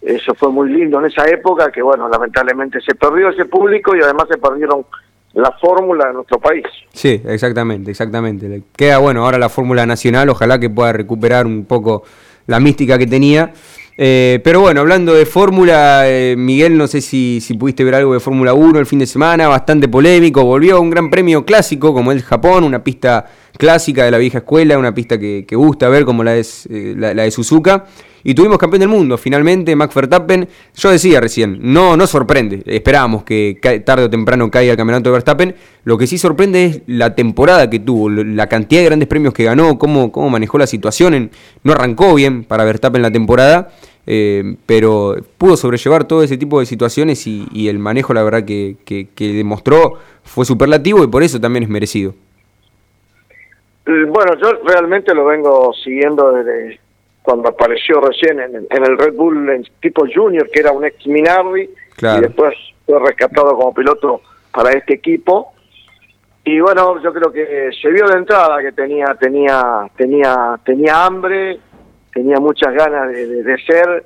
eso 0.00 0.34
fue 0.34 0.50
muy 0.50 0.70
lindo 0.70 0.98
en 1.00 1.06
esa 1.06 1.26
época, 1.26 1.72
que 1.72 1.82
bueno, 1.82 2.08
lamentablemente 2.08 2.80
se 2.80 2.94
perdió 2.94 3.30
ese 3.30 3.46
público 3.46 3.96
y 3.96 4.00
además 4.00 4.28
se 4.30 4.38
perdieron 4.38 4.86
la 5.34 5.52
fórmula 5.60 6.06
de 6.08 6.14
nuestro 6.14 6.38
país. 6.38 6.64
Sí, 6.92 7.20
exactamente, 7.26 7.90
exactamente. 7.90 8.62
Queda 8.76 8.98
bueno 8.98 9.24
ahora 9.24 9.38
la 9.38 9.48
fórmula 9.48 9.84
nacional, 9.86 10.28
ojalá 10.28 10.58
que 10.58 10.70
pueda 10.70 10.92
recuperar 10.92 11.46
un 11.46 11.64
poco 11.64 12.04
la 12.46 12.60
mística 12.60 12.98
que 12.98 13.06
tenía. 13.06 13.52
Eh, 13.96 14.40
pero 14.42 14.60
bueno, 14.60 14.80
hablando 14.80 15.14
de 15.14 15.24
Fórmula, 15.24 16.02
eh, 16.08 16.34
Miguel, 16.36 16.76
no 16.76 16.88
sé 16.88 17.00
si, 17.00 17.40
si, 17.40 17.54
pudiste 17.54 17.84
ver 17.84 17.94
algo 17.94 18.12
de 18.12 18.18
Fórmula 18.18 18.52
1 18.52 18.80
el 18.80 18.86
fin 18.86 18.98
de 18.98 19.06
semana, 19.06 19.46
bastante 19.46 19.86
polémico, 19.86 20.44
volvió 20.44 20.76
a 20.76 20.80
un 20.80 20.90
gran 20.90 21.10
premio 21.10 21.44
clásico 21.44 21.94
como 21.94 22.10
el 22.10 22.22
Japón, 22.22 22.64
una 22.64 22.82
pista 22.82 23.26
clásica 23.56 24.04
de 24.04 24.10
la 24.10 24.18
vieja 24.18 24.38
escuela, 24.38 24.78
una 24.78 24.94
pista 24.94 25.18
que, 25.18 25.46
gusta 25.52 25.88
ver 25.88 26.04
como 26.04 26.24
la, 26.24 26.36
es, 26.36 26.66
eh, 26.70 26.94
la, 26.96 27.14
de 27.14 27.30
Suzuka. 27.30 27.86
Y 28.26 28.34
tuvimos 28.34 28.56
campeón 28.56 28.80
del 28.80 28.88
mundo, 28.88 29.18
finalmente, 29.18 29.76
Max 29.76 29.94
Verstappen. 29.94 30.48
Yo 30.74 30.90
decía 30.90 31.20
recién, 31.20 31.58
no, 31.60 31.94
no 31.96 32.06
sorprende. 32.06 32.62
Esperábamos 32.64 33.22
que 33.22 33.58
tarde 33.84 34.04
o 34.04 34.10
temprano 34.10 34.50
caiga 34.50 34.72
el 34.72 34.78
campeonato 34.78 35.10
de 35.10 35.12
Verstappen. 35.12 35.54
Lo 35.84 35.98
que 35.98 36.06
sí 36.06 36.16
sorprende 36.16 36.64
es 36.64 36.80
la 36.86 37.14
temporada 37.14 37.68
que 37.68 37.80
tuvo, 37.80 38.08
la 38.08 38.46
cantidad 38.46 38.80
de 38.80 38.86
grandes 38.86 39.08
premios 39.08 39.34
que 39.34 39.44
ganó, 39.44 39.78
cómo, 39.78 40.10
cómo 40.10 40.30
manejó 40.30 40.56
la 40.56 40.66
situación. 40.66 41.30
no 41.62 41.72
arrancó 41.72 42.14
bien 42.14 42.44
para 42.44 42.64
Verstappen 42.64 43.02
la 43.02 43.10
temporada. 43.10 43.70
Eh, 44.06 44.56
pero 44.66 45.16
pudo 45.38 45.56
sobrellevar 45.56 46.04
todo 46.04 46.22
ese 46.22 46.36
tipo 46.36 46.60
de 46.60 46.66
situaciones 46.66 47.26
y, 47.26 47.68
el 47.68 47.78
manejo, 47.78 48.14
la 48.14 48.22
verdad, 48.22 48.44
que, 48.44 49.08
demostró 49.18 49.98
fue 50.22 50.44
superlativo 50.44 51.04
y 51.04 51.06
por 51.06 51.22
eso 51.22 51.40
también 51.40 51.64
es 51.64 51.68
merecido. 51.68 52.14
Eh, 53.86 54.04
bueno, 54.08 54.34
yo 54.40 54.52
realmente 54.64 55.14
lo 55.14 55.26
vengo 55.26 55.72
siguiendo 55.74 56.32
desde 56.32 56.80
cuando 57.22 57.48
apareció 57.48 58.00
recién 58.00 58.38
en, 58.40 58.66
el 58.70 58.98
Red 58.98 59.14
Bull 59.14 59.48
en 59.48 59.64
tipo 59.80 60.04
Junior, 60.12 60.48
que 60.50 60.60
era 60.60 60.72
un 60.72 60.84
ex 60.84 61.06
Minardi, 61.06 61.62
y 61.62 62.20
después 62.20 62.54
fue 62.84 62.98
rescatado 62.98 63.56
como 63.56 63.72
piloto 63.72 64.20
para 64.52 64.72
este 64.72 64.94
equipo. 64.94 65.52
Y 66.44 66.60
bueno, 66.60 67.00
yo 67.02 67.12
creo 67.12 67.32
que 67.32 67.70
se 67.80 67.90
vio 67.90 68.06
de 68.06 68.18
entrada 68.18 68.60
que 68.60 68.72
tenía 68.72 69.14
tenía 69.18 69.88
tenía 69.96 70.60
tenía 70.64 71.06
hambre, 71.06 71.58
tenía 72.12 72.38
muchas 72.38 72.74
ganas 72.74 73.08
de, 73.08 73.56
ser 73.66 74.04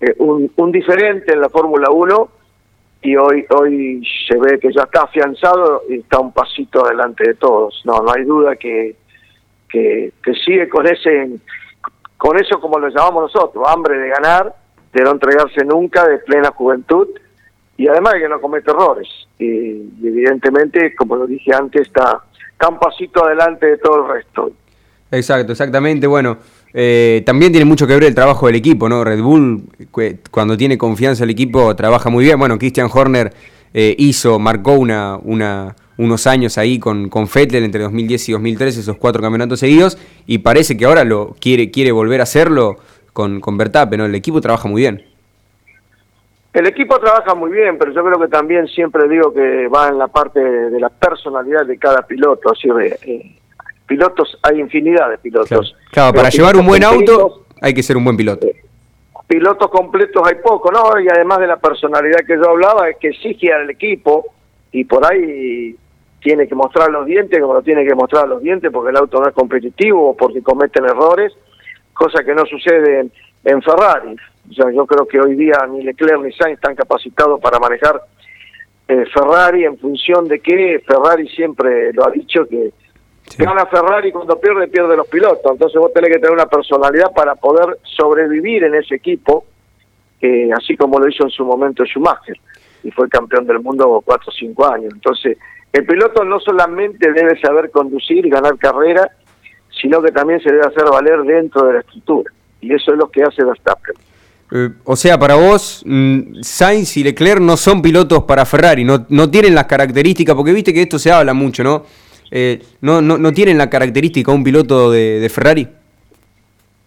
eh, 0.00 0.14
un, 0.18 0.52
un, 0.56 0.72
diferente 0.72 1.32
en 1.32 1.40
la 1.40 1.48
Fórmula 1.48 1.90
1 1.90 2.28
y 3.00 3.16
hoy 3.16 3.46
hoy 3.48 4.02
se 4.28 4.36
ve 4.38 4.58
que 4.60 4.70
ya 4.72 4.82
está 4.82 5.04
afianzado 5.04 5.84
y 5.88 6.00
está 6.00 6.18
un 6.18 6.32
pasito 6.32 6.84
adelante 6.84 7.28
de 7.28 7.34
todos. 7.34 7.80
No, 7.86 8.02
no 8.02 8.12
hay 8.12 8.24
duda 8.24 8.56
que, 8.56 8.96
que, 9.72 10.12
sigue 10.44 10.68
con 10.68 10.86
ese 10.86 11.30
con 12.16 12.38
eso 12.38 12.60
como 12.60 12.78
lo 12.78 12.88
llamamos 12.88 13.32
nosotros, 13.32 13.64
hambre 13.66 13.98
de 13.98 14.08
ganar, 14.10 14.54
de 14.92 15.02
no 15.02 15.10
entregarse 15.10 15.64
nunca, 15.64 16.06
de 16.06 16.18
plena 16.18 16.52
juventud 16.52 17.08
y 17.76 17.88
además 17.88 18.12
de 18.12 18.20
que 18.20 18.28
no 18.28 18.40
comete 18.40 18.70
errores. 18.70 19.08
Y, 19.40 19.90
evidentemente, 20.06 20.94
como 20.94 21.16
lo 21.16 21.26
dije 21.26 21.52
antes, 21.52 21.82
está, 21.82 22.20
está 22.52 22.68
un 22.68 22.78
pasito 22.78 23.24
adelante 23.24 23.66
de 23.66 23.78
todo 23.78 24.04
el 24.04 24.12
resto. 24.12 24.52
Exacto, 25.10 25.50
exactamente. 25.50 26.06
Bueno, 26.06 26.38
eh, 26.72 27.24
también 27.26 27.50
tiene 27.50 27.64
mucho 27.64 27.88
que 27.88 27.94
ver 27.94 28.04
el 28.04 28.14
trabajo 28.14 28.46
del 28.46 28.54
equipo, 28.54 28.88
¿no? 28.88 29.02
Red 29.02 29.20
Bull, 29.20 29.64
cuando 30.30 30.56
tiene 30.56 30.78
confianza 30.78 31.24
el 31.24 31.30
equipo, 31.30 31.74
trabaja 31.74 32.08
muy 32.08 32.24
bien. 32.24 32.38
Bueno, 32.38 32.56
Christian 32.56 32.88
Horner 32.92 33.32
eh, 33.74 33.96
hizo, 33.98 34.38
marcó 34.38 34.74
una, 34.74 35.18
una, 35.22 35.74
unos 36.02 36.26
años 36.26 36.58
ahí 36.58 36.78
con, 36.78 37.08
con 37.08 37.28
Vettel 37.32 37.64
entre 37.64 37.82
2010 37.82 38.28
y 38.28 38.32
2013, 38.32 38.80
esos 38.80 38.96
cuatro 38.96 39.22
campeonatos 39.22 39.60
seguidos, 39.60 39.98
y 40.26 40.38
parece 40.38 40.76
que 40.76 40.84
ahora 40.84 41.04
lo 41.04 41.34
quiere, 41.40 41.70
quiere 41.70 41.92
volver 41.92 42.20
a 42.20 42.24
hacerlo 42.24 42.76
con, 43.12 43.40
con 43.40 43.56
Verstappen, 43.56 43.98
¿no? 43.98 44.06
El 44.06 44.14
equipo 44.14 44.40
trabaja 44.40 44.68
muy 44.68 44.82
bien. 44.82 45.04
El 46.52 46.66
equipo 46.66 46.98
trabaja 46.98 47.34
muy 47.34 47.50
bien, 47.50 47.78
pero 47.78 47.92
yo 47.92 48.04
creo 48.04 48.20
que 48.20 48.28
también 48.28 48.66
siempre 48.68 49.08
digo 49.08 49.32
que 49.32 49.68
va 49.68 49.88
en 49.88 49.96
la 49.96 50.08
parte 50.08 50.38
de, 50.38 50.78
la 50.78 50.90
personalidad 50.90 51.64
de 51.64 51.78
cada 51.78 52.02
piloto. 52.02 52.52
Así, 52.52 52.68
eh, 52.68 53.36
pilotos, 53.86 54.38
hay 54.42 54.60
infinidad 54.60 55.08
de 55.08 55.18
pilotos. 55.18 55.74
Claro, 55.90 56.14
para 56.14 56.28
llevar 56.28 56.56
un 56.56 56.66
buen 56.66 56.84
auto 56.84 57.46
hay 57.60 57.72
que 57.72 57.82
ser 57.82 57.96
un 57.96 58.04
buen 58.04 58.18
piloto. 58.18 58.46
Eh, 58.46 58.64
pilotos 59.26 59.70
completos 59.70 60.22
hay 60.26 60.34
poco, 60.42 60.70
¿no? 60.70 61.00
Y 61.00 61.08
además 61.08 61.38
de 61.38 61.46
la 61.46 61.56
personalidad 61.56 62.18
que 62.26 62.36
yo 62.36 62.50
hablaba, 62.50 62.90
es 62.90 62.98
que 62.98 63.08
exige 63.08 63.50
al 63.50 63.70
equipo 63.70 64.26
y 64.72 64.84
por 64.84 65.06
ahí 65.06 65.74
tiene 66.22 66.46
que 66.46 66.54
mostrar 66.54 66.90
los 66.90 67.04
dientes 67.04 67.40
como 67.40 67.54
lo 67.54 67.62
tiene 67.62 67.84
que 67.84 67.94
mostrar 67.94 68.28
los 68.28 68.42
dientes 68.42 68.70
porque 68.72 68.90
el 68.90 68.96
auto 68.96 69.20
no 69.20 69.28
es 69.28 69.34
competitivo 69.34 70.10
o 70.10 70.16
porque 70.16 70.42
cometen 70.42 70.84
errores, 70.84 71.32
cosa 71.92 72.22
que 72.24 72.34
no 72.34 72.46
sucede 72.46 73.10
en, 73.44 73.62
Ferrari. 73.62 74.16
O 74.50 74.54
sea, 74.54 74.70
yo 74.70 74.86
creo 74.86 75.06
que 75.06 75.20
hoy 75.20 75.34
día 75.34 75.66
ni 75.68 75.82
Leclerc 75.82 76.22
ni 76.22 76.32
Sainz 76.32 76.54
están 76.54 76.74
capacitados 76.74 77.40
para 77.40 77.58
manejar 77.58 78.00
eh, 78.88 79.04
Ferrari 79.12 79.64
en 79.64 79.78
función 79.78 80.28
de 80.28 80.40
que 80.40 80.82
Ferrari 80.86 81.28
siempre 81.28 81.92
lo 81.92 82.06
ha 82.06 82.10
dicho 82.10 82.46
que 82.46 82.72
Gana 83.38 83.66
Ferrari 83.66 84.12
cuando 84.12 84.38
pierde, 84.38 84.68
pierde 84.68 84.96
los 84.96 85.06
pilotos. 85.06 85.52
Entonces 85.52 85.80
vos 85.80 85.92
tenés 85.92 86.10
que 86.10 86.18
tener 86.18 86.32
una 86.32 86.46
personalidad 86.46 87.12
para 87.14 87.34
poder 87.34 87.78
sobrevivir 87.82 88.64
en 88.64 88.74
ese 88.74 88.96
equipo, 88.96 89.44
así 90.56 90.76
como 90.76 90.98
lo 90.98 91.08
hizo 91.08 91.24
en 91.24 91.30
su 91.30 91.44
momento 91.44 91.84
Schumacher, 91.84 92.38
y 92.82 92.90
fue 92.90 93.08
campeón 93.08 93.46
del 93.46 93.60
mundo 93.60 94.02
cuatro 94.04 94.28
o 94.28 94.32
cinco 94.32 94.66
años. 94.66 94.92
Entonces, 94.92 95.38
el 95.72 95.86
piloto 95.86 96.24
no 96.24 96.38
solamente 96.38 97.12
debe 97.12 97.40
saber 97.40 97.70
conducir 97.70 98.26
y 98.26 98.30
ganar 98.30 98.58
carrera, 98.58 99.10
sino 99.80 100.02
que 100.02 100.12
también 100.12 100.40
se 100.40 100.50
debe 100.50 100.66
hacer 100.66 100.84
valer 100.84 101.22
dentro 101.22 101.66
de 101.66 101.74
la 101.74 101.80
estructura. 101.80 102.30
Y 102.60 102.74
eso 102.74 102.92
es 102.92 102.98
lo 102.98 103.10
que 103.10 103.22
hace 103.22 103.42
Verstappen. 103.42 103.94
Eh, 104.54 104.68
o 104.84 104.96
sea, 104.96 105.18
para 105.18 105.34
vos, 105.34 105.82
mm, 105.86 106.42
Sainz 106.42 106.98
y 106.98 107.04
Leclerc 107.04 107.40
no 107.40 107.56
son 107.56 107.80
pilotos 107.80 108.24
para 108.24 108.44
Ferrari, 108.44 108.84
no, 108.84 109.06
no 109.08 109.30
tienen 109.30 109.54
las 109.54 109.64
características, 109.64 110.34
porque 110.36 110.52
viste 110.52 110.74
que 110.74 110.82
esto 110.82 110.98
se 110.98 111.10
habla 111.10 111.32
mucho, 111.32 111.64
¿no? 111.64 111.84
Eh, 112.30 112.62
no, 112.82 113.00
no, 113.00 113.16
¿no 113.16 113.32
tienen 113.32 113.56
la 113.56 113.70
característica 113.70 114.30
un 114.30 114.44
piloto 114.44 114.90
de, 114.90 115.26
Ferrari? 115.32 115.68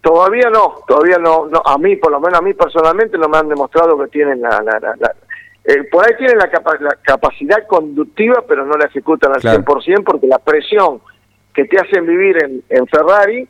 Todavía 0.02 0.50
no, 0.52 0.76
todavía 0.88 1.18
no, 1.18 1.48
no, 1.48 1.64
A 1.66 1.80
mí, 1.80 1.96
por 1.96 2.12
lo 2.12 2.20
menos 2.20 2.40
a 2.40 2.44
mí 2.44 2.54
personalmente, 2.54 3.18
no 3.18 3.28
me 3.28 3.38
han 3.38 3.50
demostrado 3.50 3.98
que 3.98 4.08
tienen 4.08 4.42
la... 4.42 4.62
la, 4.62 5.16
eh, 5.68 5.84
por 5.92 6.06
ahí 6.06 6.16
tienen 6.18 6.38
la, 6.38 6.50
capacidad 7.02 7.66
conductiva, 7.68 8.44
pero 8.48 8.66
no 8.66 8.76
la 8.78 8.86
ejecutan 8.86 9.34
al 9.34 9.42
100% 9.42 10.04
porque 10.04 10.28
la 10.28 10.40
presión 10.40 11.02
que 11.54 11.66
te 11.66 11.78
hacen 11.80 12.06
vivir 12.06 12.44
en, 12.44 12.64
en 12.70 12.88
Ferrari 12.88 13.48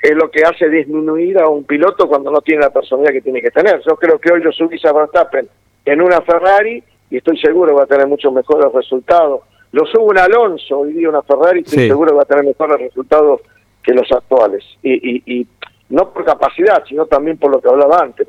es 0.00 0.14
lo 0.14 0.30
que 0.30 0.42
hace 0.42 0.68
disminuir 0.68 1.38
a 1.38 1.48
un 1.48 1.64
piloto 1.64 2.06
cuando 2.06 2.30
no 2.30 2.40
tiene 2.40 2.62
la 2.62 2.70
personalidad 2.70 3.12
que 3.12 3.22
tiene 3.22 3.42
que 3.42 3.50
tener. 3.50 3.80
Yo 3.86 3.96
creo 3.96 4.18
que 4.18 4.32
hoy 4.32 4.42
yo 4.44 4.52
subí 4.52 4.78
a 4.84 4.92
Verstappen 4.92 5.48
en 5.84 6.00
una 6.00 6.20
Ferrari 6.20 6.82
y 7.10 7.16
estoy 7.16 7.38
seguro 7.38 7.70
que 7.70 7.78
va 7.78 7.82
a 7.84 7.86
tener 7.86 8.06
muchos 8.06 8.32
mejores 8.32 8.72
resultados 8.72 9.40
lo 9.72 9.84
subo 9.86 10.04
un 10.04 10.18
Alonso, 10.18 10.78
hoy 10.78 10.94
día 10.94 11.08
una 11.08 11.22
Ferrari, 11.22 11.60
estoy 11.60 11.88
seguro 11.88 12.10
que 12.10 12.16
va 12.16 12.22
a 12.22 12.26
tener 12.26 12.44
mejores 12.44 12.80
resultados 12.80 13.40
que 13.82 13.92
los 13.92 14.10
actuales. 14.10 14.64
Y, 14.82 15.22
y, 15.40 15.46
no 15.90 16.12
por 16.12 16.24
capacidad, 16.24 16.84
sino 16.86 17.06
también 17.06 17.38
por 17.38 17.50
lo 17.50 17.60
que 17.60 17.68
hablaba 17.68 18.00
antes. 18.02 18.26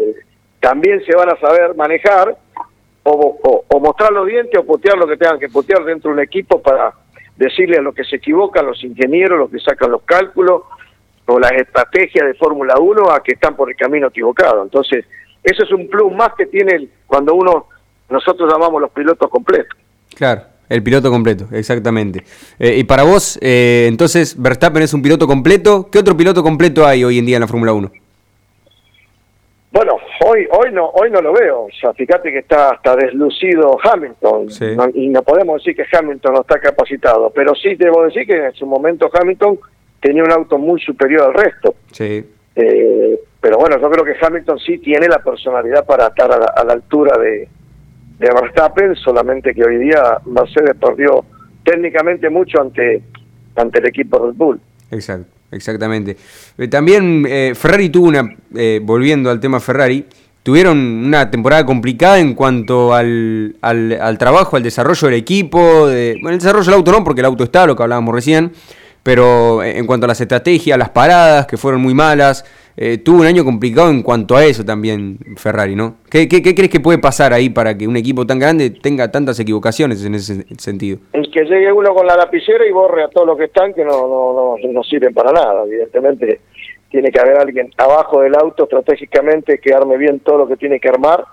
También 0.62 1.04
se 1.06 1.14
van 1.16 1.30
a 1.30 1.38
saber 1.40 1.76
manejar 1.76 2.38
o, 3.12 3.80
mostrar 3.80 4.12
los 4.12 4.28
dientes 4.28 4.60
o 4.60 4.66
putear 4.66 4.98
lo 4.98 5.08
que 5.08 5.18
tengan 5.18 5.40
que 5.40 5.50
putear 5.50 5.84
dentro 5.84 6.10
de 6.10 6.16
un 6.16 6.24
equipo 6.24 6.62
para 6.62 6.94
decirle 7.36 7.78
a 7.78 7.82
los 7.82 7.96
que 7.96 8.04
se 8.04 8.18
equivocan, 8.18 8.66
los 8.66 8.84
ingenieros, 8.84 9.40
los 9.40 9.50
que 9.50 9.60
sacan 9.60 9.92
los 9.92 10.04
cálculos 10.04 10.64
o 11.26 11.40
las 11.40 11.52
estrategias 11.54 12.26
de 12.26 12.34
Fórmula 12.34 12.76
1 12.80 13.12
a 13.12 13.24
que 13.24 13.34
están 13.34 13.56
por 13.56 13.70
el 13.70 13.78
camino 13.78 14.08
equivocado. 14.08 14.64
Entonces, 14.64 15.06
eso 15.44 15.64
es 15.64 15.72
un 15.72 15.88
plus 15.88 16.12
más 16.14 16.34
que 16.38 16.46
tiene 16.48 16.90
cuando 17.08 17.34
uno, 17.34 17.68
nosotros 18.10 18.52
llamamos 18.52 18.82
los 18.82 18.92
pilotos 18.92 19.30
completos. 19.30 19.78
Claro. 20.16 20.44
El 20.70 20.84
piloto 20.84 21.10
completo, 21.10 21.48
exactamente. 21.52 22.24
Eh, 22.60 22.78
y 22.78 22.84
para 22.84 23.02
vos, 23.02 23.40
eh, 23.42 23.88
entonces, 23.90 24.40
Verstappen 24.40 24.84
es 24.84 24.94
un 24.94 25.02
piloto 25.02 25.26
completo. 25.26 25.90
¿Qué 25.92 25.98
otro 25.98 26.16
piloto 26.16 26.44
completo 26.44 26.86
hay 26.86 27.04
hoy 27.04 27.18
en 27.18 27.26
día 27.26 27.38
en 27.38 27.42
la 27.42 27.48
Fórmula 27.48 27.74
1? 27.74 27.92
Bueno, 29.72 29.98
hoy 30.26 30.48
hoy 30.52 30.72
no 30.72 30.90
hoy 30.90 31.12
no 31.12 31.22
lo 31.22 31.34
veo. 31.34 31.62
O 31.62 31.70
sea, 31.80 31.94
fíjate 31.94 32.32
que 32.32 32.40
está, 32.40 32.74
está 32.76 32.96
deslucido 32.96 33.78
Hamilton. 33.84 34.48
y 34.94 35.10
no 35.10 35.22
podemos 35.22 35.64
decir 35.64 35.76
que 35.76 35.96
Hamilton 35.96 36.34
no 36.34 36.42
está 36.42 36.60
capacitado. 36.60 37.30
Pero 37.30 37.54
sí 37.56 37.76
debo 37.76 38.04
decir 38.04 38.26
que 38.26 38.46
en 38.46 38.54
su 38.54 38.66
momento 38.66 39.10
Hamilton 39.14 39.60
tenía 40.02 40.24
un 40.24 40.32
auto 40.32 40.58
muy 40.58 40.80
superior 40.82 41.24
al 41.24 41.34
resto. 41.34 41.76
Sí. 41.92 42.26
Eh, 42.56 43.20
pero 43.40 43.58
bueno, 43.58 43.80
yo 43.80 43.90
creo 43.90 44.04
que 44.04 44.26
Hamilton 44.26 44.60
sí 44.60 44.80
tiene 44.80 45.08
la 45.08 45.20
personalidad 45.20 45.86
para 45.86 46.08
estar 46.08 46.32
a 46.32 46.64
la 46.64 46.74
altura 46.74 47.18
de, 47.18 47.48
de 48.20 48.30
Verstappen, 48.34 48.96
solamente 48.96 49.54
que 49.54 49.64
hoy 49.64 49.78
día 49.78 50.20
Mercedes 50.26 50.76
perdió 50.76 51.24
técnicamente 51.64 52.30
mucho 52.30 52.62
ante, 52.62 53.02
ante 53.56 53.80
el 53.80 53.88
equipo 53.88 54.20
Red 54.20 54.36
Bull. 54.36 54.60
Exacto, 54.92 55.32
exactamente. 55.52 56.18
Eh, 56.58 56.68
también 56.68 57.26
eh, 57.28 57.54
Ferrari 57.56 57.90
tuvo 57.90 58.08
una, 58.08 58.36
eh, 58.56 58.80
volviendo 58.84 59.30
al 59.30 59.40
tema 59.40 59.60
Ferrari, 59.60 60.06
tuvieron 60.44 60.78
una 60.78 61.30
temporada 61.30 61.66
complicada 61.66 62.20
en 62.20 62.34
cuanto 62.34 62.94
al, 62.94 63.56
al, 63.62 64.18
trabajo, 64.18 64.56
al 64.56 64.64
desarrollo 64.64 65.08
del 65.08 65.18
equipo, 65.18 65.88
de, 65.88 66.18
bueno, 66.22 66.36
el 66.36 66.40
desarrollo 66.40 66.66
del 66.66 66.76
auto 66.76 66.92
no, 66.92 67.04
porque 67.04 67.22
el 67.22 67.26
auto 67.26 67.44
está, 67.44 67.66
lo 67.66 67.76
que 67.76 67.84
hablábamos 67.84 68.16
recién, 68.16 68.52
pero 69.04 69.64
en 69.64 69.86
cuanto 69.86 70.06
a 70.06 70.08
las 70.08 70.22
estrategias, 70.22 70.78
las 70.78 70.90
paradas, 70.90 71.48
que 71.48 71.58
fueron 71.58 71.82
muy 71.82 71.94
malas, 71.94 72.46
eh, 72.82 72.98
tuvo 72.98 73.20
un 73.20 73.26
año 73.26 73.44
complicado 73.44 73.90
en 73.90 74.04
cuanto 74.04 74.38
a 74.38 74.46
eso 74.46 74.64
también 74.64 75.18
Ferrari, 75.36 75.76
¿no? 75.76 75.98
¿Qué, 76.10 76.30
qué, 76.30 76.42
crees 76.42 76.70
que 76.70 76.80
puede 76.80 76.98
pasar 76.98 77.34
ahí 77.34 77.50
para 77.50 77.78
que 77.78 77.86
un 77.86 77.98
equipo 77.98 78.26
tan 78.26 78.40
grande 78.40 78.70
tenga 78.70 79.12
tantas 79.12 79.38
equivocaciones 79.40 80.06
en 80.06 80.16
ese 80.16 80.46
sentido? 80.58 81.00
Es 81.12 81.28
que 81.28 81.44
llegue 81.44 81.74
uno 81.74 81.94
con 81.94 82.08
la 82.08 82.16
lapicera 82.16 82.66
y 82.66 82.72
borre 82.72 83.04
a 83.04 83.10
todos 83.10 83.28
los 83.28 83.38
que 83.38 83.46
están 83.46 83.74
que 83.74 83.84
no, 83.84 84.08
no, 84.08 84.34
no, 84.34 84.72
no 84.72 84.84
sirven 84.84 85.14
para 85.14 85.34
nada, 85.34 85.66
evidentemente 85.66 86.40
tiene 86.90 87.12
que 87.12 87.20
haber 87.20 87.38
alguien 87.38 87.70
abajo 87.78 88.22
del 88.22 88.36
auto 88.36 88.64
estratégicamente 88.64 89.60
que 89.60 89.74
arme 89.74 89.98
bien 89.98 90.22
todo 90.22 90.38
lo 90.40 90.48
que 90.48 90.58
tiene 90.58 90.80
que 90.80 90.90
armar. 90.90 91.24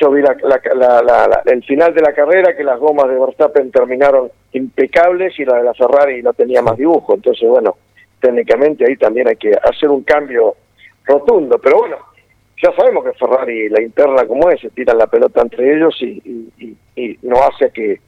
Yo 0.00 0.10
vi 0.10 0.22
el 0.22 1.64
final 1.64 1.94
de 1.94 2.02
la 2.02 2.12
carrera 2.12 2.56
que 2.56 2.64
las 2.64 2.80
gomas 2.80 3.08
de 3.08 3.18
Verstappen 3.18 3.70
terminaron 3.70 4.30
impecables 4.52 5.38
y 5.38 5.44
la 5.44 5.58
de 5.58 5.64
la 5.64 5.74
Ferrari 5.74 6.22
no 6.22 6.32
tenía 6.32 6.62
más 6.62 6.76
dibujo. 6.76 7.14
Entonces, 7.14 7.48
bueno, 7.48 7.76
técnicamente 8.20 8.84
ahí 8.86 8.96
también 8.96 9.28
hay 9.28 9.36
que 9.36 9.52
hacer 9.52 9.88
un 9.90 10.02
cambio 10.02 10.56
rotundo. 11.04 11.58
Pero 11.58 11.78
bueno, 11.78 11.96
ya 12.60 12.72
sabemos 12.74 13.04
que 13.04 13.12
Ferrari, 13.12 13.68
la 13.68 13.82
interna 13.82 14.26
como 14.26 14.50
es, 14.50 14.60
se 14.60 14.70
tiran 14.70 14.98
la 14.98 15.06
pelota 15.06 15.42
entre 15.42 15.76
ellos 15.76 15.96
y, 16.00 16.50
y 16.96 17.18
no 17.22 17.36
hace 17.44 17.70
que 17.70 18.00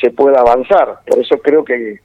se 0.00 0.10
pueda 0.10 0.40
avanzar. 0.40 1.00
Por 1.06 1.18
eso 1.20 1.38
creo 1.38 1.64
que 1.64 2.00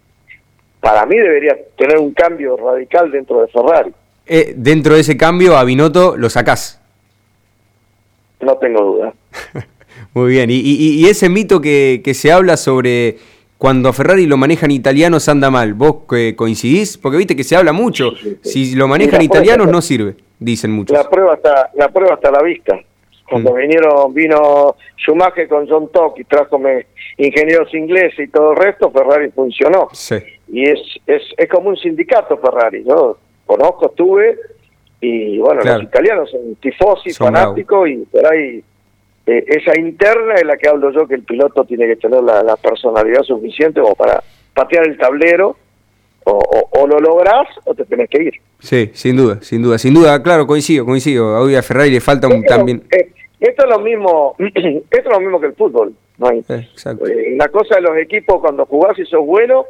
para 0.79 1.05
mí 1.05 1.17
debería 1.17 1.57
tener 1.77 1.97
un 1.97 2.13
cambio 2.13 2.55
radical 2.55 3.11
dentro 3.11 3.41
de 3.41 3.47
Ferrari. 3.47 3.91
Eh, 4.25 4.53
dentro 4.55 4.95
de 4.95 5.01
ese 5.01 5.17
cambio, 5.17 5.57
a 5.57 5.63
Binotto 5.63 6.17
lo 6.17 6.29
sacás. 6.29 6.76
No 8.39 8.57
tengo 8.57 8.83
duda. 8.83 9.13
Muy 10.13 10.31
bien, 10.31 10.49
y, 10.51 11.07
ese 11.07 11.29
mito 11.29 11.59
que, 11.59 12.01
se 12.13 12.31
habla 12.31 12.55
sobre 12.57 13.17
cuando 13.57 13.89
a 13.89 13.93
Ferrari 13.93 14.27
lo 14.27 14.37
manejan 14.37 14.69
italianos 14.71 15.27
anda 15.27 15.49
mal, 15.49 15.73
¿vos 15.73 16.03
eh, 16.15 16.35
coincidís? 16.35 16.97
Porque 16.97 17.17
viste 17.17 17.35
que 17.35 17.43
se 17.43 17.55
habla 17.55 17.73
mucho, 17.73 18.11
si 18.43 18.75
lo 18.75 18.87
manejan 18.87 19.21
italianos 19.21 19.67
no 19.67 19.81
sirve, 19.81 20.15
dicen 20.39 20.71
muchos. 20.71 20.95
La 20.95 21.09
prueba 21.09 21.33
está, 21.35 21.71
la 21.75 21.89
prueba 21.89 22.15
está 22.15 22.29
a 22.29 22.33
la 22.33 22.43
vista. 22.43 22.79
Cuando 23.29 23.53
mm. 23.53 23.57
vinieron, 23.57 24.13
vino 24.13 24.75
Schumacher 24.97 25.47
con 25.47 25.67
John 25.67 25.89
Tock 25.91 26.19
y 26.19 26.23
trajo 26.23 26.61
ingenieros 27.17 27.73
ingleses 27.73 28.19
y 28.19 28.27
todo 28.27 28.51
el 28.51 28.57
resto, 28.57 28.91
Ferrari 28.91 29.31
funcionó. 29.31 29.89
Sí 29.91 30.15
y 30.47 30.63
es, 30.63 30.79
es, 31.05 31.21
es 31.37 31.49
como 31.49 31.69
un 31.69 31.77
sindicato 31.77 32.37
Ferrari, 32.37 32.83
yo 32.83 33.17
conozco, 33.45 33.87
estuve, 33.87 34.37
y 34.99 35.37
bueno, 35.37 35.61
los 35.63 35.83
italianos 35.83 36.31
son 36.31 36.55
tifosi, 36.55 37.13
fanáticos, 37.13 37.89
y 37.89 37.97
por 37.97 38.25
ahí 38.25 38.63
eh, 39.27 39.45
esa 39.47 39.79
interna 39.79 40.35
es 40.35 40.45
la 40.45 40.57
que 40.57 40.69
hablo 40.69 40.91
yo, 40.91 41.07
que 41.07 41.15
el 41.15 41.23
piloto 41.23 41.65
tiene 41.65 41.85
que 41.85 41.97
tener 41.97 42.23
la, 42.23 42.55
personalidad 42.55 43.23
suficiente 43.23 43.81
como 43.81 43.95
para 43.95 44.23
patear 44.53 44.87
el 44.87 44.97
tablero, 44.97 45.57
o, 46.23 46.69
o, 46.71 46.87
lo 46.87 46.99
lográs 46.99 47.47
o 47.65 47.73
te 47.73 47.85
tenés 47.85 48.09
que 48.09 48.23
ir. 48.23 48.33
Sí, 48.59 48.89
sin 48.93 49.15
duda, 49.15 49.41
sin 49.41 49.61
duda, 49.61 49.77
sin 49.77 49.93
duda, 49.93 50.21
claro, 50.21 50.45
coincido, 50.45 50.85
coincido, 50.85 51.39
hoy 51.39 51.55
a 51.55 51.63
Ferrari 51.63 51.91
le 51.91 52.01
falta 52.01 52.27
un 52.27 52.43
también... 52.43 52.83
Eh, 52.91 53.11
esto 53.39 53.63
es 53.65 53.69
lo 53.69 53.79
mismo, 53.79 54.35
esto 54.39 54.79
es 54.89 55.05
lo 55.05 55.19
mismo 55.19 55.39
que 55.39 55.47
el 55.47 55.53
fútbol, 55.53 55.93
¿no? 56.17 56.27
Hay, 56.27 56.43
eh, 56.49 57.33
una 57.33 57.47
cosa 57.49 57.75
de 57.75 57.81
los 57.81 57.97
equipos 57.97 58.41
cuando 58.41 58.65
jugás 58.65 58.97
y 58.97 59.05
sos 59.05 59.25
bueno, 59.25 59.65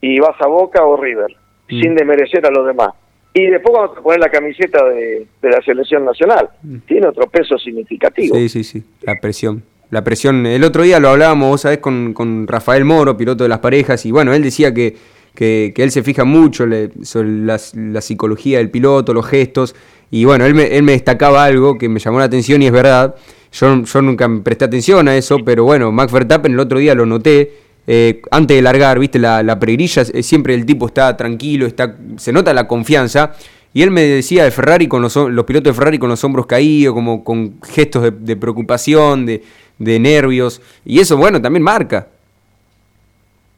y 0.00 0.18
vas 0.18 0.40
a 0.40 0.46
Boca 0.46 0.84
o 0.84 0.96
River, 0.96 1.30
mm. 1.68 1.80
sin 1.80 1.94
demerecer 1.94 2.44
a 2.46 2.50
los 2.50 2.66
demás. 2.66 2.90
Y 3.34 3.46
después 3.46 3.74
cuando 3.74 3.94
te 3.94 4.00
pones 4.00 4.20
la 4.20 4.30
camiseta 4.30 4.84
de, 4.84 5.26
la 5.42 5.62
selección 5.62 6.04
nacional, 6.04 6.48
mm. 6.62 6.78
tiene 6.86 7.08
otro 7.08 7.28
peso 7.28 7.58
significativo. 7.58 8.34
Sí, 8.36 8.48
sí, 8.48 8.64
sí, 8.64 8.82
la 9.02 9.16
presión. 9.20 9.62
La 9.90 10.04
presión, 10.04 10.44
el 10.44 10.64
otro 10.64 10.82
día 10.82 11.00
lo 11.00 11.08
hablábamos, 11.08 11.48
vos 11.48 11.60
sabés, 11.62 11.78
con, 11.78 12.12
con 12.12 12.46
Rafael 12.46 12.84
Moro, 12.84 13.16
piloto 13.16 13.44
de 13.44 13.48
las 13.48 13.60
parejas, 13.60 14.04
y 14.04 14.10
bueno, 14.10 14.34
él 14.34 14.42
decía 14.42 14.74
que, 14.74 14.96
que, 15.34 15.72
él 15.76 15.90
se 15.90 16.02
fija 16.02 16.24
mucho 16.24 16.66
sobre 17.02 17.28
la, 17.28 18.00
psicología 18.02 18.58
del 18.58 18.70
piloto, 18.70 19.14
los 19.14 19.26
gestos, 19.26 19.74
y 20.10 20.26
bueno, 20.26 20.44
él 20.44 20.54
me, 20.54 20.76
él 20.76 20.82
me 20.82 20.92
destacaba 20.92 21.44
algo 21.44 21.78
que 21.78 21.88
me 21.88 22.00
llamó 22.00 22.18
la 22.18 22.26
atención 22.26 22.60
y 22.60 22.66
es 22.66 22.72
verdad, 22.72 23.14
yo, 23.52 23.82
yo 23.82 24.02
nunca 24.02 24.28
presté 24.44 24.66
atención 24.66 25.08
a 25.08 25.16
eso, 25.16 25.38
pero 25.42 25.64
bueno, 25.64 25.90
Max 25.90 26.12
Verstappen 26.12 26.52
el 26.52 26.60
otro 26.60 26.78
día 26.78 26.94
lo 26.94 27.06
noté, 27.06 27.52
eh, 27.90 28.20
antes 28.30 28.54
de 28.54 28.62
largar, 28.62 28.98
viste, 28.98 29.18
la, 29.18 29.42
la 29.42 29.58
pregrilla, 29.58 30.02
eh, 30.02 30.22
siempre 30.22 30.52
el 30.52 30.66
tipo 30.66 30.88
está 30.88 31.16
tranquilo, 31.16 31.64
está, 31.64 31.96
se 32.18 32.34
nota 32.34 32.52
la 32.52 32.68
confianza. 32.68 33.32
Y 33.72 33.82
él 33.82 33.90
me 33.90 34.02
decía 34.02 34.44
de 34.44 34.50
Ferrari 34.50 34.86
con 34.88 35.00
los, 35.00 35.14
pilotos 35.14 35.62
de 35.62 35.72
Ferrari 35.72 35.98
con 35.98 36.10
los 36.10 36.22
hombros 36.22 36.46
caídos, 36.46 36.92
como 36.92 37.24
con 37.24 37.62
gestos 37.62 38.12
de, 38.12 38.36
preocupación, 38.36 39.24
de, 39.24 39.40
nervios. 39.78 40.60
Y 40.84 41.00
eso, 41.00 41.16
bueno, 41.16 41.40
también 41.40 41.62
marca. 41.62 42.08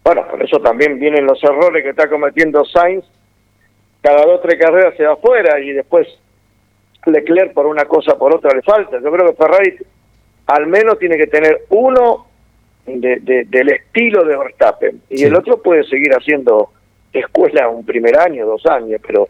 Bueno, 0.04 0.24
por 0.30 0.40
eso 0.44 0.60
también 0.60 1.00
vienen 1.00 1.26
los 1.26 1.42
errores 1.42 1.82
que 1.82 1.90
está 1.90 2.08
cometiendo 2.08 2.64
Sainz. 2.64 3.04
Cada 4.00 4.24
dos 4.26 4.40
tres 4.42 4.60
carreras 4.60 4.94
se 4.96 5.06
va 5.06 5.14
afuera 5.14 5.58
y 5.58 5.72
después 5.72 6.06
Leclerc 7.04 7.52
por 7.52 7.66
una 7.66 7.84
cosa 7.84 8.16
por 8.16 8.32
otra 8.32 8.54
le 8.54 8.62
falta. 8.62 9.00
Yo 9.02 9.10
creo 9.10 9.26
que 9.26 9.36
Ferrari 9.36 9.76
al 10.46 10.68
menos 10.68 11.00
tiene 11.00 11.16
que 11.16 11.26
tener 11.26 11.64
uno 11.70 12.29
de, 12.86 13.46
del 13.48 13.68
estilo 13.70 14.24
de 14.24 14.36
Verstappen. 14.36 15.00
Y 15.10 15.24
el 15.24 15.34
otro 15.34 15.62
puede 15.62 15.84
seguir 15.84 16.12
haciendo 16.12 16.70
escuela 17.12 17.68
un 17.68 17.84
primer 17.84 18.18
año, 18.18 18.46
dos 18.46 18.64
años, 18.66 19.00
pero 19.06 19.28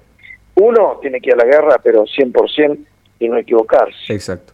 uno 0.57 0.99
tiene 1.01 1.21
que 1.21 1.31
ir 1.31 1.35
a 1.35 1.39
la 1.39 1.45
guerra, 1.45 1.81
pero 1.83 2.05
100% 2.05 2.79
y 3.19 3.29
no 3.29 3.37
equivocarse. 3.37 4.13
Exacto. 4.13 4.53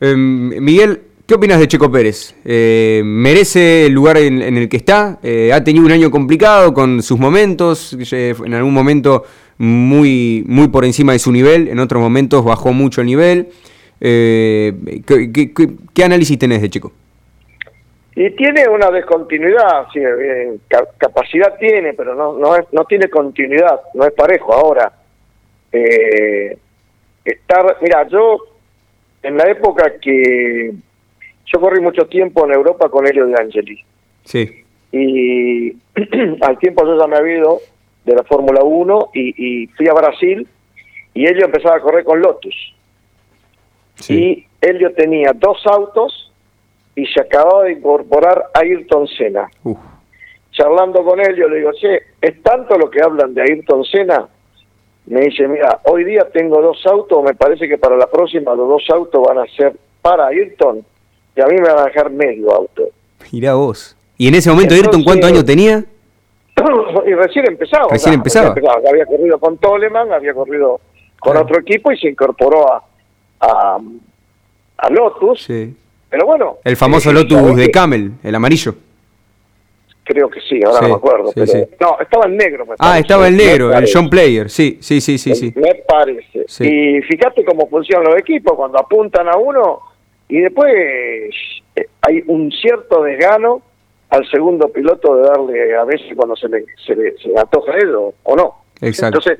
Em, 0.00 0.62
Miguel, 0.62 1.00
¿qué 1.26 1.34
opinas 1.34 1.58
de 1.58 1.68
Checo 1.68 1.90
Pérez? 1.90 2.34
Eh, 2.44 3.02
¿Merece 3.04 3.86
el 3.86 3.92
lugar 3.92 4.18
en, 4.18 4.42
el 4.42 4.68
que 4.68 4.76
está? 4.76 5.18
Eh, 5.22 5.52
ha 5.52 5.62
tenido 5.64 5.86
un 5.86 5.92
año 5.92 6.10
complicado 6.10 6.74
con 6.74 7.02
sus 7.02 7.18
momentos, 7.18 7.96
en 8.12 8.54
algún 8.54 8.74
momento 8.74 9.24
muy, 9.58 10.44
muy 10.46 10.68
por 10.68 10.84
encima 10.84 11.12
de 11.12 11.18
su 11.18 11.32
nivel, 11.32 11.68
en 11.68 11.78
otros 11.78 12.02
momentos 12.02 12.44
bajó 12.44 12.72
mucho 12.72 13.00
el 13.00 13.06
nivel. 13.06 13.48
Eh, 14.00 14.74
¿qué, 15.06 15.52
qué 15.94 16.04
análisis 16.04 16.38
tenés 16.38 16.60
de 16.60 16.68
Checo? 16.68 16.92
Y 18.18 18.30
tiene 18.30 18.66
una 18.66 18.90
descontinuidad, 18.90 19.88
sí, 19.92 20.00
eh, 20.00 20.56
capacidad 20.96 21.58
tiene, 21.58 21.92
pero 21.92 22.14
no 22.14 22.32
no, 22.32 22.56
es, 22.56 22.64
no 22.72 22.84
tiene 22.86 23.10
continuidad, 23.10 23.78
no 23.92 24.06
es 24.06 24.12
parejo. 24.14 24.54
Ahora, 24.54 24.90
eh, 25.70 26.56
estar, 27.22 27.76
mira, 27.82 28.08
yo 28.08 28.38
en 29.22 29.36
la 29.36 29.50
época 29.50 29.98
que 30.00 30.72
yo 31.44 31.60
corrí 31.60 31.82
mucho 31.82 32.06
tiempo 32.06 32.46
en 32.46 32.54
Europa 32.54 32.88
con 32.88 33.06
Helio 33.06 33.26
de 33.26 33.34
Angeli. 33.38 33.84
Sí. 34.24 34.64
Y 34.92 35.72
al 36.40 36.58
tiempo 36.58 36.86
yo 36.86 36.98
ya 36.98 37.06
me 37.06 37.18
había 37.18 37.36
ido 37.36 37.60
de 38.06 38.14
la 38.14 38.22
Fórmula 38.22 38.62
1 38.64 39.10
y, 39.12 39.34
y, 39.62 39.66
fui 39.66 39.88
a 39.88 39.92
Brasil 39.92 40.48
y 41.12 41.26
Helio 41.26 41.44
empezaba 41.44 41.76
a 41.76 41.80
correr 41.80 42.04
con 42.04 42.22
Lotus. 42.22 42.74
Sí. 43.96 44.14
Y 44.14 44.46
Helio 44.66 44.94
tenía 44.94 45.32
dos 45.34 45.58
autos 45.66 46.32
y 46.96 47.06
se 47.06 47.20
acababa 47.20 47.64
de 47.64 47.72
incorporar 47.72 48.46
Ayrton 48.54 49.06
Senna. 49.06 49.48
Charlando 50.50 51.04
con 51.04 51.20
él, 51.20 51.36
yo 51.36 51.46
le 51.46 51.58
digo, 51.58 51.70
che, 51.78 52.00
¿es 52.20 52.42
tanto 52.42 52.76
lo 52.78 52.90
que 52.90 53.02
hablan 53.02 53.34
de 53.34 53.42
Ayrton 53.42 53.84
Senna? 53.84 54.26
Me 55.04 55.20
dice, 55.20 55.46
mira, 55.46 55.80
hoy 55.84 56.04
día 56.04 56.26
tengo 56.32 56.60
dos 56.62 56.84
autos, 56.86 57.22
me 57.22 57.34
parece 57.34 57.68
que 57.68 57.76
para 57.76 57.96
la 57.96 58.06
próxima 58.06 58.54
los 58.54 58.66
dos 58.66 58.82
autos 58.90 59.22
van 59.22 59.38
a 59.38 59.46
ser 59.54 59.76
para 60.00 60.28
Ayrton 60.28 60.84
y 61.36 61.40
a 61.42 61.46
mí 61.46 61.56
me 61.56 61.68
van 61.68 61.80
a 61.80 61.84
dejar 61.84 62.10
medio 62.10 62.52
auto. 62.52 62.84
Mirá 63.30 63.54
vos. 63.54 63.94
¿Y 64.16 64.28
en 64.28 64.34
ese 64.34 64.50
momento 64.50 64.74
Ayrton 64.74 65.04
cuántos 65.04 65.30
años 65.30 65.44
tenía? 65.44 65.84
y 67.06 67.12
recién 67.12 67.46
empezaba. 67.46 67.88
Recién 67.90 68.14
empezaba. 68.14 68.54
Había 68.88 69.04
corrido 69.04 69.38
con 69.38 69.58
Toleman, 69.58 70.10
había 70.14 70.32
corrido 70.32 70.80
con 71.20 71.36
otro 71.36 71.60
equipo 71.60 71.92
y 71.92 71.98
se 71.98 72.08
incorporó 72.08 72.72
a, 72.72 72.82
a, 73.40 73.78
a 74.78 74.90
Lotus. 74.90 75.44
Sí 75.44 75.76
pero 76.10 76.26
bueno. 76.26 76.58
El 76.64 76.76
famoso 76.76 77.12
Lotus 77.12 77.56
de 77.56 77.70
Camel, 77.70 78.12
el 78.22 78.34
amarillo. 78.34 78.74
Creo 80.04 80.30
que 80.30 80.40
sí, 80.40 80.60
ahora 80.64 80.82
no 80.82 80.88
me 80.88 80.94
acuerdo. 80.94 81.32
No, 81.80 81.98
estaba 82.00 82.26
en 82.26 82.36
negro. 82.36 82.64
ah, 82.78 82.98
estaba 82.98 83.26
en 83.26 83.36
negro, 83.36 83.76
el 83.76 83.88
John 83.92 84.08
Player, 84.08 84.48
sí, 84.48 84.78
sí, 84.80 85.00
sí, 85.00 85.18
sí. 85.18 85.34
sí. 85.34 85.52
Me 85.56 85.74
parece. 85.74 86.46
Y 86.60 87.02
fíjate 87.02 87.44
cómo 87.44 87.68
funcionan 87.68 88.12
los 88.12 88.20
equipos, 88.20 88.54
cuando 88.54 88.78
apuntan 88.78 89.28
a 89.28 89.36
uno 89.36 89.80
y 90.28 90.40
después 90.40 90.72
eh, 91.74 91.86
hay 92.02 92.22
un 92.26 92.52
cierto 92.52 93.02
desgano 93.02 93.62
al 94.10 94.28
segundo 94.30 94.68
piloto 94.68 95.16
de 95.16 95.22
darle 95.22 95.76
a 95.76 95.84
veces 95.84 96.06
cuando 96.14 96.36
se 96.36 96.48
le, 96.48 96.64
se 96.84 96.94
le, 96.94 97.16
se 97.18 97.36
antoja 97.36 97.76
eso 97.76 98.14
o 98.22 98.36
no. 98.36 98.54
Exacto. 98.80 99.18
Entonces, 99.18 99.38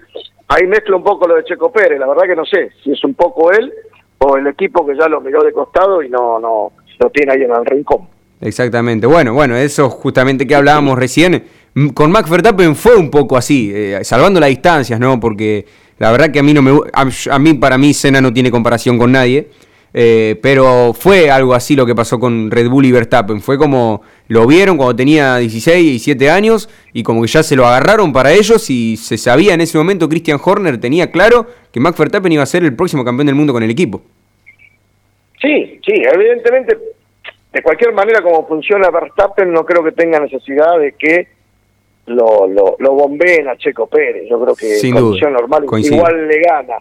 ahí 0.48 0.66
mezcla 0.66 0.96
un 0.96 1.04
poco 1.04 1.28
lo 1.28 1.36
de 1.36 1.44
Checo 1.44 1.70
Pérez, 1.70 1.98
la 1.98 2.08
verdad 2.08 2.24
que 2.24 2.36
no 2.36 2.44
sé 2.44 2.72
si 2.82 2.92
es 2.92 3.04
un 3.04 3.14
poco 3.14 3.52
él 3.52 3.72
o 4.18 4.36
el 4.36 4.46
equipo 4.46 4.86
que 4.86 4.96
ya 4.96 5.08
lo 5.08 5.20
miró 5.20 5.42
de 5.42 5.52
costado 5.52 6.02
y 6.02 6.08
no, 6.08 6.38
no 6.38 6.72
lo 6.98 7.10
tiene 7.10 7.32
ahí 7.32 7.42
en 7.42 7.52
el 7.52 7.64
rincón. 7.64 8.08
Exactamente. 8.40 9.06
Bueno, 9.06 9.32
bueno, 9.34 9.56
eso 9.56 9.88
justamente 9.90 10.46
que 10.46 10.54
hablábamos 10.54 10.98
recién. 10.98 11.44
Con 11.94 12.10
Max 12.10 12.30
Verstappen 12.30 12.74
fue 12.74 12.96
un 12.96 13.10
poco 13.10 13.36
así, 13.36 13.70
eh, 13.74 14.00
salvando 14.02 14.40
las 14.40 14.48
distancias, 14.48 14.98
¿no? 14.98 15.20
Porque 15.20 15.66
la 15.98 16.10
verdad 16.10 16.30
que 16.30 16.38
a 16.38 16.42
mí 16.42 16.52
no 16.52 16.62
me 16.62 16.72
a, 16.92 17.38
mí 17.38 17.54
para 17.54 17.78
mí 17.78 17.92
Senna 17.94 18.20
no 18.20 18.32
tiene 18.32 18.50
comparación 18.50 18.98
con 18.98 19.12
nadie. 19.12 19.48
Eh, 19.94 20.38
pero 20.42 20.92
fue 20.92 21.30
algo 21.30 21.54
así 21.54 21.74
lo 21.74 21.86
que 21.86 21.94
pasó 21.94 22.20
con 22.20 22.50
Red 22.50 22.68
Bull 22.68 22.84
y 22.84 22.92
Verstappen. 22.92 23.40
Fue 23.40 23.56
como 23.56 24.02
lo 24.28 24.46
vieron 24.46 24.76
cuando 24.76 24.94
tenía 24.94 25.36
16 25.36 25.78
y 25.78 25.90
17 25.90 26.30
años 26.30 26.68
y 26.92 27.02
como 27.02 27.22
que 27.22 27.28
ya 27.28 27.42
se 27.42 27.56
lo 27.56 27.66
agarraron 27.66 28.12
para 28.12 28.32
ellos 28.32 28.68
y 28.68 28.96
se 28.96 29.16
sabía 29.16 29.54
en 29.54 29.62
ese 29.62 29.78
momento, 29.78 30.08
Christian 30.08 30.38
Horner 30.42 30.78
tenía 30.78 31.10
claro 31.10 31.46
que 31.72 31.80
Max 31.80 31.98
Verstappen 31.98 32.32
iba 32.32 32.42
a 32.42 32.46
ser 32.46 32.64
el 32.64 32.74
próximo 32.76 33.04
campeón 33.04 33.26
del 33.26 33.36
mundo 33.36 33.52
con 33.52 33.62
el 33.62 33.70
equipo. 33.70 34.02
Sí, 35.40 35.80
sí, 35.84 36.02
evidentemente, 36.12 36.76
de 37.52 37.62
cualquier 37.62 37.92
manera 37.92 38.20
como 38.22 38.46
funciona 38.46 38.90
Verstappen, 38.90 39.52
no 39.52 39.64
creo 39.64 39.82
que 39.82 39.92
tenga 39.92 40.18
necesidad 40.20 40.78
de 40.78 40.92
que 40.92 41.28
lo, 42.06 42.46
lo, 42.46 42.76
lo 42.78 42.92
bombeen 42.92 43.48
a 43.48 43.56
Checo 43.56 43.86
Pérez. 43.86 44.28
Yo 44.28 44.40
creo 44.42 44.54
que 44.54 44.78
en 44.78 44.92
condición 44.92 45.32
normal 45.32 45.64
igual 45.78 46.28
le 46.28 46.40
gana. 46.40 46.76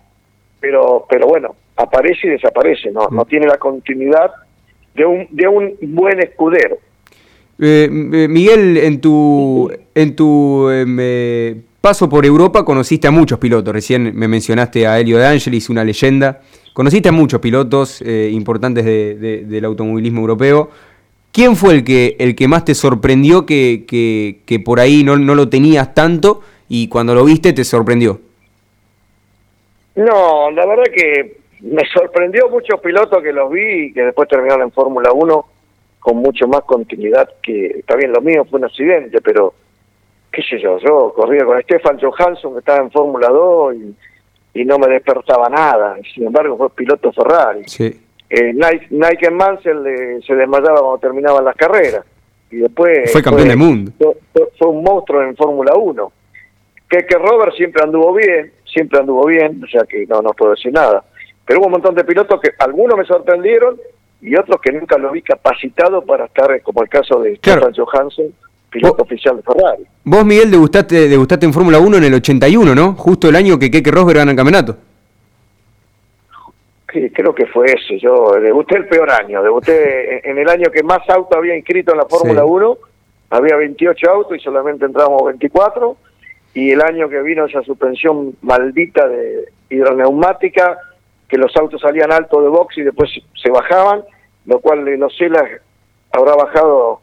Pero, 0.60 1.06
pero 1.10 1.28
bueno, 1.28 1.56
aparece 1.76 2.28
y 2.28 2.30
desaparece, 2.32 2.92
no, 2.92 3.08
no 3.10 3.24
mm. 3.24 3.28
tiene 3.28 3.48
la 3.48 3.58
continuidad 3.58 4.32
de 4.96 5.06
un, 5.06 5.28
de 5.30 5.48
un 5.48 5.78
buen 5.82 6.20
escudero. 6.20 6.78
Eh, 7.60 7.88
eh, 7.90 8.28
Miguel, 8.28 8.78
en 8.78 9.00
tu, 9.00 9.72
en 9.94 10.16
tu 10.16 10.68
eh, 10.70 11.56
paso 11.80 12.10
por 12.10 12.26
Europa 12.26 12.66
conociste 12.66 13.08
a 13.08 13.12
muchos 13.12 13.40
pilotos. 13.40 13.74
Recién 13.74 14.16
me 14.16 14.28
mencionaste 14.28 14.88
a 14.88 15.00
Elio 15.00 15.18
de 15.18 15.28
Angelis, 15.28 15.70
una 15.70 15.84
leyenda. 15.84 16.42
Conociste 16.74 17.10
a 17.10 17.14
muchos 17.14 17.40
pilotos 17.40 18.02
importantes 18.02 18.84
del 18.84 19.64
automovilismo 19.64 20.20
europeo. 20.20 20.70
¿Quién 21.32 21.56
fue 21.56 21.74
el 21.74 21.84
que, 21.86 22.18
el 22.20 22.36
que 22.36 22.50
más 22.50 22.66
te 22.66 22.76
sorprendió 22.76 23.46
que, 23.46 23.86
que, 24.46 24.60
por 24.60 24.82
ahí 24.82 25.02
no, 25.02 25.16
no 25.16 25.36
lo 25.36 25.48
tenías 25.48 25.94
tanto 25.94 26.42
y 26.68 26.90
cuando 26.90 27.16
lo 27.16 27.24
viste 27.24 27.54
te 27.54 27.64
sorprendió? 27.64 28.20
No, 29.96 30.52
la 30.52 30.66
verdad 30.66 30.84
que 30.94 31.38
me 31.62 31.84
sorprendió 31.94 32.50
muchos 32.50 32.80
pilotos 32.80 33.22
que 33.24 33.34
los 33.34 33.52
vi 33.52 33.88
y 33.88 33.94
que 33.94 34.04
después 34.04 34.28
terminaron 34.28 34.64
en 34.64 34.72
Fórmula 34.72 35.12
1 35.14 35.46
con 36.00 36.18
mucho 36.18 36.48
más 36.48 36.62
continuidad 36.62 37.28
que, 37.42 37.80
está 37.80 37.96
bien, 37.96 38.12
lo 38.12 38.22
mío 38.22 38.46
fue 38.46 38.60
un 38.60 38.66
accidente, 38.66 39.22
pero 39.22 39.56
qué 40.32 40.44
sé 40.44 40.60
yo, 40.60 40.78
yo 40.78 41.14
corría 41.16 41.46
con 41.46 41.60
Stefan 41.64 42.00
Johansson 42.00 42.54
que 42.54 42.60
estaba 42.60 42.84
en 42.84 42.92
Fórmula 42.92 43.30
2 43.30 43.76
y, 44.54 44.66
no 44.66 44.78
me 44.78 44.88
despertaba 44.88 45.50
nada, 45.50 45.98
sin 46.14 46.28
embargo 46.28 46.58
fue 46.58 46.70
piloto 46.70 47.12
Ferrari. 47.12 47.64
Sí. 47.66 48.02
Eh, 48.30 48.54
Nike, 48.54 49.30
Mansell 49.30 50.24
se 50.26 50.34
desmayaba 50.34 50.80
cuando 50.80 50.98
terminaban 51.00 51.44
las 51.44 51.56
carreras 51.56 52.06
y 52.50 52.58
después 52.58 53.12
fue 53.12 53.22
campeón 53.22 53.50
del 53.50 53.58
mundo. 53.58 53.92
Fue, 54.58 54.68
un 54.68 54.84
monstruo 54.84 55.22
en 55.24 55.36
Fórmula 55.36 55.74
1. 55.76 56.12
Que, 56.90 57.06
que 57.06 57.18
Robert 57.18 57.54
siempre 57.56 57.84
anduvo 57.84 58.14
bien, 58.14 58.54
siempre 58.66 59.00
anduvo 59.00 59.26
bien, 59.26 59.62
o 59.64 59.68
sea 59.68 59.84
que 59.84 60.06
no, 60.08 60.22
no 60.22 60.32
puedo 60.32 60.52
decir 60.52 60.72
nada. 60.72 61.04
Pero 61.46 61.60
hubo 61.60 61.68
un 61.68 61.74
montón 61.74 61.96
de 61.96 62.04
pilotos 62.04 62.40
que 62.42 62.52
algunos 62.60 62.98
me 62.98 63.06
sorprendieron 63.06 63.78
y 64.22 64.36
otros 64.36 64.60
que 64.62 64.72
nunca 64.72 64.98
lo 64.98 65.12
vi 65.12 65.22
capacitado 65.22 66.02
para 66.02 66.26
estar, 66.26 66.62
como 66.64 66.82
el 66.82 66.90
caso 66.90 67.20
de 67.20 67.36
Stefan 67.36 67.74
Johansson, 67.74 68.26
piloto 68.70 69.04
oficial 69.04 69.38
de 69.38 69.44
Ferrari. 69.44 69.84
Vos, 70.04 70.26
Miguel, 70.26 70.50
degustaste, 70.50 71.08
degustaste 71.08 71.46
en 71.46 71.54
Fórmula 71.54 71.80
1 71.80 71.98
en 71.98 72.04
el 72.06 72.14
81, 72.16 72.74
¿no? 72.74 72.94
Justo 72.94 73.30
el 73.30 73.36
año 73.36 73.60
que 73.60 73.70
Keke 73.70 73.92
Rosberg 73.92 74.18
gana 74.18 74.32
el 74.32 74.38
campeonato. 74.38 74.78
Sí, 76.92 77.10
creo 77.10 77.36
que 77.36 77.46
fue 77.48 77.68
ese. 77.68 78.00
Yo 78.00 78.32
debuté 78.40 78.78
el 78.78 78.88
peor 78.88 79.12
año. 79.12 79.44
Debuté 79.44 80.30
en 80.30 80.38
el 80.38 80.48
año 80.48 80.72
que 80.72 80.82
más 80.82 81.08
autos 81.10 81.38
había 81.38 81.56
inscrito 81.56 81.92
en 81.92 81.98
la 81.98 82.06
Fórmula 82.06 82.46
1. 82.46 82.78
Había 83.32 83.58
28 83.58 84.10
autos 84.10 84.38
y 84.38 84.40
solamente 84.40 84.86
entramos 84.86 85.26
24. 85.26 85.98
Y 86.54 86.72
el 86.72 86.82
año 86.82 87.10
que 87.10 87.22
vino 87.22 87.46
esa 87.46 87.62
suspensión 87.64 88.36
maldita 88.42 89.10
de 89.10 89.50
hidroneumática, 89.70 90.78
que 91.28 91.38
los 91.38 91.56
autos 91.58 91.82
salían 91.82 92.12
alto 92.12 92.42
de 92.42 92.50
box 92.50 92.78
y 92.78 92.82
después 92.82 93.10
se 93.42 93.50
bajaban, 93.50 94.04
lo 94.46 94.60
cual 94.60 95.00
no 95.00 95.10
sé, 95.10 95.30
habrá 96.12 96.36
bajado 96.36 97.02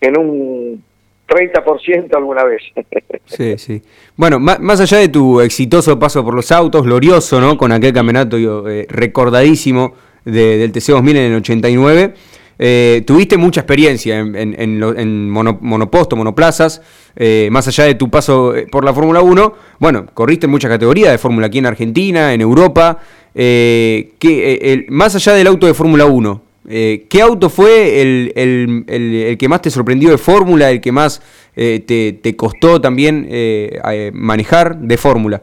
en 0.00 0.18
un 0.18 0.84
30% 1.28 2.16
alguna 2.16 2.44
vez. 2.44 2.62
Sí, 3.26 3.58
sí. 3.58 3.82
Bueno, 4.16 4.40
más, 4.40 4.80
allá 4.80 4.96
de 4.96 5.08
tu 5.08 5.42
exitoso 5.42 5.98
paso 5.98 6.24
por 6.24 6.32
los 6.32 6.50
autos, 6.50 6.82
glorioso, 6.82 7.42
¿no? 7.42 7.58
Con 7.58 7.72
aquel 7.72 7.92
campeonato 7.92 8.38
eh, 8.66 8.86
recordadísimo 8.88 9.92
del 10.24 10.72
TC2000 10.72 11.10
en 11.10 11.16
el 11.32 11.34
89, 11.36 12.14
eh, 12.58 13.02
tuviste 13.06 13.36
mucha 13.36 13.60
experiencia 13.60 14.18
en, 14.18 14.34
en, 14.34 15.30
monoposto, 15.30 16.16
monoplazas, 16.16 16.80
eh, 17.16 17.48
más 17.52 17.68
allá 17.68 17.84
de 17.84 17.96
tu 17.96 18.08
paso 18.08 18.54
por 18.72 18.82
la 18.82 18.94
Fórmula 18.94 19.20
1, 19.20 19.54
bueno, 19.78 20.06
corriste 20.14 20.46
en 20.46 20.52
muchas 20.52 20.70
categorías 20.70 21.12
de 21.12 21.18
Fórmula 21.18 21.48
aquí 21.48 21.58
en 21.58 21.66
Argentina, 21.66 22.32
en 22.32 22.40
Europa, 22.40 22.98
que, 23.38 24.58
el, 24.62 24.86
más 24.88 25.14
allá 25.14 25.32
del 25.34 25.46
auto 25.46 25.66
de 25.66 25.74
Fórmula 25.74 26.06
1, 26.06 26.42
eh, 26.70 27.06
¿Qué 27.08 27.22
auto 27.22 27.48
fue 27.48 28.02
el, 28.02 28.32
el, 28.36 28.84
el, 28.88 29.38
que 29.38 29.48
más 29.48 29.62
te 29.62 29.70
sorprendió 29.70 30.10
de 30.10 30.18
Fórmula, 30.18 30.70
el 30.70 30.82
que 30.82 30.92
más 30.92 31.22
eh, 31.56 31.80
te, 31.80 32.12
te, 32.12 32.36
costó 32.36 32.78
también 32.78 33.26
eh, 33.30 34.10
manejar 34.12 34.76
de 34.76 34.98
Fórmula? 34.98 35.40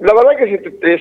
La 0.00 0.12
verdad 0.12 0.36
que 0.36 0.98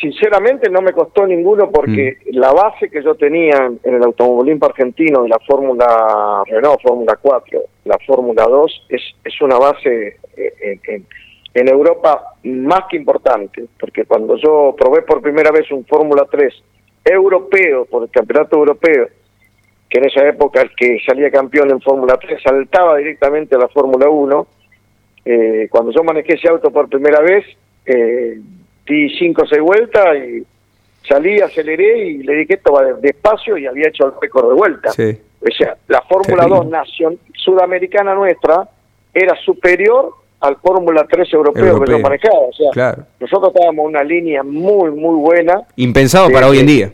sinceramente 0.00 0.70
no 0.70 0.80
me 0.80 0.92
costó 0.92 1.26
ninguno 1.26 1.70
porque 1.70 2.16
mm. 2.24 2.38
la 2.38 2.52
base 2.52 2.88
que 2.88 3.02
yo 3.02 3.14
tenía 3.16 3.70
en 3.82 3.94
el 3.94 4.02
automovilismo 4.02 4.64
argentino 4.64 5.22
de 5.24 5.28
la 5.28 5.38
Fórmula 5.40 6.42
Renault, 6.46 6.80
Fórmula 6.80 7.18
4, 7.20 7.60
la 7.84 7.98
Fórmula 8.06 8.44
2, 8.44 8.86
es, 8.88 9.02
es 9.22 9.40
una 9.42 9.58
base 9.58 10.16
en, 10.38 10.80
en 10.84 11.06
Europa 11.54 12.34
más 12.44 12.84
que 12.88 12.96
importante, 12.96 13.64
porque 13.78 14.04
cuando 14.04 14.36
yo 14.36 14.74
probé 14.78 15.02
por 15.02 15.20
primera 15.20 15.50
vez 15.50 15.70
un 15.72 15.84
Fórmula 15.84 16.26
3 16.30 16.54
europeo, 17.04 17.86
por 17.86 18.04
el 18.04 18.10
campeonato 18.10 18.56
europeo, 18.56 19.08
que 19.88 19.98
en 19.98 20.04
esa 20.04 20.26
época 20.28 20.62
el 20.62 20.70
que 20.76 20.98
salía 21.04 21.30
campeón 21.30 21.70
en 21.70 21.80
Fórmula 21.80 22.16
3 22.16 22.40
saltaba 22.42 22.96
directamente 22.96 23.56
a 23.56 23.58
la 23.58 23.68
Fórmula 23.68 24.08
1. 24.08 24.46
Eh, 25.24 25.68
cuando 25.68 25.90
yo 25.90 26.04
manejé 26.04 26.34
ese 26.34 26.48
auto 26.48 26.70
por 26.70 26.88
primera 26.88 27.20
vez, 27.20 27.44
eh, 27.84 28.40
di 28.86 29.10
cinco 29.18 29.42
o 29.42 29.46
seis 29.46 29.60
vueltas 29.60 30.16
y 30.16 30.46
salí, 31.06 31.40
aceleré 31.40 31.98
y 31.98 32.22
le 32.22 32.34
dije 32.36 32.54
esto 32.54 32.72
va 32.72 32.84
despacio 32.84 33.56
y 33.58 33.66
había 33.66 33.88
hecho 33.88 34.06
el 34.06 34.12
récord 34.20 34.48
de 34.48 34.54
vuelta. 34.54 34.90
O 34.90 35.50
sea, 35.56 35.76
la 35.88 36.02
Fórmula 36.02 36.46
2 36.46 36.68
nación 36.68 37.18
sudamericana 37.34 38.14
nuestra 38.14 38.68
era 39.12 39.34
superior 39.44 40.12
al 40.40 40.56
Fórmula 40.56 41.06
3 41.08 41.32
europeo, 41.34 41.80
que 41.80 41.92
yo 41.92 41.98
manejaba. 41.98 42.38
O 42.38 42.72
sea, 42.72 42.96
nosotros 43.18 43.52
estábamos 43.54 43.84
en 43.84 43.90
una 43.90 44.02
línea 44.02 44.42
muy, 44.42 44.90
muy 44.90 45.16
buena. 45.16 45.62
Impensado 45.76 46.30
para 46.30 46.48
hoy 46.48 46.58
en 46.58 46.66
día. 46.66 46.92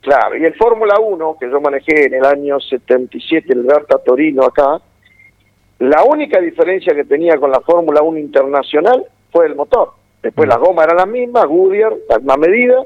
Claro, 0.00 0.36
y 0.36 0.44
el 0.44 0.54
Fórmula 0.54 1.00
1, 1.00 1.36
que 1.40 1.50
yo 1.50 1.60
manejé 1.60 2.06
en 2.06 2.14
el 2.14 2.24
año 2.24 2.60
77, 2.60 3.52
el 3.52 3.64
Berta 3.64 3.98
Torino 3.98 4.44
acá, 4.44 4.80
la 5.80 6.04
única 6.04 6.40
diferencia 6.40 6.94
que 6.94 7.04
tenía 7.04 7.36
con 7.38 7.50
la 7.50 7.60
Fórmula 7.60 8.02
1 8.02 8.18
internacional 8.18 9.04
fue 9.32 9.46
el 9.46 9.56
motor. 9.56 9.90
Después 10.22 10.46
mm. 10.46 10.50
las 10.50 10.58
gomas 10.60 10.84
eran 10.84 10.98
las 10.98 11.08
mismas, 11.08 11.46
Goodyear, 11.46 11.92
la 12.08 12.18
misma 12.18 12.36
medida, 12.36 12.84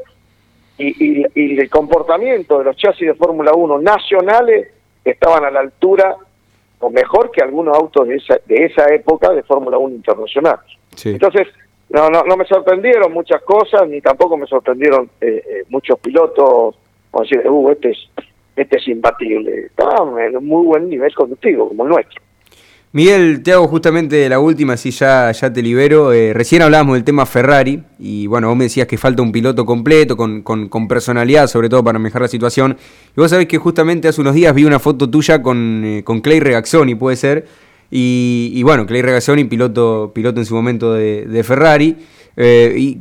y, 0.79 1.27
y 1.35 1.61
el 1.61 1.68
comportamiento 1.68 2.59
de 2.59 2.64
los 2.64 2.77
chasis 2.77 3.09
de 3.09 3.14
Fórmula 3.14 3.53
1 3.53 3.81
nacionales 3.81 4.68
estaban 5.05 5.44
a 5.44 5.51
la 5.51 5.61
altura 5.61 6.16
o 6.80 6.90
mejor 6.90 7.30
que 7.30 7.42
algunos 7.42 7.76
autos 7.76 8.08
de 8.08 8.16
esa, 8.16 8.40
de 8.46 8.64
esa 8.64 8.92
época 8.92 9.30
de 9.32 9.42
Fórmula 9.42 9.78
1 9.78 9.94
internacional. 9.94 10.58
Entonces, 11.04 11.46
no, 11.90 12.08
no, 12.08 12.22
no 12.24 12.36
me 12.36 12.44
sorprendieron 12.44 13.12
muchas 13.12 13.42
cosas, 13.42 13.88
ni 13.88 14.00
tampoco 14.00 14.36
me 14.36 14.46
sorprendieron 14.46 15.10
eh, 15.20 15.42
eh, 15.46 15.64
muchos 15.68 15.98
pilotos, 15.98 16.76
decir, 17.20 17.46
uh, 17.48 17.70
este 17.70 17.90
es, 17.90 17.98
este 18.56 18.78
es 18.78 18.88
imbatible. 18.88 19.66
Estaban 19.66 20.18
en 20.18 20.36
un 20.36 20.46
muy 20.46 20.66
buen 20.66 20.88
nivel 20.88 21.12
conductivo, 21.14 21.68
como 21.68 21.84
el 21.84 21.90
nuestro. 21.90 22.22
Miguel, 22.92 23.44
te 23.44 23.53
hago 23.53 23.68
justamente 23.68 24.29
la 24.29 24.40
última, 24.40 24.76
si 24.76 24.90
ya, 24.90 25.31
ya 25.31 25.53
te 25.53 25.62
libero. 25.62 26.12
Eh, 26.12 26.33
recién 26.33 26.61
hablábamos 26.62 26.94
del 26.94 27.05
tema 27.05 27.24
Ferrari 27.24 27.85
y 28.00 28.26
bueno, 28.26 28.48
vos 28.48 28.57
me 28.57 28.64
decías 28.64 28.88
que 28.88 28.98
falta 28.98 29.22
un 29.22 29.31
piloto 29.31 29.64
completo, 29.64 30.16
con, 30.16 30.42
con, 30.42 30.88
personalidad, 30.88 31.46
sobre 31.46 31.68
todo 31.68 31.85
para 31.85 32.00
mejorar 32.00 32.22
la 32.22 32.29
situación. 32.29 32.76
Y 33.16 33.20
vos 33.20 33.31
sabés 33.31 33.46
que 33.46 33.59
justamente 33.59 34.09
hace 34.09 34.20
unos 34.20 34.35
días 34.35 34.53
vi 34.57 34.64
una 34.64 34.81
foto 34.81 35.09
tuya 35.09 35.40
con, 35.40 35.85
eh, 35.85 36.03
con 36.03 36.20
Clay 36.20 36.40
Regazzoni, 36.40 36.96
puede 36.96 37.16
ser. 37.16 37.46
Y, 37.92 38.61
bueno, 38.64 38.87
Clay 38.87 39.03
Regazzoni, 39.03 39.44
piloto, 39.44 40.11
piloto 40.12 40.40
en 40.40 40.46
su 40.46 40.57
momento 40.57 40.92
de, 40.92 41.44
Ferrari. 41.44 41.96
Eh, 42.37 42.74
y 42.76 42.98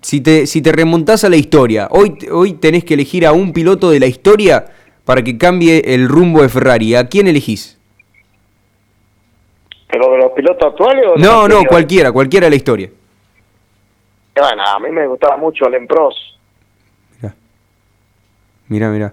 si 0.00 0.20
te, 0.20 0.46
si 0.46 0.62
te 0.62 0.70
remontás 0.70 1.24
a 1.24 1.28
la 1.28 1.36
historia, 1.36 1.88
hoy, 1.90 2.16
hoy 2.30 2.52
tenés 2.52 2.84
que 2.84 2.94
elegir 2.94 3.26
a 3.26 3.32
un 3.32 3.52
piloto 3.52 3.90
de 3.90 3.98
la 3.98 4.06
historia 4.06 4.66
para 5.04 5.24
que 5.24 5.36
cambie 5.36 5.82
el 5.94 6.08
rumbo 6.08 6.42
de 6.42 6.48
Ferrari. 6.48 6.94
¿A 6.94 7.08
quién 7.08 7.26
elegís? 7.26 7.81
¿Pero 9.92 10.10
de 10.10 10.18
los 10.18 10.32
pilotos 10.32 10.72
actuales 10.72 11.04
o 11.06 11.16
No, 11.18 11.46
no, 11.46 11.64
cualquiera, 11.68 12.10
cualquiera 12.10 12.46
de 12.46 12.50
la 12.50 12.56
historia. 12.56 12.90
Bueno, 14.34 14.62
a 14.66 14.78
mí 14.80 14.90
me 14.90 15.06
gustaba 15.06 15.36
mucho 15.36 15.66
el 15.66 15.74
Empros. 15.74 16.38
Mira, 18.68 18.88
mira. 18.88 19.12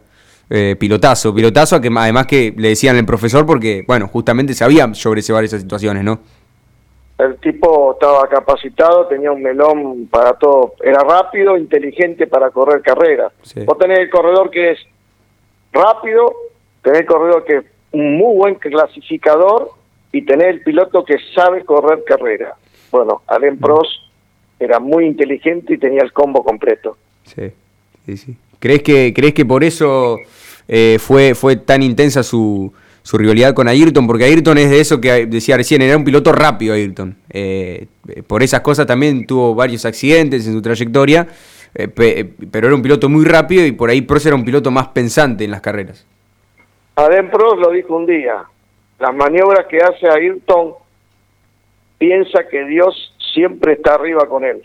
Eh, 0.50 0.78
pilotazo, 0.80 1.36
pilotazo, 1.36 1.82
que 1.82 1.90
además 1.94 2.26
que 2.26 2.54
le 2.56 2.70
decían 2.70 2.96
el 2.96 3.06
profesor 3.06 3.46
porque, 3.46 3.84
bueno, 3.86 4.08
justamente 4.08 4.54
sabía 4.54 4.92
sobrellevar 4.94 5.44
esas 5.44 5.62
situaciones, 5.62 6.04
¿no? 6.04 6.20
el 7.20 7.38
tipo 7.40 7.92
estaba 7.94 8.28
capacitado, 8.30 9.08
tenía 9.08 9.32
un 9.32 9.44
melón 9.44 10.08
para 10.08 10.34
todo, 10.34 10.76
era 10.82 11.02
rápido, 11.02 11.58
inteligente 11.58 12.28
para 12.28 12.50
correr 12.50 12.82
carrera. 12.82 13.30
Vos 13.66 13.78
tenés 13.78 14.00
el 14.00 14.10
corredor 14.10 14.50
que 14.50 14.72
es 14.72 14.80
rápido, 15.74 16.34
tenés 16.82 17.02
el 17.02 17.06
corredor 17.06 17.44
que 17.44 17.58
es 17.58 17.66
un 17.92 18.18
muy 18.18 18.38
buen 18.38 18.56
clasificador 18.56 19.72
y 20.12 20.24
tenés 20.24 20.48
el 20.48 20.62
piloto 20.62 21.04
que 21.04 21.18
sabe 21.36 21.64
correr 21.64 22.04
carrera. 22.06 22.56
Bueno, 22.92 23.22
Alain 23.28 23.56
mm. 23.56 23.60
Prost 23.60 23.92
era 24.60 24.80
muy 24.80 25.06
inteligente 25.06 25.74
y 25.74 25.78
tenía 25.78 26.02
el 26.02 26.12
combo 26.12 26.44
completo. 26.44 26.98
Sí, 27.24 27.52
sí, 28.06 28.18
sí. 28.18 28.38
¿Crees 28.60 28.84
que, 28.84 29.14
crees 29.16 29.34
que 29.34 29.46
por 29.46 29.64
eso 29.64 30.18
eh, 30.68 30.98
fue, 31.00 31.34
fue 31.34 31.56
tan 31.56 31.82
intensa 31.82 32.24
su, 32.24 32.74
su 33.02 33.18
rivalidad 33.18 33.54
con 33.54 33.68
Ayrton? 33.68 34.06
Porque 34.06 34.26
Ayrton 34.26 34.58
es 34.58 34.70
de 34.70 34.82
eso 34.82 35.00
que 35.00 35.26
decía 35.28 35.56
recién, 35.56 35.82
era 35.82 35.96
un 35.96 36.04
piloto 36.04 36.34
rápido 36.34 36.74
Ayrton. 36.74 37.16
Eh, 37.30 37.88
por 38.28 38.44
esas 38.44 38.60
cosas 38.62 38.86
también 38.86 39.26
tuvo 39.26 39.56
varios 39.56 39.86
accidentes 39.86 40.46
en 40.46 40.54
su 40.54 40.62
trayectoria, 40.62 41.28
eh, 41.74 41.88
pero 41.88 42.68
era 42.68 42.76
un 42.76 42.82
piloto 42.82 43.08
muy 43.08 43.24
rápido 43.24 43.66
y 43.66 43.72
por 43.72 43.90
ahí 43.90 44.02
Prost 44.02 44.26
era 44.26 44.36
un 44.36 44.44
piloto 44.44 44.72
más 44.72 44.90
pensante 44.90 45.46
en 45.46 45.52
las 45.52 45.62
carreras. 45.62 46.06
Alain 46.96 47.30
Prost 47.30 47.62
lo 47.62 47.72
dijo 47.72 47.96
un 47.96 48.06
día, 48.06 48.44
las 49.00 49.16
maniobras 49.16 49.66
que 49.68 49.78
hace 49.78 50.08
Ayrton 50.10 50.74
piensa 51.98 52.48
que 52.48 52.66
Dios 52.66 53.14
siempre 53.34 53.74
está 53.74 53.96
arriba 53.96 54.28
con 54.28 54.44
él. 54.44 54.64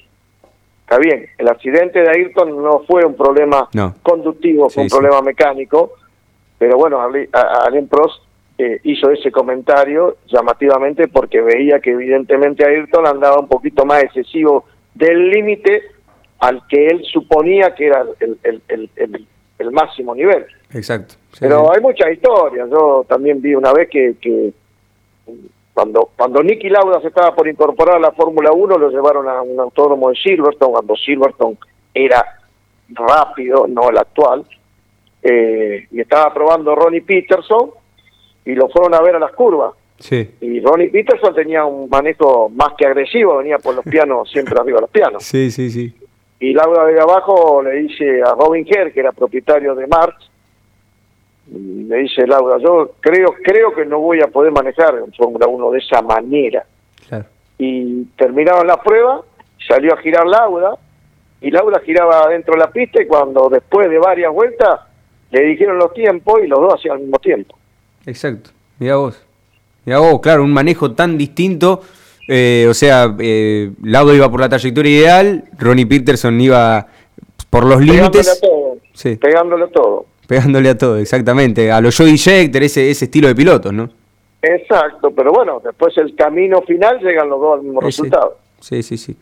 Está 0.83 0.99
bien, 0.99 1.27
el 1.39 1.49
accidente 1.49 2.01
de 2.01 2.11
Ayrton 2.11 2.63
no 2.63 2.81
fue 2.81 3.05
un 3.05 3.17
problema 3.17 3.69
conductivo, 4.03 4.69
fue 4.69 4.85
un 4.85 4.89
problema 4.91 5.23
mecánico, 5.23 5.93
pero 6.59 6.77
bueno, 6.77 7.01
Alain 7.01 7.89
Prost 7.89 8.23
eh, 8.59 8.81
hizo 8.85 9.11
ese 9.11 9.33
comentario 9.33 10.19
llamativamente 10.27 11.09
porque 11.09 11.41
veía 11.41 11.81
que 11.81 11.91
evidentemente 11.91 12.65
Ayrton 12.65 13.07
andaba 13.07 13.41
un 13.41 13.49
poquito 13.49 13.85
más 13.85 14.05
excesivo 14.05 14.67
del 14.95 15.31
límite 15.31 15.83
al 16.39 16.67
que 16.69 16.87
él 16.87 17.03
suponía 17.13 17.75
que 17.75 17.87
era 17.87 18.05
el, 18.21 18.39
el, 18.69 19.27
el, 19.59 19.71
máximo 19.73 20.15
nivel. 20.15 20.47
Exacto. 20.75 21.15
pero 21.41 21.73
hay 21.73 21.81
muchas 21.81 22.13
historias. 22.13 22.69
Yo 22.71 23.05
también 23.09 23.41
vi 23.41 23.55
una 23.55 23.73
vez 23.73 23.89
que, 23.89 24.15
que 24.21 24.53
cuando, 25.75 26.11
cuando 26.17 26.43
Nicky 26.43 26.69
Lauda 26.69 27.01
se 27.01 27.09
estaba 27.09 27.35
por 27.35 27.49
incorporar 27.49 27.97
a 27.97 28.01
la 28.01 28.13
Fórmula 28.13 28.53
1, 28.53 28.79
lo 28.79 28.91
llevaron 28.91 29.29
a 29.29 29.43
un 29.43 29.59
autódromo 29.59 30.11
de 30.11 30.17
Silverstone, 30.17 30.73
cuando 30.73 30.95
Silverstone 30.97 31.57
era 31.93 32.25
rápido, 32.91 33.67
no 33.67 33.91
el 33.91 33.99
actual, 33.99 34.45
eh, 35.23 35.89
y 35.91 36.01
estaba 36.01 36.33
probando 36.33 36.77
Ronnie 36.77 37.01
Peterson, 37.01 37.71
y 38.45 38.55
lo 38.55 38.69
fueron 38.69 38.95
a 38.95 39.01
ver 39.01 39.17
a 39.17 39.19
las 39.19 39.33
curvas. 39.33 39.73
Sí. 39.99 40.31
Y 40.41 40.61
Ronnie 40.61 40.91
Peterson 40.91 41.35
tenía 41.35 41.65
un 41.65 41.89
manejo 41.89 42.49
más 42.51 42.75
que 42.79 42.87
agresivo, 42.87 43.39
venía 43.39 43.59
por 43.59 43.75
los 43.75 43.85
pianos, 43.85 44.31
siempre 44.33 44.55
arriba 44.59 44.77
de 44.77 44.83
los 44.83 44.91
pianos. 44.91 45.25
Sí, 45.25 45.51
sí, 45.51 45.71
sí. 45.71 45.93
Y 46.39 46.53
Lauda 46.53 46.85
de 46.85 47.01
abajo 47.01 47.63
le 47.63 47.73
dice 47.83 48.23
a 48.23 48.35
Robin 48.35 48.65
Kerr, 48.65 48.93
que 48.93 49.01
era 49.01 49.13
propietario 49.13 49.75
de 49.75 49.87
Marx, 51.47 51.85
me 51.95 51.97
dice 51.99 52.27
Laura, 52.27 52.59
yo 52.59 52.93
creo 53.01 53.35
creo 53.43 53.75
que 53.75 53.85
no 53.85 54.01
voy 54.01 54.21
a 54.21 54.29
poder 54.29 54.53
manejar 54.53 54.97
en 55.05 55.13
Fórmula 55.13 55.47
1 55.47 55.71
de 55.71 55.79
esa 55.79 56.03
manera. 56.03 56.65
Y 57.57 58.05
terminaron 58.17 58.67
la 58.67 58.83
prueba, 58.83 59.23
salió 59.69 59.95
a 59.95 59.99
girar 59.99 60.27
Laura, 60.27 60.75
y 61.41 61.51
Laura 61.51 61.81
giraba 61.85 62.29
dentro 62.29 62.55
de 62.55 62.61
la 62.61 62.71
pista 62.71 63.01
y 63.01 63.07
cuando 63.07 63.49
después 63.49 63.89
de 63.89 63.99
varias 63.99 64.33
vueltas 64.33 64.81
le 65.31 65.43
dijeron 65.45 65.79
los 65.79 65.93
tiempos 65.95 66.41
y 66.43 66.49
los 66.49 66.59
dos 66.59 66.75
hacían 66.75 66.97
al 66.97 67.03
mismo 67.03 67.19
tiempo. 67.19 67.57
Exacto, 68.07 68.51
mira 68.79 68.97
vos. 68.97 69.25
Mira 69.85 70.01
vos, 70.01 70.21
claro, 70.21 70.43
un 70.43 70.53
manejo 70.53 70.93
tan 70.93 71.17
distinto. 71.17 71.83
Eh, 72.27 72.67
o 72.69 72.75
sea, 72.75 73.15
eh, 73.21 73.71
Lauda 73.83 74.15
iba 74.15 74.31
por 74.31 74.41
la 74.41 74.49
trayectoria 74.49 74.91
ideal, 74.91 75.45
Ronnie 75.59 75.87
Peterson 75.87 76.41
iba 76.41 76.87
por 77.51 77.67
los 77.67 77.81
límites. 77.81 78.41
Pegándole 78.41 78.41
todo 78.41 78.65
pegándole 79.21 79.65
a 79.65 79.69
todo, 79.69 80.07
exactamente. 80.29 81.71
A 81.71 81.81
los 81.81 81.97
Joy 81.97 82.17
Jector, 82.17 82.63
ese, 82.63 82.91
ese 82.91 83.05
estilo 83.07 83.29
de 83.29 83.35
pilotos, 83.35 83.73
¿no? 83.73 83.91
Exacto, 84.43 85.11
pero 85.11 85.33
bueno, 85.33 85.61
después 85.65 85.97
el 85.97 86.15
camino 86.15 86.61
final 86.63 86.99
llegan 87.01 87.29
los 87.29 87.41
dos 87.41 87.59
al 87.59 87.65
mismo 87.65 87.81
resultado. 87.81 88.37
Sí, 88.61 88.83
sí, 88.83 88.99
sí. 88.99 89.17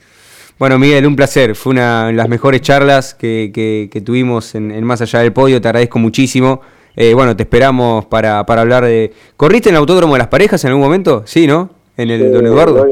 Bueno, 0.58 0.78
Miguel, 0.78 1.06
un 1.06 1.16
placer. 1.16 1.54
Fue 1.54 1.72
una 1.72 2.06
de 2.06 2.12
las 2.12 2.28
mejores 2.28 2.60
charlas 2.60 3.14
que, 3.14 3.50
que, 3.52 4.00
tuvimos 4.00 4.54
en, 4.54 4.84
Más 4.84 5.00
Allá 5.00 5.20
del 5.20 5.32
Podio. 5.32 5.60
Te 5.60 5.68
agradezco 5.68 5.98
muchísimo. 5.98 6.60
Eh, 6.94 7.14
bueno, 7.14 7.34
te 7.34 7.44
esperamos 7.44 8.04
para, 8.06 8.44
para 8.44 8.60
hablar 8.60 8.84
de... 8.84 9.12
¿Corriste 9.36 9.70
en 9.70 9.76
el 9.76 9.80
Autódromo 9.80 10.12
de 10.12 10.18
las 10.18 10.28
Parejas 10.28 10.62
en 10.64 10.68
algún 10.68 10.84
momento? 10.84 11.22
Sí, 11.24 11.46
¿no? 11.46 11.70
En 11.96 12.10
el 12.10 12.32
Don 12.32 12.46
Eduardo. 12.46 12.86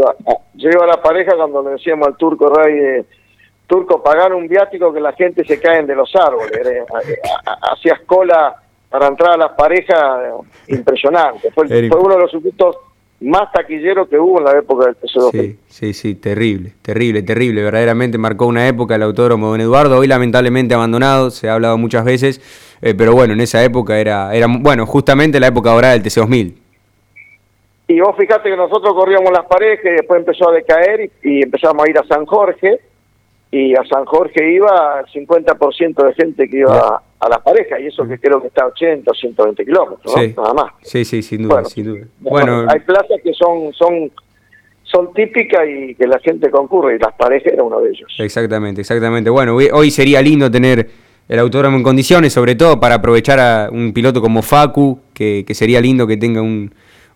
Yo 0.54 0.68
iba, 0.68 0.84
a 0.84 0.88
la 0.88 1.02
pareja 1.02 1.32
cuando 1.36 1.62
le 1.62 1.70
decíamos 1.70 2.08
al 2.08 2.16
turco 2.16 2.48
Ray... 2.48 2.74
de 2.74 3.04
turco, 3.70 4.02
pagar 4.02 4.34
un 4.34 4.48
viático 4.48 4.92
que 4.92 5.00
la 5.00 5.12
gente 5.12 5.44
se 5.44 5.60
caen 5.60 5.86
de 5.86 5.94
los 5.94 6.10
árboles. 6.16 6.50
Eh, 6.66 6.84
hacías 7.70 8.00
cola 8.04 8.56
para 8.90 9.06
entrar 9.06 9.34
a 9.34 9.36
las 9.36 9.52
parejas, 9.52 9.96
impresionante. 10.66 11.52
Fue, 11.52 11.66
uno 11.66 12.16
de 12.16 12.20
los 12.20 12.30
supuestos 12.32 12.76
más 13.20 13.52
taquilleros 13.52 14.08
que 14.08 14.18
hubo 14.18 14.38
en 14.38 14.44
la 14.46 14.58
época 14.58 14.86
del 14.86 14.96
PSO. 14.96 15.30
Sí, 15.30 15.56
sí, 15.68 15.94
sí, 15.94 16.14
terrible, 16.16 16.72
terrible, 16.82 17.22
terrible. 17.22 17.62
Verdaderamente 17.62 18.18
marcó 18.18 18.46
una 18.46 18.66
época 18.66 18.96
el 18.96 19.04
autódromo 19.04 19.50
Don 19.50 19.60
Eduardo, 19.60 19.98
hoy 19.98 20.08
lamentablemente 20.08 20.74
abandonado, 20.74 21.30
se 21.30 21.48
ha 21.48 21.54
hablado 21.54 21.78
muchas 21.78 22.04
veces, 22.04 22.40
eh, 22.82 22.94
pero 22.98 23.12
bueno, 23.12 23.34
en 23.34 23.40
esa 23.40 23.62
época 23.62 24.00
era, 24.00 24.34
era, 24.34 24.48
bueno, 24.48 24.84
justamente 24.84 25.38
la 25.38 25.46
época 25.46 25.70
dorada 25.70 25.92
del 25.92 26.02
TC2000. 26.02 26.54
Y 27.86 28.00
vos 28.00 28.16
fijate 28.16 28.50
que 28.50 28.56
nosotros 28.56 28.94
corríamos 28.94 29.30
las 29.30 29.46
parejas 29.46 29.84
y 29.84 29.96
después 29.96 30.18
empezó 30.18 30.48
a 30.48 30.52
decaer 30.54 31.10
y 31.22 31.42
empezamos 31.44 31.86
a 31.86 31.90
ir 31.90 31.98
a 31.98 32.04
San 32.04 32.26
Jorge 32.26 32.80
y 33.50 33.74
a 33.74 33.84
San 33.84 34.04
Jorge 34.04 34.54
iba 34.54 35.00
el 35.00 35.26
50% 35.26 36.06
de 36.06 36.14
gente 36.14 36.48
que 36.48 36.58
iba 36.58 37.02
a, 37.18 37.28
la 37.28 37.38
pareja 37.38 37.80
y 37.80 37.86
eso 37.86 38.06
que 38.06 38.18
creo 38.18 38.40
que 38.40 38.46
está 38.48 38.64
a 38.64 38.68
80 38.68 39.10
o 39.10 39.14
120 39.14 39.64
kilómetros, 39.64 40.14
nada 40.36 40.54
más. 40.54 40.72
Sí, 40.82 41.04
sí, 41.04 41.22
sin 41.22 41.42
duda, 41.42 41.64
sin 41.64 41.84
duda. 41.84 42.06
Bueno, 42.20 42.64
hay 42.68 42.80
plazas 42.80 43.20
que 43.22 43.32
son, 43.34 43.72
son, 43.72 44.10
son 44.84 45.12
típicas 45.12 45.62
y 45.68 45.94
que 45.96 46.06
la 46.06 46.18
gente 46.20 46.50
concurre 46.50 46.96
y 46.96 46.98
las 46.98 47.12
parejas 47.14 47.52
era 47.52 47.64
uno 47.64 47.80
de 47.80 47.90
ellos. 47.90 48.14
Exactamente, 48.18 48.80
exactamente. 48.82 49.30
Bueno, 49.30 49.56
hoy 49.56 49.90
sería 49.90 50.22
lindo 50.22 50.50
tener 50.50 50.88
el 51.28 51.38
autódromo 51.38 51.76
en 51.76 51.82
condiciones, 51.82 52.32
sobre 52.32 52.54
todo 52.54 52.80
para 52.80 52.96
aprovechar 52.96 53.38
a 53.38 53.68
un 53.70 53.92
piloto 53.92 54.20
como 54.20 54.42
Facu, 54.42 55.00
que, 55.12 55.44
que 55.46 55.54
sería 55.54 55.80
lindo 55.80 56.06
que 56.06 56.16
tenga 56.16 56.40
un, 56.40 56.72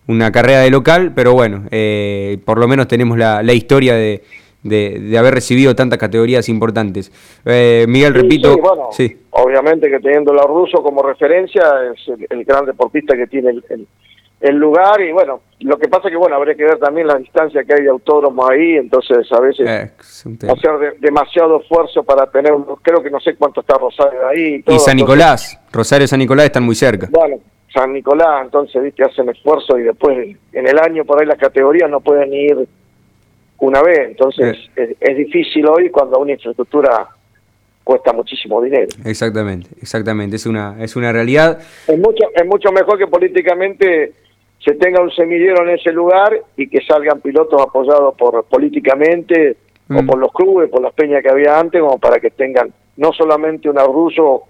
una 0.06 0.30
carrera 0.30 0.60
de 0.60 0.70
local, 0.70 1.12
pero 1.14 1.32
bueno, 1.32 1.64
eh, 1.70 2.38
por 2.44 2.58
lo 2.58 2.68
menos 2.68 2.88
tenemos 2.88 3.16
la, 3.18 3.42
la 3.42 3.52
historia 3.52 3.94
de 3.94 4.22
de, 4.64 5.16
haber 5.16 5.34
recibido 5.34 5.76
tantas 5.76 5.98
categorías 5.98 6.48
importantes. 6.48 7.12
Eh, 7.44 7.84
Miguel, 7.86 8.14
repito. 8.14 8.56
Sí, 8.90 9.16
Obviamente 9.30 9.90
que 9.90 10.00
teniendo 10.00 10.32
a 10.32 10.46
Russo 10.46 10.82
como 10.82 11.02
referencia, 11.02 11.62
es 11.92 12.08
el, 12.30 12.44
gran 12.44 12.64
deportista 12.64 13.16
que 13.16 13.26
tiene 13.26 13.50
el, 14.40 14.56
lugar. 14.56 15.00
Y 15.00 15.12
bueno, 15.12 15.40
lo 15.60 15.76
que 15.76 15.88
pasa 15.88 16.08
que, 16.08 16.16
bueno, 16.16 16.36
habría 16.36 16.54
que 16.54 16.64
ver 16.64 16.78
también 16.78 17.08
la 17.08 17.16
distancia 17.16 17.64
que 17.64 17.74
hay 17.74 17.82
de 17.82 17.88
autódromos 17.88 18.48
ahí. 18.48 18.76
Entonces, 18.76 19.30
a 19.32 19.40
veces 19.40 19.68
eh, 19.68 19.90
hacer 20.48 20.98
demasiado 21.00 21.60
esfuerzo 21.60 22.04
para 22.04 22.30
tener. 22.30 22.52
Creo 22.82 23.02
que 23.02 23.10
no 23.10 23.18
sé 23.20 23.34
cuánto 23.34 23.60
está 23.60 23.76
Rosario 23.76 24.26
ahí. 24.28 24.62
Y, 24.66 24.78
San 24.78 24.96
Nicolás. 24.96 25.60
Rosario 25.72 26.04
y 26.04 26.08
San 26.08 26.20
Nicolás 26.20 26.46
están 26.46 26.62
muy 26.62 26.74
cerca. 26.74 27.08
Bueno. 27.10 27.38
San 27.74 27.92
Nicolás, 27.92 28.44
entonces, 28.44 28.80
viste, 28.84 29.02
hacen 29.02 29.28
esfuerzo 29.30 29.76
y 29.76 29.82
después 29.82 30.16
en 30.52 30.68
el 30.68 30.78
año 30.78 31.04
por 31.04 31.20
ahí 31.20 31.26
las 31.26 31.38
categorías 31.38 31.90
no 31.90 31.98
pueden 32.00 32.32
ir 32.32 32.68
una 33.58 33.82
vez. 33.82 34.08
Entonces 34.08 34.56
es, 34.76 35.16
difícil 35.16 35.66
hoy 35.66 35.90
cuando 35.90 36.18
una 36.18 36.32
infraestructura 36.32 37.08
cuesta 37.82 38.12
muchísimo 38.12 38.62
dinero. 38.62 38.88
Exactamente, 39.04 39.68
exactamente, 39.80 40.36
es 40.36 40.46
una, 40.46 40.82
es 40.82 40.96
una 40.96 41.12
realidad. 41.12 41.58
Es 41.86 41.98
mucho, 41.98 42.24
es 42.34 42.46
mucho 42.46 42.72
mejor 42.72 42.98
que 42.98 43.06
políticamente 43.06 44.12
se 44.64 44.74
tenga 44.74 45.02
un 45.02 45.10
semillero 45.10 45.62
en 45.62 45.74
ese 45.78 45.92
lugar 45.92 46.40
y 46.56 46.68
que 46.68 46.80
salgan 46.86 47.20
pilotos 47.20 47.60
apoyados 47.60 48.14
por 48.16 48.44
políticamente 48.44 49.56
o 49.90 50.02
mm. 50.02 50.06
por 50.06 50.18
los 50.18 50.32
clubes, 50.32 50.70
por 50.70 50.80
las 50.80 50.94
peñas 50.94 51.22
que 51.22 51.28
había 51.28 51.58
antes, 51.58 51.80
como 51.80 51.98
para 51.98 52.18
que 52.18 52.30
tengan 52.30 52.72
no 52.96 53.12
solamente 53.12 53.68
un 53.68 53.76
ruso 53.76 54.44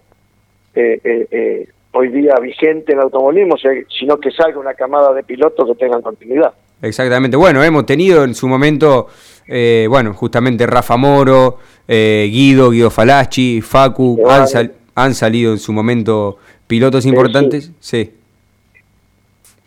eh, 0.74 1.00
eh, 1.02 1.26
eh, 1.30 1.68
hoy 1.92 2.08
día 2.08 2.34
vigente 2.40 2.92
en 2.92 2.98
el 2.98 3.04
automovilismo, 3.04 3.56
sino 3.56 4.18
que 4.18 4.30
salga 4.30 4.58
una 4.58 4.74
camada 4.74 5.12
de 5.12 5.22
pilotos 5.22 5.68
que 5.68 5.74
tengan 5.76 6.02
continuidad. 6.02 6.52
Exactamente. 6.82 7.36
Bueno, 7.36 7.62
hemos 7.62 7.86
tenido 7.86 8.24
en 8.24 8.34
su 8.34 8.46
momento, 8.46 9.08
eh, 9.46 9.86
bueno, 9.88 10.12
justamente 10.14 10.66
Rafa 10.66 10.96
Moro, 10.96 11.58
eh, 11.88 12.28
Guido, 12.30 12.70
Guido 12.70 12.90
Falacci, 12.90 13.60
Facu, 13.60 14.22
han, 14.94 15.14
salido 15.14 15.52
en 15.52 15.58
su 15.58 15.72
momento 15.72 16.36
pilotos 16.66 17.06
importantes. 17.06 17.72
Sí. 17.80 18.12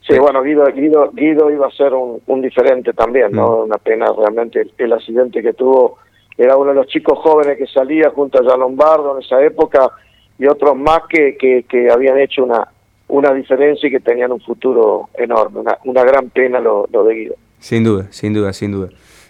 sí. 0.02 0.20
bueno, 0.20 0.42
Guido, 0.44 0.66
Guido, 0.68 1.12
Guido 1.12 1.52
iba 1.52 1.68
a 1.68 1.72
ser 1.72 1.94
un, 1.94 2.42
diferente 2.42 2.94
también, 2.94 3.32
¿no? 3.32 3.58
Mm. 3.58 3.64
Una 3.64 3.78
pena 3.78 4.08
realmente 4.18 4.68
el, 4.78 4.94
accidente 4.94 5.42
que 5.42 5.54
tuvo. 5.54 5.98
Era 6.38 6.56
uno 6.56 6.70
de 6.70 6.76
los 6.76 6.88
chicos 6.88 7.18
jóvenes 7.18 7.58
que 7.58 7.66
salía 7.66 8.12
junto 8.12 8.38
a 8.38 8.58
Lombardo 8.58 9.18
en 9.18 9.24
esa 9.24 9.44
época 9.44 9.90
y 10.38 10.46
otros 10.46 10.78
más 10.78 11.02
que, 11.10 11.36
que, 11.36 11.64
que 11.64 11.90
habían 11.90 12.20
hecho 12.20 12.44
una, 12.44 12.68
una 13.08 13.34
diferencia 13.34 13.88
y 13.88 13.92
que 13.92 14.00
tenían 14.00 14.32
un 14.32 14.42
futuro 14.42 15.10
enorme. 15.14 15.60
Una, 15.60 15.78
una 15.86 16.04
gran 16.04 16.30
pena 16.30 16.60
lo, 16.60 16.88
lo 16.92 17.04
de 17.04 17.16
Guido. 17.16 17.36
Sin 17.60 17.84
duda, 17.84 18.08
sin 18.12 18.34
duda, 18.34 18.54
sin 18.54 18.72
duda. 18.72 18.90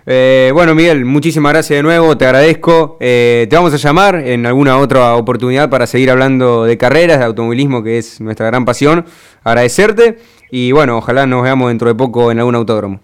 Eh, 0.10 0.52
bueno, 0.54 0.74
Miguel, 0.74 1.04
muchísimas 1.04 1.52
gracias 1.52 1.78
de 1.80 1.84
nuevo, 1.84 2.18
te 2.18 2.26
agradezco. 2.26 2.96
Eh, 3.02 3.46
te 3.50 3.56
vamos 3.58 3.74
a 3.74 3.78
llamar 3.78 4.16
en 4.16 4.46
alguna 4.46 4.80
otra 4.80 5.16
oportunidad 5.18 5.70
para 5.70 5.86
seguir 5.86 6.10
hablando 6.10 6.64
de 6.64 6.78
carreras, 6.78 7.20
de 7.20 7.26
automovilismo, 7.26 7.84
que 7.84 7.98
es 7.98 8.22
nuestra 8.22 8.48
gran 8.48 8.64
pasión. 8.64 9.04
Agradecerte 9.44 10.18
y 10.50 10.72
bueno, 10.72 10.98
ojalá 10.98 11.26
nos 11.26 11.44
veamos 11.44 11.68
dentro 11.68 11.90
de 11.90 11.96
poco 11.96 12.32
en 12.32 12.40
algún 12.40 12.56
autódromo. 12.56 13.02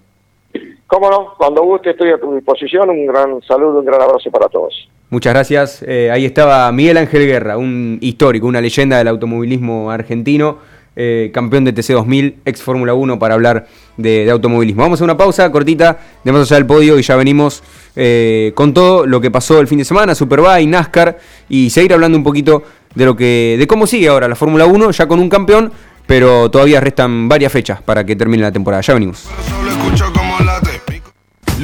Cómo 0.88 1.10
no, 1.10 1.34
cuando 1.38 1.64
guste 1.64 1.90
estoy 1.90 2.12
a 2.12 2.18
tu 2.18 2.36
disposición. 2.36 2.90
Un 2.90 3.06
gran 3.06 3.42
saludo, 3.42 3.80
un 3.80 3.86
gran 3.86 4.02
abrazo 4.02 4.32
para 4.32 4.48
todos. 4.48 4.88
Muchas 5.14 5.32
gracias. 5.32 5.86
Eh, 5.86 6.10
ahí 6.12 6.26
estaba 6.26 6.72
Miguel 6.72 6.98
Ángel 6.98 7.28
Guerra, 7.28 7.56
un 7.56 8.00
histórico, 8.02 8.48
una 8.48 8.60
leyenda 8.60 8.98
del 8.98 9.08
automovilismo 9.10 9.92
argentino, 9.92 10.58
eh, 10.96 11.30
campeón 11.32 11.66
de 11.66 11.76
TC2000, 11.76 12.38
ex 12.46 12.64
Fórmula 12.64 12.96
1, 12.96 13.20
para 13.20 13.36
hablar 13.36 13.68
de, 13.96 14.28
automovilismo. 14.32 14.82
Vamos 14.82 15.02
a 15.02 15.04
una 15.04 15.16
pausa 15.16 15.52
cortita 15.52 16.00
de 16.24 16.32
más 16.32 16.42
allá 16.42 16.56
del 16.56 16.66
podio 16.66 16.98
y 16.98 17.04
ya 17.04 17.16
venimos 17.16 17.62
eh, 17.96 18.54
con 18.56 18.74
todo 18.74 19.06
lo 19.06 19.22
que 19.22 19.30
pasó 19.30 19.60
el 19.60 19.68
fin 19.68 19.78
de 19.78 19.86
semana, 19.86 20.16
Superbike, 20.16 20.68
NASCAR, 20.68 21.20
y 21.48 21.70
seguir 21.70 21.94
hablando 21.94 22.18
un 22.18 22.24
poquito 22.24 22.64
de 22.96 23.06
lo 23.06 23.16
que, 23.16 23.56
de 23.60 23.68
cómo 23.68 23.86
sigue 23.86 24.08
ahora 24.08 24.28
la 24.28 24.36
Fórmula 24.36 24.66
1, 24.66 24.90
ya 24.90 25.08
con 25.08 25.20
un 25.20 25.30
campeón, 25.30 25.72
pero 26.08 26.50
todavía 26.50 26.80
restan 26.80 27.30
varias 27.30 27.52
fechas 27.52 27.84
para 27.84 28.04
que 28.04 28.16
termine 28.16 28.42
la 28.42 28.52
temporada. 28.52 28.82
Ya 28.82 28.96
venimos. 28.96 29.30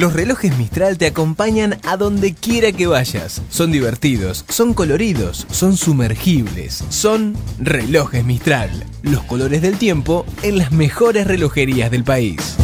Los 0.00 0.14
relojes 0.14 0.56
Mistral 0.56 0.96
te 0.96 1.08
acompañan 1.08 1.76
a 1.86 1.98
donde 1.98 2.32
quiera 2.32 2.72
que 2.72 2.86
vayas. 2.86 3.42
Son 3.50 3.70
divertidos, 3.70 4.46
son 4.48 4.72
coloridos, 4.72 5.46
son 5.50 5.76
sumergibles, 5.76 6.82
son 6.88 7.36
relojes 7.58 8.24
Mistral. 8.24 8.70
Los 9.02 9.22
colores 9.24 9.60
del 9.60 9.76
tiempo 9.76 10.24
en 10.42 10.56
las 10.56 10.72
mejores 10.72 11.26
relojerías 11.26 11.90
del 11.90 12.02
país. 12.02 12.56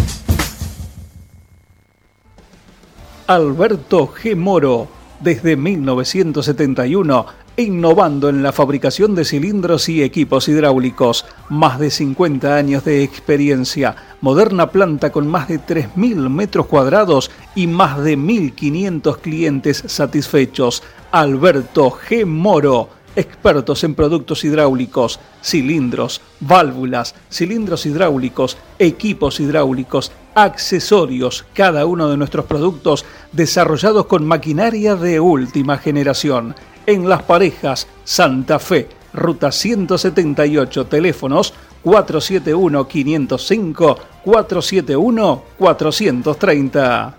Alberto 3.27 4.11
G. 4.15 4.35
Moro, 4.35 4.89
desde 5.21 5.59
1971 5.59 7.27
innovando 7.57 8.29
en 8.29 8.43
la 8.43 8.53
fabricación 8.53 9.15
de 9.15 9.25
cilindros 9.25 9.89
y 9.89 10.03
equipos 10.03 10.49
hidráulicos. 10.49 11.25
Más 11.49 11.79
de 11.79 11.91
50 11.91 12.55
años 12.55 12.85
de 12.85 13.03
experiencia, 13.03 13.97
moderna 14.21 14.71
planta 14.71 15.11
con 15.11 15.27
más 15.27 15.49
de 15.49 15.61
3.000 15.61 16.29
metros 16.29 16.67
cuadrados 16.67 17.31
y 17.55 17.67
más 17.67 18.03
de 18.03 18.19
1.500 18.19 19.19
clientes 19.19 19.85
satisfechos. 19.87 20.83
Alberto 21.13 21.91
G. 21.91 22.27
Moro, 22.27 22.91
expertos 23.15 23.83
en 23.85 23.95
productos 23.95 24.45
hidráulicos, 24.45 25.19
cilindros, 25.43 26.21
válvulas, 26.41 27.15
cilindros 27.31 27.87
hidráulicos, 27.87 28.59
equipos 28.79 29.41
hidráulicos, 29.41 30.13
accesorios, 30.35 31.47
cada 31.55 31.87
uno 31.87 32.11
de 32.11 32.19
nuestros 32.19 32.45
productos 32.45 33.07
desarrollados 33.33 34.05
con 34.05 34.27
maquinaria 34.27 34.95
de 34.97 35.19
última 35.21 35.79
generación 35.79 36.55
en 36.87 37.07
Las 37.09 37.23
Parejas, 37.25 37.89
Santa 38.05 38.59
Fe, 38.59 38.89
ruta 39.13 39.53
178, 39.53 40.87
teléfonos 40.87 41.53
471-505, 41.85 43.99
471-430. 44.25 47.15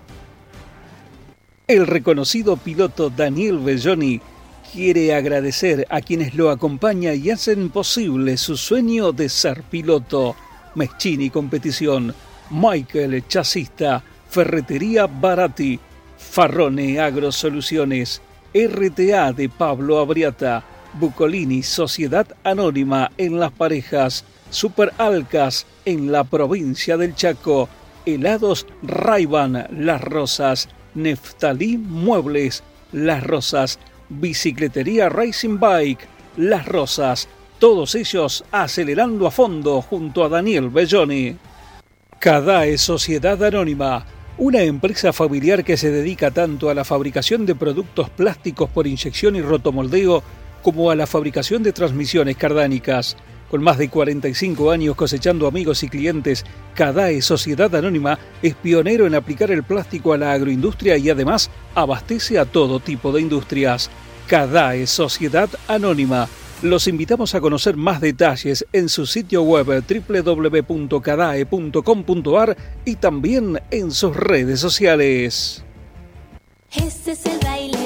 El 1.66 1.86
reconocido 1.86 2.56
piloto 2.56 3.10
Daniel 3.10 3.58
Belloni 3.58 4.20
quiere 4.72 5.14
agradecer 5.14 5.86
a 5.90 6.00
quienes 6.00 6.34
lo 6.34 6.50
acompañan 6.50 7.22
y 7.22 7.30
hacen 7.30 7.68
posible 7.70 8.36
su 8.36 8.56
sueño 8.56 9.12
de 9.12 9.28
ser 9.28 9.62
piloto. 9.62 10.34
Meschini 10.74 11.30
Competición, 11.30 12.12
Michael 12.50 13.24
Chasista, 13.26 14.02
Ferretería 14.28 15.06
Barati, 15.06 15.80
Farrone 16.16 17.00
Agrosoluciones, 17.00 18.20
RTA 18.54 19.32
de 19.32 19.48
Pablo 19.48 19.98
Abriata, 19.98 20.64
Bucolini 20.94 21.62
Sociedad 21.62 22.26
Anónima 22.44 23.12
en 23.18 23.38
Las 23.38 23.52
Parejas, 23.52 24.24
Super 24.50 24.92
Alcas 24.96 25.66
en 25.84 26.10
la 26.10 26.24
provincia 26.24 26.96
del 26.96 27.14
Chaco, 27.14 27.68
Helados 28.06 28.66
Raiban 28.82 29.66
Las 29.70 30.00
Rosas, 30.00 30.68
Neftalí 30.94 31.76
Muebles 31.76 32.62
Las 32.92 33.22
Rosas, 33.22 33.78
Bicicletería 34.08 35.10
Racing 35.10 35.58
Bike 35.58 36.08
Las 36.38 36.66
Rosas, 36.66 37.28
todos 37.58 37.94
ellos 37.94 38.44
acelerando 38.50 39.26
a 39.26 39.30
fondo 39.30 39.82
junto 39.82 40.24
a 40.24 40.28
Daniel 40.28 40.70
Belloni. 40.70 41.36
Cadae 42.18 42.78
Sociedad 42.78 43.42
Anónima 43.44 44.06
una 44.38 44.62
empresa 44.62 45.12
familiar 45.12 45.64
que 45.64 45.76
se 45.76 45.90
dedica 45.90 46.30
tanto 46.30 46.70
a 46.70 46.74
la 46.74 46.84
fabricación 46.84 47.44
de 47.44 47.56
productos 47.56 48.08
plásticos 48.08 48.70
por 48.70 48.86
inyección 48.86 49.34
y 49.34 49.42
rotomoldeo 49.42 50.22
como 50.62 50.90
a 50.90 50.96
la 50.96 51.08
fabricación 51.08 51.64
de 51.64 51.72
transmisiones 51.72 52.36
cardánicas. 52.36 53.16
Con 53.50 53.64
más 53.64 53.78
de 53.78 53.88
45 53.88 54.70
años 54.70 54.94
cosechando 54.94 55.48
amigos 55.48 55.82
y 55.82 55.88
clientes, 55.88 56.44
Cadae 56.74 57.20
Sociedad 57.20 57.74
Anónima 57.74 58.18
es 58.40 58.54
pionero 58.54 59.06
en 59.06 59.16
aplicar 59.16 59.50
el 59.50 59.64
plástico 59.64 60.12
a 60.12 60.18
la 60.18 60.32
agroindustria 60.32 60.96
y 60.98 61.10
además 61.10 61.50
abastece 61.74 62.38
a 62.38 62.44
todo 62.44 62.78
tipo 62.78 63.10
de 63.10 63.22
industrias. 63.22 63.90
Cadae 64.28 64.86
Sociedad 64.86 65.48
Anónima 65.66 66.28
los 66.62 66.88
invitamos 66.88 67.34
a 67.34 67.40
conocer 67.40 67.76
más 67.76 68.00
detalles 68.00 68.64
en 68.72 68.88
su 68.88 69.04
sitio 69.06 69.42
web 69.42 69.66
www.cadae.com.ar 69.66 72.56
y 72.84 72.96
también 72.96 73.60
en 73.70 73.92
sus 73.92 74.16
redes 74.16 74.58
sociales. 74.60 75.64
Es 76.74 77.06
el 77.06 77.38
baile. 77.40 77.77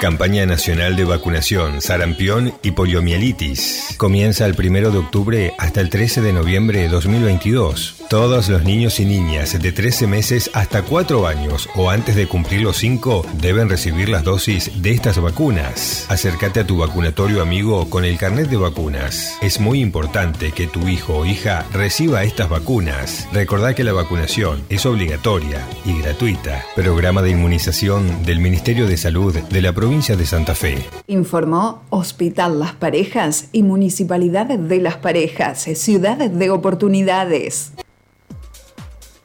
Campaña 0.00 0.46
Nacional 0.46 0.94
de 0.94 1.04
Vacunación, 1.04 1.80
Sarampión 1.82 2.54
y 2.62 2.70
Poliomielitis. 2.70 3.96
Comienza 3.96 4.46
el 4.46 4.54
1 4.56 4.92
de 4.92 4.98
octubre 4.98 5.54
hasta 5.58 5.80
el 5.80 5.90
13 5.90 6.20
de 6.22 6.32
noviembre 6.32 6.82
de 6.82 6.88
2022. 6.88 7.96
Todos 8.08 8.48
los 8.48 8.62
niños 8.62 9.00
y 9.00 9.04
niñas 9.04 9.60
de 9.60 9.72
13 9.72 10.06
meses 10.06 10.50
hasta 10.54 10.82
4 10.82 11.26
años 11.26 11.68
o 11.74 11.90
antes 11.90 12.14
de 12.14 12.28
cumplir 12.28 12.62
los 12.62 12.76
5 12.76 13.26
deben 13.40 13.68
recibir 13.68 14.08
las 14.08 14.22
dosis 14.22 14.80
de 14.80 14.92
estas 14.92 15.20
vacunas. 15.20 16.06
Acércate 16.08 16.60
a 16.60 16.66
tu 16.66 16.78
vacunatorio 16.78 17.42
amigo 17.42 17.90
con 17.90 18.04
el 18.04 18.18
carnet 18.18 18.48
de 18.48 18.56
vacunas. 18.56 19.36
Es 19.42 19.58
muy 19.58 19.80
importante 19.80 20.52
que 20.52 20.68
tu 20.68 20.86
hijo 20.86 21.18
o 21.18 21.26
hija 21.26 21.66
reciba 21.72 22.22
estas 22.22 22.48
vacunas. 22.48 23.26
Recordá 23.32 23.74
que 23.74 23.84
la 23.84 23.92
vacunación 23.92 24.62
es 24.68 24.86
obligatoria 24.86 25.66
y 25.84 26.00
gratuita. 26.00 26.64
Programa 26.76 27.20
de 27.20 27.30
inmunización 27.30 28.24
del 28.24 28.38
Ministerio 28.38 28.86
de 28.86 28.96
Salud 28.96 29.36
de 29.36 29.60
la 29.60 29.72
provincia 29.72 29.87
de 29.88 30.26
Santa 30.26 30.54
Fe. 30.54 30.86
Informó 31.06 31.82
Hospital 31.88 32.60
Las 32.60 32.74
Parejas 32.74 33.48
y 33.52 33.62
Municipalidades 33.62 34.68
de 34.68 34.80
Las 34.80 34.96
Parejas, 34.96 35.62
ciudades 35.62 36.38
de 36.38 36.50
oportunidades. 36.50 37.72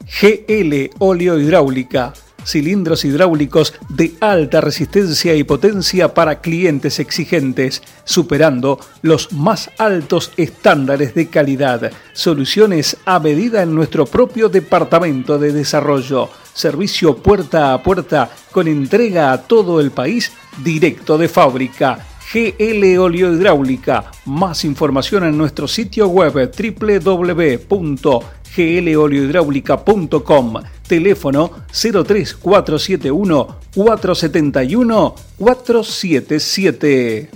GL 0.08 0.90
Óleo 1.00 1.38
Hidráulica, 1.38 2.14
cilindros 2.46 3.04
hidráulicos 3.04 3.74
de 3.90 4.14
alta 4.22 4.62
resistencia 4.62 5.36
y 5.36 5.44
potencia 5.44 6.14
para 6.14 6.40
clientes 6.40 6.98
exigentes, 7.00 7.82
superando 8.06 8.80
los 9.02 9.34
más 9.34 9.70
altos 9.78 10.32
estándares 10.38 11.14
de 11.14 11.28
calidad. 11.28 11.92
Soluciones 12.14 12.96
a 13.04 13.20
medida 13.20 13.64
en 13.64 13.76
nuestro 13.76 14.06
propio 14.06 14.48
departamento 14.48 15.38
de 15.38 15.52
desarrollo. 15.52 16.30
Servicio 16.54 17.18
puerta 17.18 17.74
a 17.74 17.82
puerta 17.82 18.30
con 18.52 18.68
entrega 18.68 19.32
a 19.32 19.42
todo 19.42 19.80
el 19.80 19.92
país 19.92 20.32
directo 20.64 21.18
de 21.18 21.28
fábrica. 21.28 22.06
GL 22.34 22.98
Óleo 22.98 23.34
Hidráulica. 23.34 24.12
Más 24.26 24.66
información 24.66 25.24
en 25.26 25.38
nuestro 25.38 25.68
sitio 25.68 26.08
web 26.08 26.52
www 26.52 28.24
gloliohidráulica.com, 28.56 30.54
teléfono 30.88 31.52
03471 31.72 33.56
471 33.76 35.16
477. 35.38 37.30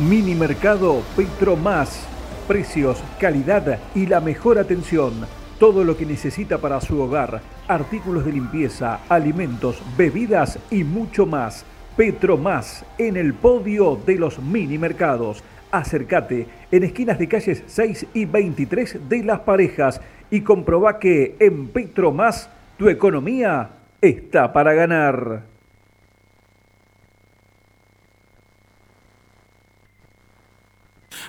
Mini 0.00 0.34
Mercado 0.34 1.02
Petro 1.16 1.56
Más. 1.56 2.00
Precios, 2.48 2.98
calidad 3.20 3.78
y 3.94 4.06
la 4.06 4.20
mejor 4.20 4.58
atención. 4.58 5.26
Todo 5.60 5.84
lo 5.84 5.96
que 5.96 6.04
necesita 6.04 6.58
para 6.58 6.80
su 6.80 7.00
hogar. 7.00 7.40
Artículos 7.68 8.24
de 8.24 8.32
limpieza, 8.32 9.00
alimentos, 9.08 9.80
bebidas 9.96 10.58
y 10.72 10.82
mucho 10.82 11.24
más. 11.24 11.64
Petro 11.96 12.36
Más 12.36 12.84
en 12.98 13.16
el 13.16 13.34
podio 13.34 14.00
de 14.06 14.16
los 14.16 14.40
mini 14.40 14.78
mercados 14.78 15.44
Acércate 15.70 16.48
en 16.72 16.82
esquinas 16.82 17.18
de 17.18 17.28
calles 17.28 17.62
6 17.66 18.06
y 18.14 18.24
23 18.24 19.08
de 19.08 19.22
Las 19.22 19.40
Parejas 19.40 20.00
y 20.30 20.40
comproba 20.40 20.98
que 20.98 21.36
en 21.38 21.68
Petro 21.68 22.10
Más 22.10 22.50
tu 22.76 22.88
economía 22.88 23.70
está 24.00 24.52
para 24.52 24.72
ganar. 24.72 25.42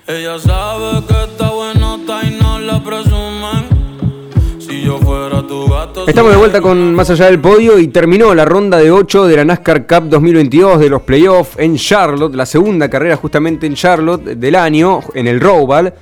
Ella 0.07 0.39
sabe 0.39 1.05
que 1.05 1.23
está 1.23 2.23
y 2.23 2.39
no 2.41 2.59
la 2.59 2.83
presumen. 2.83 3.30
Estamos 6.07 6.31
de 6.31 6.37
vuelta 6.37 6.61
con 6.61 6.95
Más 6.95 7.09
Allá 7.09 7.25
del 7.25 7.39
Podio 7.39 7.77
y 7.77 7.87
terminó 7.89 8.33
la 8.33 8.45
ronda 8.45 8.79
de 8.79 8.89
8 8.89 9.27
de 9.27 9.35
la 9.35 9.45
NASCAR 9.45 9.85
Cup 9.85 10.09
2022 10.09 10.79
de 10.79 10.89
los 10.89 11.03
playoffs 11.03 11.57
en 11.59 11.75
Charlotte, 11.75 12.33
la 12.33 12.45
segunda 12.45 12.89
carrera 12.89 13.15
justamente 13.15 13.67
en 13.67 13.75
Charlotte 13.75 14.23
del 14.23 14.55
año, 14.55 15.01
en 15.13 15.27
el 15.27 15.39
Roval. 15.39 15.93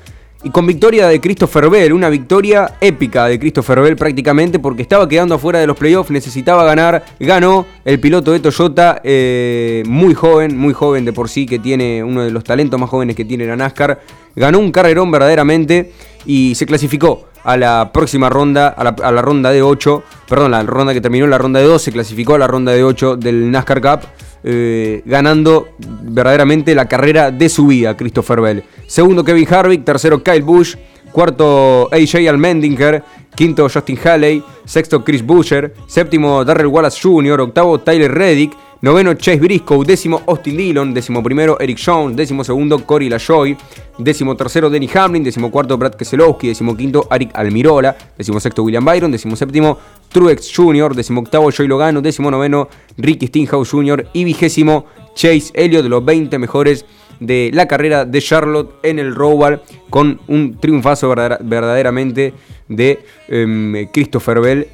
Y 0.41 0.51
con 0.51 0.65
victoria 0.65 1.07
de 1.07 1.19
Christopher 1.19 1.69
Bell, 1.69 1.91
una 1.91 2.07
victoria 2.07 2.77
épica 2.79 3.25
de 3.25 3.37
Christopher 3.37 3.81
Bell 3.81 3.97
prácticamente 3.97 4.57
porque 4.57 4.83
estaba 4.83 5.09
quedando 5.09 5.35
afuera 5.35 5.59
de 5.59 5.67
los 5.67 5.77
playoffs, 5.77 6.11
necesitaba 6.11 6.63
ganar, 6.63 7.03
ganó 7.19 7.65
el 7.83 7.99
piloto 7.99 8.31
de 8.31 8.39
Toyota, 8.39 9.01
eh, 9.03 9.83
muy 9.85 10.13
joven, 10.13 10.57
muy 10.57 10.73
joven 10.73 11.03
de 11.03 11.11
por 11.11 11.27
sí, 11.27 11.45
que 11.45 11.59
tiene 11.59 12.01
uno 12.01 12.23
de 12.23 12.31
los 12.31 12.45
talentos 12.45 12.79
más 12.79 12.89
jóvenes 12.89 13.17
que 13.17 13.25
tiene 13.25 13.45
la 13.45 13.57
NASCAR, 13.57 13.99
ganó 14.33 14.59
un 14.59 14.71
carrerón 14.71 15.11
verdaderamente 15.11 15.91
y 16.25 16.55
se 16.55 16.65
clasificó 16.65 17.29
a 17.43 17.57
la 17.57 17.91
próxima 17.93 18.29
ronda, 18.29 18.67
a 18.67 19.11
la, 19.11 19.21
ronda 19.21 19.51
de 19.51 19.61
8, 19.61 20.03
perdón, 20.27 20.51
la 20.51 20.63
ronda 20.63 20.93
que 20.93 21.01
terminó 21.01 21.27
la 21.27 21.37
ronda 21.37 21.59
de 21.59 21.65
2, 21.65 21.81
se 21.81 21.91
clasificó 21.91 22.35
a 22.35 22.37
la 22.37 22.47
ronda 22.47 22.71
de 22.73 22.83
8 22.83 23.17
del 23.17 23.49
NASCAR 23.51 23.81
Cup. 23.81 24.09
Eh, 24.41 25.01
ganando 25.05 25.69
verdaderamente 25.79 26.73
la 26.73 26.85
carrera 26.85 27.29
de 27.29 27.49
su 27.49 27.67
vida, 27.67 27.97
Christopher 27.97 28.39
Bell. 28.39 28.63
Segundo, 28.87 29.23
Kevin 29.23 29.53
Harvick. 29.53 29.83
Tercero, 29.83 30.23
Kyle 30.23 30.43
Busch. 30.43 30.77
Cuarto, 31.11 31.89
AJ 31.91 32.29
Almendinger. 32.29 33.03
Quinto, 33.35 33.67
Justin 33.67 33.99
Haley. 34.01 34.43
Sexto, 34.63 35.03
Chris 35.03 35.25
Buescher. 35.25 35.73
Séptimo, 35.87 36.45
Darrell 36.45 36.67
Wallace 36.67 36.99
Jr. 37.01 37.41
Octavo, 37.41 37.79
Tyler 37.79 38.11
Reddick. 38.13 38.55
Noveno, 38.81 39.13
Chase 39.15 39.39
Briscoe. 39.39 39.83
Décimo, 39.85 40.21
Austin 40.25 40.55
Dillon. 40.55 40.93
Décimo 40.93 41.21
primero, 41.21 41.59
Eric 41.59 41.77
Jones. 41.83 42.15
Décimo 42.15 42.45
segundo, 42.45 42.85
Corey 42.85 43.09
LaJoy. 43.09 43.57
Décimo 43.97 44.37
tercero, 44.37 44.69
Denny 44.69 44.89
Hamlin. 44.93 45.21
Décimo 45.21 45.51
cuarto, 45.51 45.77
Brad 45.77 45.95
Keselowski. 45.95 46.47
Décimo 46.47 46.77
quinto, 46.77 47.05
Arik 47.09 47.31
Almirola. 47.33 47.97
Décimo 48.17 48.39
sexto, 48.39 48.63
William 48.63 48.85
Byron. 48.85 49.11
Décimo 49.11 49.35
séptimo, 49.35 49.77
Truex 50.09 50.49
Jr. 50.55 50.95
Décimo 50.95 51.19
octavo, 51.21 51.51
Joey 51.51 51.67
Logano. 51.67 52.01
Décimo 52.01 52.31
noveno, 52.31 52.69
Ricky 52.97 53.27
Stinghouse 53.27 53.69
Jr. 53.69 54.07
Y 54.13 54.23
vigésimo, 54.23 54.85
Chase 55.13 55.51
Elliott, 55.55 55.83
de 55.83 55.89
los 55.89 56.05
20 56.05 56.39
mejores 56.39 56.85
de 57.19 57.51
la 57.53 57.67
carrera 57.67 58.05
de 58.05 58.21
Charlotte 58.21 58.75
en 58.83 58.97
el 58.97 59.13
Roval, 59.13 59.61
con 59.89 60.21
un 60.27 60.57
triunfazo 60.57 61.09
verdaderamente 61.09 62.33
de 62.69 62.99
em, 63.27 63.87
Christopher 63.91 64.39
Bell 64.39 64.67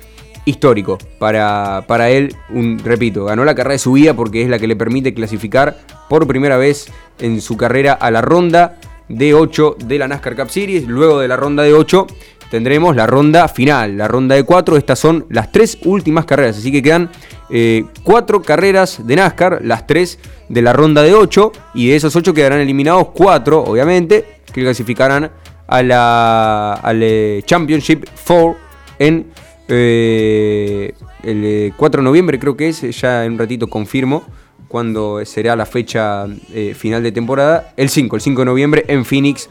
histórico 0.46 0.98
para, 1.20 1.84
para 1.88 2.10
él. 2.10 2.36
Un, 2.50 2.80
repito, 2.80 3.26
ganó 3.26 3.43
la 3.43 3.56
carrera 3.56 3.74
de 3.74 3.80
su 3.80 3.93
vida 3.93 4.14
porque 4.14 4.43
es 4.43 4.50
la 4.50 4.60
que 4.60 4.68
le 4.68 4.76
permite 4.76 5.14
clasificar 5.14 5.78
por 6.10 6.28
primera 6.28 6.58
vez 6.58 6.88
en 7.20 7.41
su 7.41 7.58
carrera 7.58 7.93
a 7.93 8.12
la 8.12 8.22
ronda 8.22 8.80
de 9.10 9.34
8 9.34 9.78
de 9.86 10.00
la 10.00 10.08
NASCAR 10.08 10.36
Cup 10.36 10.50
Series. 10.50 10.88
Luego 10.88 11.20
de 11.20 11.28
la 11.28 11.36
ronda 11.36 11.64
de 11.64 11.74
8 11.74 12.08
tendremos 12.50 12.96
la 12.96 13.08
ronda 13.08 13.48
final, 13.48 13.98
la 13.98 14.08
ronda 14.08 14.36
de 14.36 14.43
4. 14.43 14.78
Estas 14.78 15.00
son 15.00 15.26
las 15.30 15.52
tres 15.52 15.78
últimas 15.84 16.26
carreras, 16.26 16.58
así 16.58 16.72
que 16.72 16.82
quedan 16.82 17.10
eh, 17.50 17.86
cuatro 18.04 18.41
carreras 18.41 19.06
de 19.06 19.16
NASCAR, 19.16 19.60
las 19.64 19.88
tres 19.88 20.20
de 20.50 20.62
la 20.62 20.74
ronda 20.74 21.04
de 21.04 21.14
8. 21.14 21.52
Y 21.74 21.89
de 21.89 21.96
esos 21.96 22.16
8 22.16 22.34
quedarán 22.34 22.60
eliminados 22.60 23.10
4, 23.14 23.64
obviamente, 23.64 24.26
que 24.52 24.62
clasificarán 24.62 25.32
a 25.68 25.84
la, 25.84 26.74
al 26.74 27.02
eh, 27.02 27.41
Championship 27.46 28.06
4 28.28 28.56
en 29.00 29.28
eh, 29.68 30.93
el 31.24 31.74
4 31.76 32.01
de 32.01 32.05
noviembre 32.05 32.39
creo 32.39 32.55
que 32.55 32.70
es, 32.70 32.82
ya 32.99 33.26
en 33.26 33.34
un 33.34 33.39
ratito 33.39 33.68
confirmo 33.68 34.24
cuando 34.68 35.24
será 35.26 35.55
la 35.55 35.66
fecha 35.66 36.28
eh, 36.53 36.74
final 36.74 37.03
de 37.03 37.11
temporada. 37.11 37.74
El 37.78 37.89
5, 37.89 38.16
el 38.16 38.22
5 38.22 38.41
de 38.41 38.45
noviembre 38.45 38.86
en 38.88 39.05
Phoenix, 39.05 39.49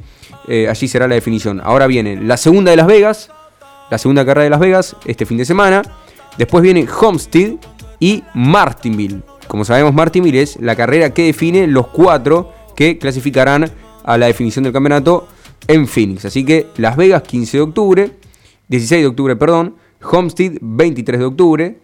eh, 0.49 0.69
allí 0.69 0.89
será 0.89 1.09
la 1.09 1.15
definición. 1.15 1.61
Ahora 1.65 1.87
viene 1.87 2.17
la 2.17 2.37
segunda 2.37 2.71
de 2.71 2.77
Las 2.77 2.87
Vegas, 2.87 3.31
la 3.91 3.99
segunda 3.99 4.25
carrera 4.25 4.45
de 4.45 4.51
Las 4.51 4.61
Vegas 4.61 4.97
este 5.05 5.27
fin 5.27 5.39
de 5.39 5.45
semana. 5.45 5.83
Después 6.39 6.63
viene 6.63 6.87
Homestead 6.87 7.55
y 8.01 8.23
Martinville. 8.35 9.23
Como 9.49 9.65
sabemos, 9.65 9.95
Martinville 9.95 10.43
es 10.43 10.61
la 10.61 10.75
carrera 10.75 11.11
que 11.11 11.27
define 11.27 11.67
los 11.67 11.87
cuatro 11.89 12.53
que 12.77 12.99
clasificarán 12.99 13.71
a 14.05 14.19
la 14.19 14.27
definición 14.27 14.65
del 14.65 14.73
campeonato 14.73 15.29
en 15.69 15.87
Phoenix. 15.87 16.25
Así 16.25 16.45
que 16.45 16.67
Las 16.77 16.97
Vegas 16.97 17.23
15 17.23 17.57
de 17.57 17.63
octubre, 17.63 18.11
16 18.69 19.03
de 19.03 19.07
octubre, 19.07 19.37
perdón, 19.37 19.77
Homestead 20.11 20.59
23 20.61 21.21
de 21.21 21.27
octubre, 21.27 21.79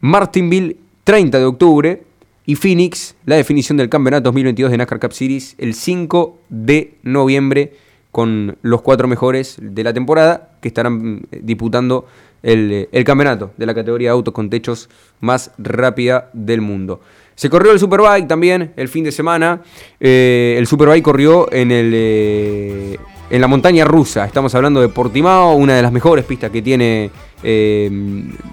Martinville 0.00 0.76
30 1.04 1.38
de 1.38 1.44
octubre 1.44 2.02
y 2.46 2.54
Phoenix 2.54 3.14
la 3.26 3.36
definición 3.36 3.76
del 3.78 3.88
campeonato 3.88 4.24
2022 4.24 4.70
de 4.70 4.78
NASCAR 4.78 5.00
Cup 5.00 5.12
Series 5.12 5.54
el 5.58 5.74
5 5.74 6.38
de 6.48 6.94
noviembre 7.02 7.72
con 8.10 8.56
los 8.62 8.82
cuatro 8.82 9.06
mejores 9.06 9.58
de 9.60 9.84
la 9.84 9.92
temporada 9.92 10.50
que 10.60 10.68
estarán 10.68 11.26
eh, 11.30 11.40
disputando 11.42 12.06
el, 12.42 12.88
campeonato 13.04 13.52
de 13.56 13.66
la 13.66 13.74
categoría 13.74 14.08
de 14.08 14.12
autos 14.12 14.32
con 14.32 14.48
techos 14.48 14.88
más 15.20 15.50
rápida 15.58 16.30
del 16.32 16.60
mundo. 16.60 17.00
Se 17.34 17.50
corrió 17.50 17.72
el 17.72 17.78
Superbike 17.78 18.26
también 18.26 18.72
el 18.76 18.88
fin 18.88 19.04
de 19.04 19.12
semana. 19.12 19.62
Eh, 20.00 20.56
el 20.58 20.66
Superbike 20.66 21.02
corrió 21.02 21.52
en 21.52 21.70
el, 21.70 21.92
eh, 21.94 22.98
en 23.30 23.40
la 23.40 23.46
montaña 23.46 23.84
rusa. 23.84 24.24
Estamos 24.24 24.54
hablando 24.54 24.80
de 24.80 24.88
Portimao, 24.88 25.54
una 25.54 25.76
de 25.76 25.82
las 25.82 25.92
mejores 25.92 26.24
pistas 26.24 26.50
que 26.50 26.62
tiene 26.62 27.10
eh, 27.42 27.90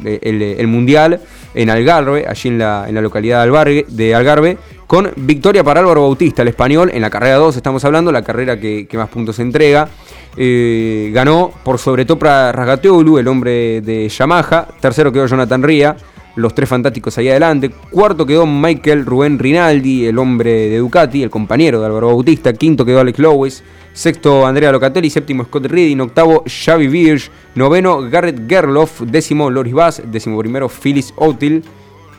el, 0.04 0.68
Mundial 0.68 1.20
en 1.54 1.70
Algarve, 1.70 2.26
allí 2.28 2.50
en 2.50 2.60
la, 2.60 2.86
en 2.88 2.96
la 2.96 3.02
localidad 3.02 3.46
de 3.88 4.16
Algarve, 4.16 4.58
con 4.88 5.12
victoria 5.16 5.64
para 5.64 5.80
Álvaro 5.80 6.02
Bautista, 6.02 6.42
el 6.42 6.50
español, 6.50 6.92
en 6.94 7.02
la 7.02 7.10
carrera 7.10 7.36
2 7.38 7.56
estamos 7.56 7.84
hablando, 7.86 8.12
la 8.12 8.24
carrera 8.24 8.60
que, 8.60 8.88
más 8.94 9.10
puntos 9.10 9.40
entrega. 9.40 9.90
Eh, 10.38 11.12
ganó 11.14 11.52
por 11.64 11.80
sobre 11.80 12.04
todo 12.04 12.20
para 12.20 12.52
Ragateolu, 12.52 13.18
el 13.18 13.28
hombre 13.28 13.82
de 13.82 14.10
Yamaha. 14.10 14.68
Tercero 14.82 15.12
quedó 15.12 15.26
Jonathan 15.28 15.64
Ría 15.64 15.96
los 16.36 16.54
tres 16.54 16.70
fantásticos 16.70 17.18
ahí 17.18 17.30
adelante. 17.30 17.72
Cuarto 17.90 18.26
quedó 18.26 18.46
Michael 18.46 19.06
Rubén 19.06 19.40
Rinaldi, 19.40 20.06
el 20.06 20.18
hombre 20.20 20.70
de 20.70 20.78
Ducati, 20.78 21.24
el 21.24 21.30
compañero 21.30 21.80
de 21.80 21.88
Álvaro 21.88 22.08
Bautista. 22.08 22.54
Quinto 22.54 22.86
quedó 22.86 23.00
Alex 23.00 23.20
Lowes. 23.20 23.64
Sexto 23.96 24.46
Andrea 24.46 24.72
Locatelli. 24.72 25.10
Séptimo 25.10 25.46
Scott 25.46 25.66
Redding. 25.68 26.02
Octavo 26.02 26.44
Xavi 26.46 26.88
Birch. 26.90 27.32
Noveno 27.56 28.08
Garrett 28.10 28.48
Gerloff. 28.48 29.02
Décimo 29.04 29.50
Loris 29.50 29.74
Bass. 29.74 30.04
Décimo 30.06 30.38
primero 30.38 30.68
Phyllis 30.70 31.14
Otil. 31.16 31.64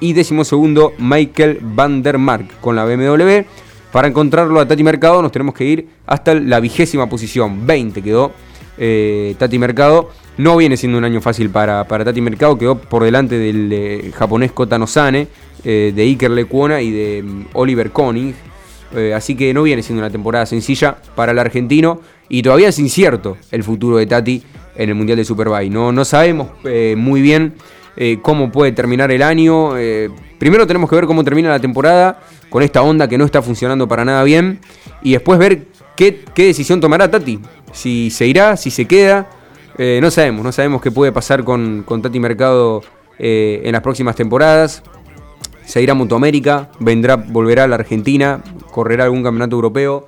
Y 0.00 0.14
décimo 0.14 0.42
segundo 0.42 0.94
Michael 0.98 1.58
Van 1.60 2.02
der 2.02 2.18
Mark 2.18 2.48
con 2.62 2.74
la 2.74 2.86
BMW. 2.86 3.44
Para 3.92 4.08
encontrarlo 4.08 4.58
a 4.58 4.66
Tati 4.66 4.82
Mercado 4.82 5.22
nos 5.22 5.32
tenemos 5.32 5.54
que 5.54 5.64
ir 5.64 5.86
hasta 6.06 6.34
la 6.34 6.60
vigésima 6.60 7.08
posición. 7.08 7.66
20 7.66 8.02
quedó 8.02 8.32
eh, 8.78 9.34
Tati 9.38 9.58
Mercado. 9.58 10.10
No 10.38 10.56
viene 10.56 10.76
siendo 10.76 10.98
un 10.98 11.04
año 11.04 11.20
fácil 11.20 11.50
para, 11.50 11.84
para 11.84 12.04
Tati 12.04 12.20
Mercado, 12.20 12.58
quedó 12.58 12.78
por 12.78 13.04
delante 13.04 13.38
del 13.38 13.72
eh, 13.72 14.12
japonés 14.14 14.52
Kota 14.52 14.78
Nozane, 14.78 15.28
eh, 15.64 15.92
de 15.94 16.02
Iker 16.02 16.30
Lecuona 16.30 16.82
y 16.82 16.90
de 16.90 17.22
mm, 17.22 17.44
Oliver 17.54 17.90
Koning. 18.93 19.12
así 19.14 19.34
que 19.34 19.53
no 19.55 19.62
viene 19.62 19.82
siendo 19.82 20.03
una 20.03 20.11
temporada 20.11 20.47
sencilla 20.47 20.97
para 21.14 21.32
el 21.32 21.39
argentino 21.39 22.01
y 22.28 22.43
todavía 22.43 22.68
es 22.68 22.78
incierto 22.78 23.37
el 23.51 23.62
futuro 23.62 23.97
de 23.97 24.07
Tati 24.07 24.43
en 24.76 24.89
el 24.89 24.95
Mundial 24.95 25.16
de 25.16 25.24
Superbike. 25.24 25.72
No, 25.72 25.93
no 25.93 26.05
sabemos 26.05 26.49
muy 26.97 27.22
bien 27.22 27.55
cómo 28.22 28.53
puede 28.53 28.72
terminar 28.72 29.11
el 29.11 29.22
año. 29.22 29.74
primero 30.39 30.66
tenemos 30.66 30.91
que 30.91 30.97
ver 30.97 31.07
cómo 31.07 31.24
termina 31.24 31.49
la 31.49 31.61
temporada 31.61 32.20
con 32.51 32.62
esta 32.62 32.82
onda 32.82 33.09
que 33.09 33.16
no 33.16 33.24
está 33.24 33.43
funcionando 33.43 33.89
para 33.89 34.05
nada 34.05 34.22
bien 34.22 34.61
y 35.03 35.12
después 35.12 35.39
ver 35.39 35.66
qué, 35.97 36.24
decisión 36.37 36.80
tomará 36.80 37.11
Tati 37.11 37.41
si 37.72 38.11
se 38.11 38.26
irá, 38.26 38.57
si 38.57 38.70
se 38.70 38.87
queda. 38.87 39.28
Eh, 39.78 39.99
no 40.01 40.11
sabemos, 40.11 40.43
no 40.43 40.53
sabemos 40.53 40.80
qué 40.80 40.91
puede 40.91 41.12
pasar 41.12 41.45
con, 41.45 41.84
Tati 41.84 42.18
Mercado 42.18 42.82
eh, 43.18 43.61
en 43.64 43.72
las 43.72 43.82
próximas 43.82 44.16
temporadas. 44.16 44.82
Se 45.64 45.82
irá 45.82 45.93
a 45.93 45.95
Mutuamérica, 45.95 46.70
vendrá, 46.78 47.16
volverá 47.16 47.64
a 47.64 47.68
la 47.68 47.74
Argentina, 47.74 48.43
correrá 48.76 49.04
algún 49.04 49.22
campeonato 49.22 49.56
europeo 49.56 50.06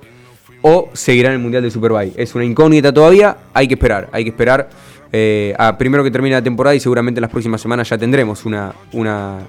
o 0.61 0.89
seguirá 0.93 1.29
en 1.29 1.35
el 1.37 1.39
Mundial 1.39 1.63
de 1.63 1.71
Superbike. 1.71 2.13
Es 2.15 2.35
una 2.35 2.45
incógnita 2.45 2.93
todavía, 2.93 3.35
hay 3.51 3.67
que 3.67 3.73
esperar, 3.73 4.09
hay 4.11 4.23
que 4.23 4.29
esperar 4.29 4.69
eh, 5.11 5.55
a 5.57 5.75
primero 5.75 6.03
que 6.03 6.11
termine 6.11 6.35
la 6.35 6.43
temporada 6.43 6.75
y 6.75 6.79
seguramente 6.79 7.17
en 7.17 7.23
las 7.23 7.31
próximas 7.31 7.59
semanas 7.59 7.89
ya 7.89 7.97
tendremos 7.97 8.45
una, 8.45 8.71
una 8.93 9.39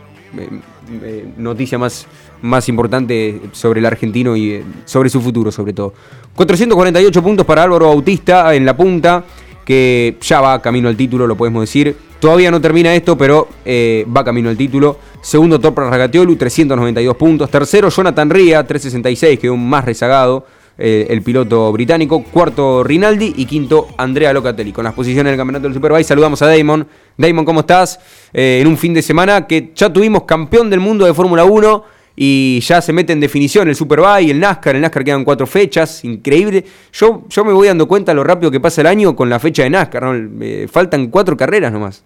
noticia 1.37 1.77
más, 1.77 2.07
más 2.41 2.67
importante 2.71 3.43
sobre 3.53 3.81
el 3.81 3.87
argentino 3.87 4.35
y 4.39 4.65
sobre 4.87 5.11
su 5.11 5.21
futuro 5.21 5.53
sobre 5.53 5.75
todo. 5.75 5.93
448 6.35 7.23
puntos 7.23 7.45
para 7.45 7.65
Álvaro 7.65 7.89
Bautista 7.89 8.55
en 8.55 8.65
la 8.65 8.75
punta, 8.75 9.23
que 9.67 10.17
ya 10.23 10.41
va 10.41 10.63
camino 10.63 10.89
al 10.89 10.97
título, 10.97 11.27
lo 11.27 11.37
podemos 11.37 11.61
decir. 11.61 11.95
Todavía 12.21 12.51
no 12.51 12.61
termina 12.61 12.95
esto, 12.95 13.17
pero 13.17 13.49
eh, 13.65 14.07
va 14.15 14.23
camino 14.23 14.51
al 14.51 14.57
título. 14.57 14.99
Segundo, 15.23 15.59
top 15.59 15.75
para 15.75 15.91
Ragatiolu, 15.91 16.37
392 16.37 17.17
puntos. 17.17 17.51
Tercero, 17.51 17.89
Jonathan 17.89 18.29
Ria, 18.29 18.67
366, 18.67 19.39
quedó 19.39 19.57
más 19.57 19.85
rezagado. 19.87 20.47
Eh, 20.83 21.07
el 21.11 21.23
piloto 21.23 21.71
británico. 21.73 22.23
Cuarto, 22.23 22.83
Rinaldi. 22.83 23.35
Y 23.37 23.47
quinto, 23.47 23.89
Andrea 23.99 24.33
Locatelli. 24.33 24.73
Con 24.73 24.85
las 24.85 24.95
posiciones 24.95 25.31
del 25.31 25.39
campeonato 25.39 25.65
del 25.65 25.75
Superbike, 25.75 26.05
saludamos 26.05 26.41
a 26.43 26.47
Damon. 26.47 26.87
Damon, 27.17 27.45
¿cómo 27.45 27.61
estás? 27.61 28.01
Eh, 28.33 28.59
en 28.61 28.67
un 28.67 28.79
fin 28.79 28.95
de 28.95 29.03
semana 29.03 29.47
que 29.47 29.73
ya 29.75 29.93
tuvimos 29.93 30.25
campeón 30.25 30.71
del 30.71 30.81
mundo 30.81 31.05
de 31.05 31.13
Fórmula 31.13 31.45
1 31.45 31.85
y 32.17 32.61
ya 32.61 32.81
se 32.81 32.93
mete 32.93 33.13
en 33.13 33.21
definición 33.21 33.69
el 33.69 33.77
Superbike, 33.77 34.31
el 34.31 34.41
NASCAR, 34.41 34.75
el 34.77 34.83
NASCAR 34.83 35.05
quedan 35.05 35.25
cuatro 35.25 35.47
fechas, 35.47 36.05
increíble. 36.05 36.65
Yo, 36.93 37.25
yo 37.29 37.45
me 37.45 37.53
voy 37.53 37.69
dando 37.69 37.87
cuenta 37.87 38.13
lo 38.13 38.25
rápido 38.25 38.51
que 38.51 38.61
pasa 38.61 38.81
el 38.81 38.87
año 38.87 39.15
con 39.15 39.31
la 39.31 39.39
fecha 39.39 39.63
de 39.63 39.71
NASCAR, 39.71 40.03
¿no? 40.03 40.69
faltan 40.69 41.09
cuatro 41.09 41.37
carreras 41.37 41.73
nomás. 41.73 42.05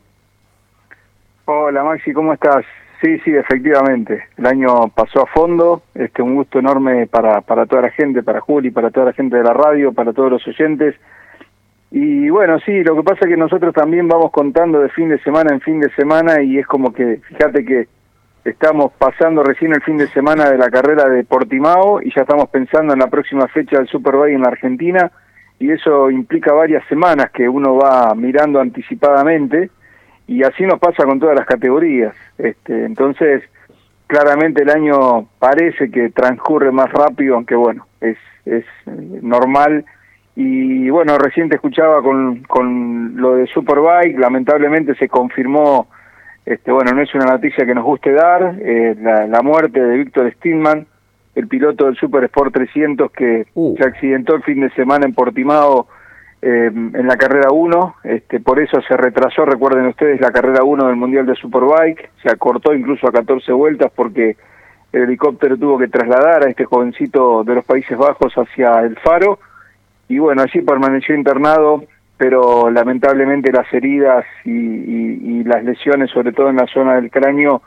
Hola 1.46 1.84
Maxi, 1.84 2.14
¿cómo 2.14 2.32
estás? 2.32 2.64
Sí, 3.02 3.18
sí, 3.18 3.36
efectivamente. 3.36 4.28
El 4.38 4.46
año 4.46 4.88
pasó 4.94 5.24
a 5.24 5.26
fondo. 5.26 5.82
Este, 5.94 6.22
un 6.22 6.36
gusto 6.36 6.58
enorme 6.58 7.06
para, 7.06 7.42
para 7.42 7.66
toda 7.66 7.82
la 7.82 7.90
gente, 7.90 8.22
para 8.22 8.40
Juli, 8.40 8.70
para 8.70 8.90
toda 8.90 9.06
la 9.06 9.12
gente 9.12 9.36
de 9.36 9.42
la 9.42 9.52
radio, 9.52 9.92
para 9.92 10.14
todos 10.14 10.30
los 10.30 10.48
oyentes. 10.48 10.94
Y 11.90 12.30
bueno, 12.30 12.58
sí, 12.60 12.82
lo 12.82 12.96
que 12.96 13.02
pasa 13.02 13.20
es 13.22 13.28
que 13.28 13.36
nosotros 13.36 13.74
también 13.74 14.08
vamos 14.08 14.30
contando 14.30 14.80
de 14.80 14.88
fin 14.88 15.10
de 15.10 15.18
semana 15.18 15.52
en 15.52 15.60
fin 15.60 15.80
de 15.80 15.90
semana 15.90 16.40
y 16.40 16.58
es 16.58 16.66
como 16.66 16.94
que, 16.94 17.20
fíjate 17.28 17.62
que 17.62 17.88
estamos 18.42 18.92
pasando 18.92 19.42
recién 19.42 19.74
el 19.74 19.82
fin 19.82 19.98
de 19.98 20.08
semana 20.08 20.48
de 20.48 20.56
la 20.56 20.70
carrera 20.70 21.10
de 21.10 21.24
Portimao 21.24 22.00
y 22.00 22.10
ya 22.14 22.22
estamos 22.22 22.48
pensando 22.48 22.94
en 22.94 23.00
la 23.00 23.08
próxima 23.08 23.48
fecha 23.48 23.76
del 23.76 23.88
Superbike 23.88 24.34
en 24.34 24.42
la 24.42 24.48
Argentina 24.48 25.10
y 25.58 25.70
eso 25.70 26.10
implica 26.10 26.54
varias 26.54 26.84
semanas 26.88 27.30
que 27.32 27.46
uno 27.46 27.76
va 27.76 28.14
mirando 28.14 28.60
anticipadamente 28.60 29.70
y 30.26 30.42
así 30.42 30.64
nos 30.64 30.78
pasa 30.78 31.04
con 31.04 31.20
todas 31.20 31.36
las 31.36 31.46
categorías. 31.46 32.14
Este, 32.38 32.84
entonces, 32.84 33.42
claramente 34.06 34.62
el 34.62 34.70
año 34.70 35.26
parece 35.38 35.90
que 35.90 36.10
transcurre 36.10 36.72
más 36.72 36.90
rápido, 36.92 37.34
aunque 37.34 37.54
bueno, 37.54 37.86
es, 38.00 38.18
es 38.44 38.64
normal. 38.86 39.84
Y 40.36 40.90
bueno, 40.90 41.16
recién 41.18 41.48
te 41.48 41.56
escuchaba 41.56 42.02
con, 42.02 42.42
con 42.42 43.16
lo 43.16 43.36
de 43.36 43.46
Superbike, 43.46 44.18
lamentablemente 44.18 44.94
se 44.96 45.08
confirmó 45.08 45.88
este, 46.46 46.70
bueno, 46.70 46.92
no 46.92 47.02
es 47.02 47.14
una 47.14 47.24
noticia 47.24 47.64
que 47.64 47.74
nos 47.74 47.84
guste 47.84 48.12
dar, 48.12 48.56
eh, 48.60 48.94
la, 49.00 49.40
muerte 49.42 49.80
de 49.80 49.96
Víctor 49.96 50.30
Stillman, 50.34 50.86
el 51.34 51.48
piloto 51.48 51.86
del 51.86 51.96
Super 51.96 52.24
Sport 52.24 52.52
300 52.52 53.10
que 53.12 53.46
uh. 53.54 53.74
se 53.76 53.84
accidentó 53.84 54.34
el 54.36 54.42
fin 54.42 54.60
de 54.60 54.70
semana 54.70 55.06
en 55.06 55.14
Portimao 55.14 55.88
eh, 56.46 56.66
en 56.66 57.06
la 57.06 57.16
carrera 57.16 57.50
1, 57.50 57.96
este, 58.04 58.40
por 58.40 58.60
eso 58.60 58.80
se 58.82 58.96
retrasó, 58.96 59.46
recuerden 59.46 59.86
ustedes, 59.86 60.20
la 60.20 60.30
carrera 60.30 60.62
1 60.62 60.86
del 60.86 60.96
Mundial 60.96 61.24
de 61.24 61.34
Superbike, 61.36 62.10
se 62.22 62.30
acortó 62.30 62.74
incluso 62.74 63.08
a 63.08 63.12
14 63.12 63.50
vueltas 63.52 63.90
porque 63.94 64.36
el 64.92 65.02
helicóptero 65.02 65.56
tuvo 65.56 65.78
que 65.78 65.88
trasladar 65.88 66.44
a 66.44 66.50
este 66.50 66.66
jovencito 66.66 67.44
de 67.44 67.54
los 67.54 67.64
Países 67.64 67.96
Bajos 67.96 68.34
hacia 68.34 68.80
el 68.80 68.96
faro, 68.98 69.38
y 70.08 70.18
bueno, 70.18 70.42
allí 70.42 70.60
permaneció 70.60 71.14
internado 71.14 71.82
pero 72.16 72.70
lamentablemente 72.70 73.50
las 73.50 73.72
heridas 73.72 74.24
y, 74.44 75.42
las 75.44 75.64
lesiones, 75.64 76.10
sobre 76.10 76.32
todo 76.32 76.48
en 76.48 76.56
la 76.56 76.66
zona 76.66 76.94
del 76.94 77.10
cráneo, 77.10 77.62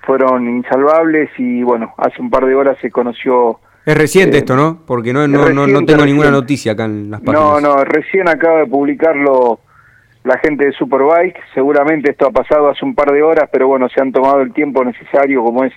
fueron 0.00 0.48
insalvables 0.48 1.30
y 1.38 1.62
bueno, 1.62 1.94
hace 1.96 2.20
un 2.20 2.30
par 2.30 2.46
de 2.46 2.54
horas 2.54 2.78
se 2.80 2.90
conoció... 2.90 3.60
Es 3.86 3.96
reciente 3.96 4.36
eh, 4.36 4.40
esto, 4.40 4.56
¿no? 4.56 4.80
Porque 4.84 5.12
no, 5.12 5.28
no, 5.28 5.48
no, 5.48 5.84
tengo 5.84 6.04
ninguna 6.04 6.30
noticia 6.30 6.72
acá 6.72 6.86
en 6.86 7.08
las 7.08 7.20
páginas. 7.20 7.40
No, 7.40 7.60
no, 7.60 7.84
recién 7.84 8.28
acaba 8.28 8.58
de 8.58 8.66
publicarlo 8.66 9.60
la 10.24 10.38
gente 10.38 10.66
de 10.66 10.72
Superbike, 10.72 11.38
seguramente 11.54 12.10
esto 12.10 12.26
ha 12.26 12.32
pasado 12.32 12.68
hace 12.68 12.84
un 12.84 12.96
par 12.96 13.12
de 13.12 13.22
horas, 13.22 13.48
pero 13.52 13.68
bueno, 13.68 13.88
se 13.88 14.02
han 14.02 14.10
tomado 14.10 14.40
el 14.40 14.52
tiempo 14.52 14.84
necesario, 14.84 15.44
como 15.44 15.62
es 15.62 15.72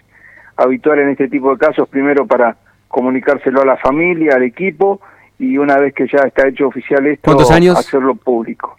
habitual 0.58 0.98
en 0.98 1.10
este 1.10 1.28
tipo 1.28 1.52
de 1.52 1.60
casos, 1.60 1.88
primero 1.88 2.26
para 2.26 2.58
comunicárselo 2.88 3.62
a 3.62 3.66
la 3.66 3.78
familia, 3.78 4.38
al 4.38 4.44
equipo, 4.44 5.02
y 5.38 5.60
una 5.60 5.78
vez 5.78 5.94
que 5.94 6.08
ya 6.08 6.24
está 6.26 6.48
hecho 6.48 6.68
oficial 6.68 7.06
esto, 7.06 7.38
hacerlo 7.78 8.16
público. 8.16 8.76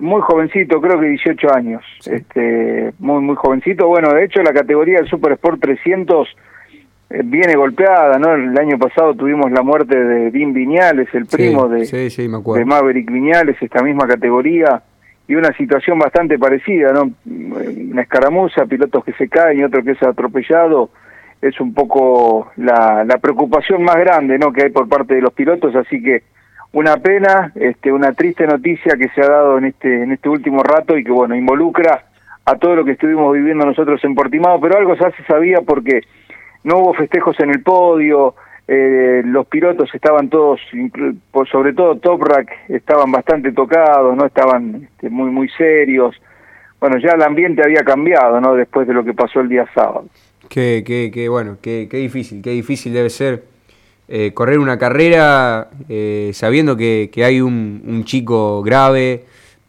Muy 0.00 0.20
jovencito, 0.22 0.80
creo 0.80 0.98
que 0.98 1.06
18 1.06 1.54
años, 1.54 1.84
este, 2.06 2.92
muy 2.98 3.22
muy 3.22 3.36
jovencito. 3.36 3.86
Bueno, 3.86 4.12
de 4.12 4.24
hecho 4.24 4.42
la 4.42 4.52
categoría 4.52 4.98
del 4.98 5.08
Super 5.08 5.32
Sport 5.34 5.60
300 5.60 6.26
eh, 6.28 6.32
viene 7.22 7.54
golpeada, 7.54 8.18
¿no? 8.18 8.34
El 8.34 8.58
año 8.58 8.78
pasado 8.78 9.14
tuvimos 9.14 9.50
la 9.52 9.62
muerte 9.62 9.96
de 9.96 10.30
Dean 10.30 10.52
Viñales, 10.52 11.08
el 11.14 11.26
primo 11.26 11.68
de, 11.68 11.86
de 11.86 12.64
Maverick 12.64 13.10
Viñales, 13.10 13.56
esta 13.60 13.82
misma 13.82 14.06
categoría, 14.06 14.82
y 15.28 15.34
una 15.34 15.52
situación 15.56 15.98
bastante 15.98 16.38
parecida, 16.38 16.92
¿no? 16.92 17.10
Una 17.24 18.02
escaramuza, 18.02 18.66
pilotos 18.66 19.04
que 19.04 19.12
se 19.12 19.28
caen 19.28 19.60
y 19.60 19.64
otro 19.64 19.82
que 19.82 19.92
es 19.92 20.02
atropellado 20.02 20.90
es 21.40 21.60
un 21.60 21.74
poco 21.74 22.50
la, 22.56 23.04
la 23.04 23.18
preocupación 23.18 23.82
más 23.82 23.96
grande 23.96 24.38
¿no? 24.38 24.50
que 24.50 24.62
hay 24.62 24.70
por 24.70 24.88
parte 24.88 25.14
de 25.14 25.20
los 25.20 25.34
pilotos, 25.34 25.76
así 25.76 26.02
que 26.02 26.22
una 26.72 26.96
pena, 26.96 27.52
este, 27.54 27.92
una 27.92 28.12
triste 28.12 28.46
noticia 28.46 28.96
que 28.96 29.08
se 29.10 29.20
ha 29.20 29.28
dado 29.28 29.58
en 29.58 29.66
este, 29.66 30.02
en 30.02 30.12
este 30.12 30.28
último 30.28 30.62
rato 30.62 30.96
y 30.96 31.04
que 31.04 31.12
bueno, 31.12 31.36
involucra 31.36 32.06
a 32.46 32.56
todo 32.56 32.74
lo 32.76 32.84
que 32.84 32.92
estuvimos 32.92 33.32
viviendo 33.32 33.64
nosotros 33.64 34.02
en 34.04 34.14
Portimao, 34.14 34.60
pero 34.60 34.78
algo 34.78 34.94
ya 34.96 35.10
se 35.12 35.22
sabía 35.24 35.58
porque 35.64 36.00
no 36.64 36.78
hubo 36.78 36.94
festejos 36.94 37.38
en 37.40 37.50
el 37.50 37.62
podio, 37.62 38.34
eh, 38.66 39.22
los 39.24 39.46
pilotos 39.46 39.94
estaban 39.94 40.30
todos, 40.30 40.58
sobre 41.50 41.74
todo 41.74 41.96
Toprak, 41.96 42.48
estaban 42.68 43.12
bastante 43.12 43.52
tocados, 43.52 44.16
no 44.16 44.24
estaban 44.24 44.88
este, 44.90 45.10
muy 45.10 45.30
muy 45.30 45.48
serios. 45.50 46.16
Bueno, 46.80 46.98
ya 46.98 47.12
el 47.12 47.22
ambiente 47.22 47.62
había 47.62 47.82
cambiado, 47.84 48.40
¿no? 48.40 48.54
Después 48.54 48.86
de 48.86 48.94
lo 48.94 49.04
que 49.04 49.14
pasó 49.14 49.40
el 49.40 49.48
día 49.48 49.66
sábado. 49.74 50.06
Qué, 50.48 51.26
bueno, 51.30 51.56
qué, 51.60 51.86
difícil, 51.90 52.42
qué 52.42 52.50
difícil 52.50 52.92
debe 52.92 53.10
ser 53.10 53.44
eh, 54.08 54.32
correr 54.34 54.58
una 54.58 54.78
carrera 54.78 55.68
eh, 55.88 56.30
sabiendo 56.34 56.76
que, 56.76 57.10
hay 57.24 57.40
un, 57.40 58.04
chico 58.04 58.62
grave. 58.62 59.24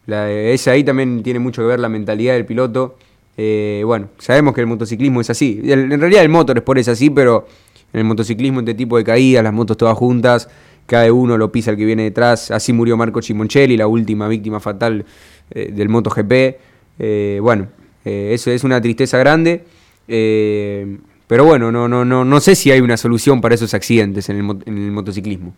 La, 0.06 0.30
ese 0.30 0.72
ahí 0.72 0.84
también 0.84 1.24
tiene 1.24 1.40
mucho 1.40 1.62
que 1.62 1.68
ver 1.68 1.80
la 1.80 1.90
mentalidad 1.90 2.34
del 2.34 2.46
piloto. 2.46 2.98
Eh, 3.38 3.84
bueno, 3.86 4.10
sabemos 4.18 4.54
que 4.54 4.62
el 4.62 4.68
motociclismo 4.68 5.22
es 5.22 5.30
así. 5.30 5.62
En 5.64 6.00
realidad 6.00 6.24
el 6.24 6.30
motor 6.30 6.58
es 6.58 6.64
por 6.64 6.78
así, 6.78 7.10
pero 7.10 7.48
en 7.94 8.00
el 8.00 8.06
motociclismo 8.06 8.60
este 8.60 8.74
tipo 8.74 8.98
de 8.98 9.04
caídas, 9.04 9.44
las 9.44 9.54
motos 9.54 9.78
todas 9.78 9.98
juntas, 9.98 10.50
cada 10.86 11.12
uno 11.12 11.38
lo 11.38 11.52
pisa 11.52 11.72
el 11.72 11.78
que 11.78 11.86
viene 11.86 12.04
detrás. 12.04 12.52
Así 12.52 12.74
murió 12.74 12.98
Marco 12.98 13.22
Chimoncelli, 13.22 13.78
la 13.78 13.88
última 13.88 14.28
víctima 14.28 14.60
fatal 14.60 15.06
del 15.50 15.90
MotoGP. 15.90 17.42
bueno, 17.42 17.68
eso 18.04 18.52
es 18.52 18.64
una 18.64 18.82
tristeza 18.82 19.18
grande. 19.18 19.64
Eh, 20.08 20.98
pero 21.28 21.46
bueno, 21.46 21.72
no, 21.72 21.88
no, 21.88 22.06
no, 22.06 22.24
no 22.24 22.40
sé 22.40 22.56
si 22.56 22.72
hay 22.72 22.82
una 22.82 22.98
solución 22.98 23.42
para 23.42 23.56
esos 23.56 23.74
accidentes 23.74 24.30
en 24.30 24.38
el, 24.38 24.50
en 24.66 24.78
el 24.78 24.92
motociclismo. 24.92 25.54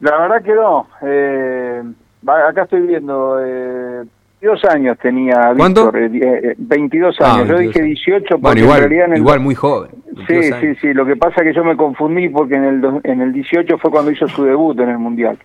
La 0.00 0.18
verdad 0.18 0.42
que 0.42 0.54
no. 0.54 0.88
Eh, 1.02 1.82
acá 2.26 2.62
estoy 2.62 2.82
viendo, 2.82 3.38
eh, 3.44 4.04
22 4.40 4.64
años 4.66 4.98
tenía 4.98 5.52
¿Cuánto? 5.56 5.90
22 5.90 7.14
eh, 7.14 7.22
ah, 7.24 7.34
años. 7.34 7.48
yo 7.48 7.58
dije 7.58 7.82
18 7.82 8.38
porque 8.38 8.60
igual, 8.60 8.84
en 8.84 8.90
realidad... 8.90 9.16
igual 9.16 9.40
muy 9.40 9.54
joven. 9.54 9.90
Sí, 10.28 10.42
sí, 10.60 10.74
sí. 10.80 10.94
Lo 10.94 11.04
que 11.06 11.16
pasa 11.16 11.42
es 11.42 11.48
que 11.48 11.54
yo 11.54 11.64
me 11.64 11.76
confundí 11.76 12.28
porque 12.28 12.54
en 12.54 12.64
el, 12.64 13.00
en 13.04 13.20
el 13.20 13.32
18 13.32 13.78
fue 13.78 13.90
cuando 13.90 14.10
hizo 14.10 14.28
su 14.28 14.44
debut 14.44 14.78
en 14.80 14.90
el 14.90 14.98
Mundial 14.98 15.38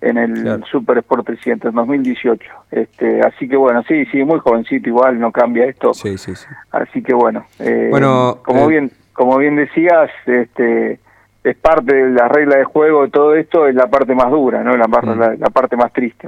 en 0.00 0.18
el 0.18 0.64
Super 0.70 0.98
Sport 0.98 1.26
300 1.26 1.70
en 1.70 1.76
2018. 1.76 2.50
Este, 2.70 3.20
así 3.22 3.48
que 3.48 3.56
bueno, 3.56 3.82
sí, 3.88 4.04
sí, 4.06 4.22
muy 4.22 4.38
jovencito 4.38 4.88
igual, 4.88 5.18
no 5.18 5.32
cambia 5.32 5.64
esto. 5.64 5.94
Sí, 5.94 6.18
sí, 6.18 6.34
sí. 6.34 6.46
Así 6.70 7.02
que 7.02 7.14
bueno, 7.14 7.46
eh, 7.58 7.88
bueno 7.90 8.38
como 8.44 8.64
eh, 8.64 8.68
bien 8.68 8.90
como 9.14 9.38
bien 9.38 9.56
decías, 9.56 10.10
este 10.26 10.98
es 11.42 11.56
parte 11.56 11.94
de 11.94 12.10
la 12.10 12.28
regla 12.28 12.56
de 12.56 12.64
juego 12.64 13.02
de 13.02 13.10
todo 13.10 13.34
esto, 13.34 13.66
es 13.66 13.74
la 13.74 13.86
parte 13.86 14.14
más 14.14 14.30
dura, 14.30 14.62
¿no? 14.62 14.76
La, 14.76 14.88
parte, 14.88 15.10
mm. 15.10 15.40
la, 15.40 15.50
parte 15.50 15.76
más 15.76 15.92
triste, 15.92 16.26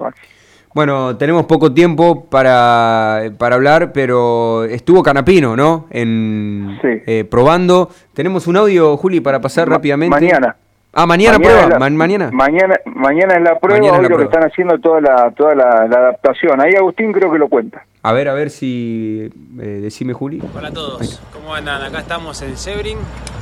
Bueno, 0.76 1.16
tenemos 1.16 1.46
poco 1.46 1.72
tiempo 1.72 2.26
para, 2.26 3.30
para 3.38 3.54
hablar, 3.54 3.92
pero 3.94 4.64
estuvo 4.64 5.02
Canapino, 5.02 5.56
¿no? 5.56 5.86
En, 5.88 6.78
eh, 6.82 7.24
probando. 7.24 7.88
Tenemos 8.12 8.46
un 8.46 8.58
audio, 8.58 8.94
Juli, 8.98 9.20
para 9.20 9.40
pasar 9.40 9.70
rápidamente. 9.70 10.14
Mañana. 10.14 10.54
Ah, 10.92 11.06
mañana, 11.06 11.38
prueba, 11.38 11.78
mañana. 11.78 12.30
Mañana, 12.30 12.76
mañana 12.94 13.36
es 13.36 13.42
la 13.42 13.58
prueba, 13.58 13.90
hoy 13.90 14.06
lo 14.06 14.18
que 14.18 14.24
están 14.24 14.44
haciendo 14.44 14.78
toda 14.78 15.00
la 15.00 15.30
toda 15.30 15.54
la, 15.54 15.68
adaptación. 15.84 16.60
Ahí 16.60 16.74
Agustín 16.74 17.10
creo 17.10 17.32
que 17.32 17.38
lo 17.38 17.48
cuenta. 17.48 17.82
A 18.02 18.12
ver, 18.12 18.28
a 18.28 18.34
ver 18.34 18.50
si 18.50 19.32
eh, 19.58 19.80
decime 19.80 20.12
Juli. 20.12 20.42
Hola 20.54 20.68
a 20.68 20.72
todos, 20.72 21.22
¿cómo 21.32 21.54
andan? 21.54 21.84
Acá 21.84 22.00
estamos 22.00 22.42
en 22.42 22.54
Sebring, 22.54 22.98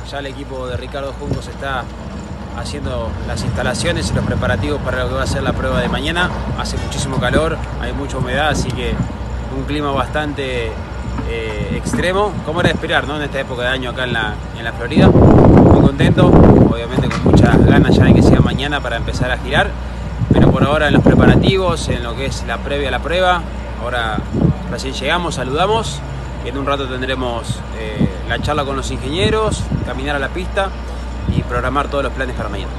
ya 0.09 0.19
el 0.19 0.27
equipo 0.27 0.67
de 0.67 0.77
Ricardo 0.77 1.11
Jungos 1.11 1.49
está 1.49 1.83
haciendo 2.57 3.09
las 3.27 3.43
instalaciones 3.43 4.11
y 4.11 4.13
los 4.13 4.25
preparativos 4.25 4.81
para 4.81 5.03
lo 5.03 5.09
que 5.09 5.15
va 5.15 5.23
a 5.23 5.27
ser 5.27 5.43
la 5.43 5.53
prueba 5.53 5.81
de 5.81 5.89
mañana. 5.89 6.29
Hace 6.59 6.77
muchísimo 6.77 7.17
calor, 7.17 7.57
hay 7.81 7.93
mucha 7.93 8.17
humedad, 8.17 8.49
así 8.49 8.69
que 8.71 8.93
un 9.57 9.63
clima 9.65 9.91
bastante 9.91 10.71
eh, 11.29 11.73
extremo, 11.75 12.31
como 12.45 12.61
era 12.61 12.69
de 12.69 12.75
esperar 12.75 13.07
¿no? 13.07 13.17
en 13.17 13.23
esta 13.23 13.39
época 13.39 13.63
de 13.63 13.67
año 13.69 13.91
acá 13.91 14.03
en 14.03 14.13
la, 14.13 14.33
en 14.57 14.63
la 14.63 14.73
Florida. 14.73 15.07
Muy 15.09 15.81
contento, 15.81 16.27
obviamente 16.27 17.09
con 17.09 17.31
muchas 17.31 17.65
ganas 17.65 17.95
ya 17.95 18.05
de 18.05 18.13
que 18.13 18.23
sea 18.23 18.39
mañana 18.39 18.81
para 18.81 18.97
empezar 18.97 19.31
a 19.31 19.37
girar, 19.37 19.69
pero 20.31 20.51
por 20.51 20.63
ahora 20.63 20.87
en 20.87 20.93
los 20.93 21.03
preparativos, 21.03 21.89
en 21.89 22.03
lo 22.03 22.15
que 22.15 22.25
es 22.25 22.43
la 22.47 22.57
previa 22.57 22.89
a 22.89 22.91
la 22.91 22.99
prueba, 22.99 23.41
ahora 23.81 24.17
recién 24.71 24.93
llegamos, 24.93 25.35
saludamos 25.35 26.01
en 26.45 26.57
un 26.57 26.65
rato 26.65 26.87
tendremos 26.87 27.59
eh, 27.79 28.07
la 28.29 28.39
charla 28.39 28.63
con 28.63 28.75
los 28.75 28.91
ingenieros, 28.91 29.63
caminar 29.85 30.15
a 30.15 30.19
la 30.19 30.29
pista 30.29 30.69
programar 31.47 31.89
todos 31.89 32.03
los 32.03 32.13
planes 32.13 32.35
para 32.35 32.49
mañana. 32.49 32.71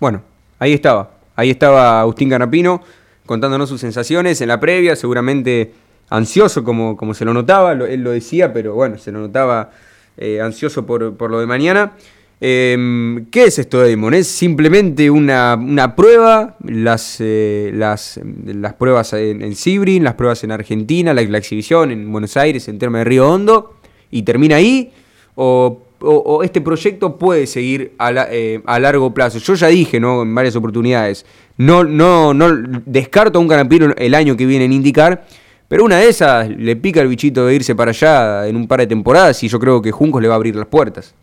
Bueno, 0.00 0.22
ahí 0.58 0.72
estaba, 0.72 1.10
ahí 1.36 1.50
estaba 1.50 2.00
Agustín 2.00 2.30
Canapino 2.30 2.82
contándonos 3.26 3.68
sus 3.68 3.80
sensaciones 3.80 4.40
en 4.40 4.48
la 4.48 4.60
previa, 4.60 4.96
seguramente 4.96 5.72
ansioso 6.10 6.62
como, 6.62 6.96
como 6.96 7.14
se 7.14 7.24
lo 7.24 7.32
notaba, 7.32 7.72
él 7.72 8.02
lo 8.02 8.10
decía, 8.10 8.52
pero 8.52 8.74
bueno, 8.74 8.98
se 8.98 9.10
lo 9.12 9.20
notaba 9.20 9.70
eh, 10.16 10.40
ansioso 10.40 10.86
por, 10.86 11.16
por, 11.16 11.30
lo 11.30 11.40
de 11.40 11.46
mañana. 11.46 11.92
Em, 12.40 13.26
¿Qué 13.30 13.44
es 13.44 13.58
esto, 13.58 13.80
Damon? 13.80 14.14
¿Es 14.14 14.28
simplemente 14.28 15.10
una, 15.10 15.54
una 15.54 15.96
prueba? 15.96 16.56
Las, 16.64 17.16
eh, 17.20 17.70
las, 17.74 18.20
las 18.44 18.74
pruebas 18.74 19.12
en, 19.14 19.42
en 19.42 20.04
las 20.04 20.14
pruebas 20.14 20.44
en 20.44 20.52
Argentina, 20.52 21.14
la, 21.14 21.22
la, 21.22 21.38
exhibición 21.38 21.90
en 21.90 22.12
Buenos 22.12 22.36
Aires, 22.36 22.68
en 22.68 22.78
Terma 22.78 22.98
de 22.98 23.04
Río 23.04 23.30
Hondo, 23.30 23.74
y 24.10 24.22
termina 24.22 24.56
ahí? 24.56 24.92
¿O, 25.36 25.83
o, 26.04 26.42
este 26.42 26.60
proyecto 26.60 27.16
puede 27.16 27.46
seguir 27.46 27.92
a, 27.98 28.12
la, 28.12 28.26
eh, 28.30 28.60
a, 28.66 28.78
largo 28.78 29.12
plazo? 29.12 29.38
Yo 29.38 29.54
ya 29.54 29.68
dije 29.68 29.98
¿no? 30.00 30.22
en 30.22 30.34
varias 30.34 30.56
oportunidades, 30.56 31.24
no, 31.56 31.84
no, 31.84 32.34
no 32.34 32.46
descarto 32.86 33.38
a 33.38 33.40
un 33.42 33.48
canapino 33.48 33.94
el 33.96 34.14
año 34.14 34.36
que 34.36 34.46
viene 34.46 34.64
en 34.64 34.72
indicar, 34.72 35.24
pero 35.68 35.84
una 35.84 35.96
de 35.96 36.08
esas 36.08 36.48
le 36.48 36.76
pica 36.76 37.00
el 37.00 37.08
bichito 37.08 37.46
de 37.46 37.54
irse 37.54 37.74
para 37.74 37.90
allá 37.90 38.46
en 38.46 38.56
un 38.56 38.68
par 38.68 38.80
de 38.80 38.86
temporadas 38.86 39.42
y 39.42 39.48
yo 39.48 39.58
creo 39.58 39.80
que 39.80 39.90
Juncos 39.90 40.20
le 40.22 40.28
va 40.28 40.34
a 40.34 40.36
abrir 40.36 40.54
las 40.56 40.66
puertas. 40.66 41.14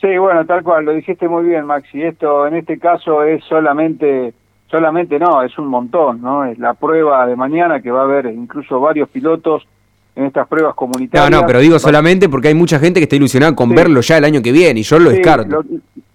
Sí, 0.00 0.16
bueno, 0.16 0.46
tal 0.46 0.62
cual, 0.62 0.86
lo 0.86 0.92
dijiste 0.92 1.28
muy 1.28 1.44
bien, 1.44 1.66
Maxi. 1.66 2.02
Esto 2.02 2.46
en 2.46 2.56
este 2.56 2.78
caso 2.78 3.22
es 3.22 3.44
solamente, 3.44 4.32
solamente 4.70 5.18
no, 5.18 5.42
es 5.42 5.58
un 5.58 5.66
montón, 5.66 6.22
¿no? 6.22 6.46
Es 6.46 6.58
la 6.58 6.72
prueba 6.72 7.26
de 7.26 7.36
mañana 7.36 7.82
que 7.82 7.90
va 7.90 8.00
a 8.00 8.04
haber 8.04 8.26
incluso 8.26 8.80
varios 8.80 9.10
pilotos 9.10 9.66
en 10.16 10.24
estas 10.24 10.46
pruebas 10.48 10.74
comunitarias. 10.74 11.30
No, 11.30 11.40
no, 11.40 11.46
pero 11.46 11.60
digo 11.60 11.78
solamente 11.78 12.28
porque 12.28 12.48
hay 12.48 12.54
mucha 12.54 12.78
gente 12.78 13.00
que 13.00 13.04
está 13.04 13.16
ilusionada 13.16 13.54
con 13.54 13.74
verlo 13.74 14.00
ya 14.00 14.18
el 14.18 14.24
año 14.24 14.42
que 14.42 14.52
viene 14.52 14.80
y 14.80 14.82
yo 14.82 14.98
lo 14.98 15.10
descarto. 15.10 15.48
Lo, 15.48 15.64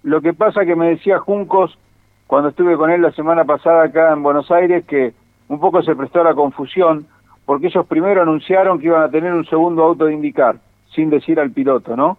lo, 0.02 0.20
que 0.20 0.32
pasa 0.32 0.64
que 0.64 0.76
me 0.76 0.90
decía 0.90 1.18
Juncos 1.18 1.78
cuando 2.26 2.50
estuve 2.50 2.76
con 2.76 2.90
él 2.90 3.02
la 3.02 3.12
semana 3.12 3.44
pasada 3.44 3.84
acá 3.84 4.12
en 4.12 4.22
Buenos 4.22 4.50
Aires 4.50 4.84
que 4.86 5.14
un 5.48 5.60
poco 5.60 5.82
se 5.82 5.94
prestó 5.94 6.20
a 6.20 6.24
la 6.24 6.34
confusión 6.34 7.06
porque 7.44 7.68
ellos 7.68 7.86
primero 7.86 8.22
anunciaron 8.22 8.78
que 8.78 8.86
iban 8.86 9.02
a 9.02 9.10
tener 9.10 9.32
un 9.32 9.46
segundo 9.46 9.84
auto 9.84 10.06
de 10.06 10.14
indicar 10.14 10.56
sin 10.94 11.10
decir 11.10 11.38
al 11.38 11.50
piloto, 11.50 11.96
¿no? 11.96 12.18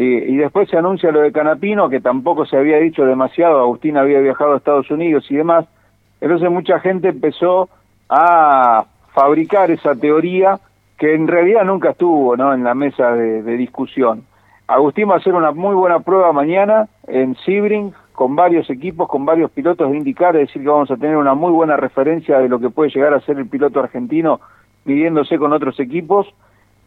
y 0.00 0.36
después 0.36 0.68
se 0.70 0.76
anuncia 0.76 1.10
lo 1.10 1.22
de 1.22 1.32
Canapino, 1.32 1.88
que 1.88 2.00
tampoco 2.00 2.46
se 2.46 2.56
había 2.56 2.76
dicho 2.76 3.04
demasiado, 3.04 3.58
Agustín 3.58 3.96
había 3.96 4.20
viajado 4.20 4.52
a 4.52 4.58
Estados 4.58 4.88
Unidos 4.92 5.26
y 5.28 5.34
demás, 5.34 5.66
entonces 6.20 6.48
mucha 6.50 6.78
gente 6.78 7.08
empezó 7.08 7.68
a 8.08 8.84
fabricar 9.12 9.72
esa 9.72 9.96
teoría 9.96 10.60
que 10.98 11.14
en 11.14 11.28
realidad 11.28 11.64
nunca 11.64 11.90
estuvo 11.90 12.36
¿no? 12.36 12.52
en 12.52 12.64
la 12.64 12.74
mesa 12.74 13.12
de, 13.12 13.56
discusión. 13.56 14.24
Agustín 14.66 15.08
va 15.08 15.14
a 15.14 15.18
hacer 15.18 15.32
una 15.32 15.52
muy 15.52 15.74
buena 15.74 16.00
prueba 16.00 16.32
mañana 16.32 16.88
en 17.06 17.36
Sebring, 17.36 17.92
con 18.12 18.34
varios 18.34 18.68
equipos, 18.68 19.08
con 19.08 19.24
varios 19.24 19.50
pilotos 19.52 19.90
de 19.90 19.96
indicar, 19.96 20.34
es 20.34 20.48
decir, 20.48 20.62
que 20.62 20.68
vamos 20.68 20.90
a 20.90 20.96
tener 20.96 21.16
una 21.16 21.34
muy 21.34 21.52
buena 21.52 21.76
referencia 21.76 22.40
de 22.40 22.48
lo 22.48 22.58
que 22.58 22.68
puede 22.68 22.90
llegar 22.90 23.14
a 23.14 23.20
ser 23.20 23.38
el 23.38 23.48
piloto 23.48 23.78
argentino 23.78 24.40
midiéndose 24.84 25.38
con 25.38 25.52
otros 25.52 25.78
equipos. 25.78 26.26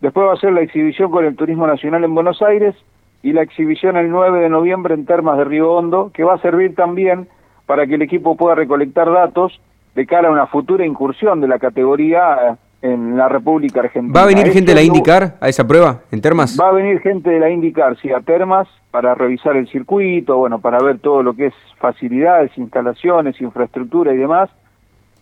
Después 0.01 0.27
va 0.27 0.33
a 0.33 0.37
ser 0.37 0.51
la 0.51 0.61
exhibición 0.61 1.09
con 1.09 1.23
el 1.23 1.37
Turismo 1.37 1.65
Nacional 1.65 2.03
en 2.03 2.13
Buenos 2.13 2.41
Aires 2.41 2.75
y 3.23 3.31
la 3.31 3.43
exhibición 3.43 3.95
el 3.95 4.11
9 4.11 4.41
de 4.41 4.49
noviembre 4.49 4.93
en 4.93 5.05
Termas 5.05 5.37
de 5.37 5.45
Río 5.45 5.71
Hondo, 5.71 6.11
que 6.13 6.25
va 6.25 6.33
a 6.33 6.41
servir 6.41 6.75
también 6.75 7.29
para 7.65 7.87
que 7.87 7.95
el 7.95 8.01
equipo 8.01 8.35
pueda 8.35 8.55
recolectar 8.55 9.09
datos 9.09 9.61
de 9.95 10.05
cara 10.05 10.27
a 10.27 10.31
una 10.31 10.47
futura 10.47 10.85
incursión 10.85 11.39
de 11.39 11.47
la 11.47 11.59
categoría 11.59 12.57
en 12.81 13.17
la 13.17 13.29
República 13.29 13.81
Argentina. 13.81 14.13
¿Va 14.13 14.23
a 14.23 14.27
venir 14.27 14.51
gente 14.51 14.71
de 14.71 14.75
la 14.75 14.83
IndyCar 14.83 15.37
a 15.39 15.49
esa 15.49 15.67
prueba 15.67 16.01
en 16.11 16.21
Termas? 16.21 16.57
Va 16.59 16.69
a 16.69 16.71
venir 16.71 16.99
gente 17.01 17.29
de 17.29 17.39
la 17.39 17.49
IndyCar, 17.49 17.97
sí, 17.97 18.11
a 18.11 18.21
Termas 18.21 18.67
para 18.89 19.15
revisar 19.15 19.55
el 19.55 19.67
circuito, 19.67 20.37
bueno, 20.37 20.59
para 20.59 20.79
ver 20.79 20.99
todo 20.99 21.23
lo 21.23 21.33
que 21.33 21.47
es 21.47 21.53
facilidades, 21.79 22.57
instalaciones, 22.57 23.39
infraestructura 23.39 24.13
y 24.13 24.17
demás. 24.17 24.49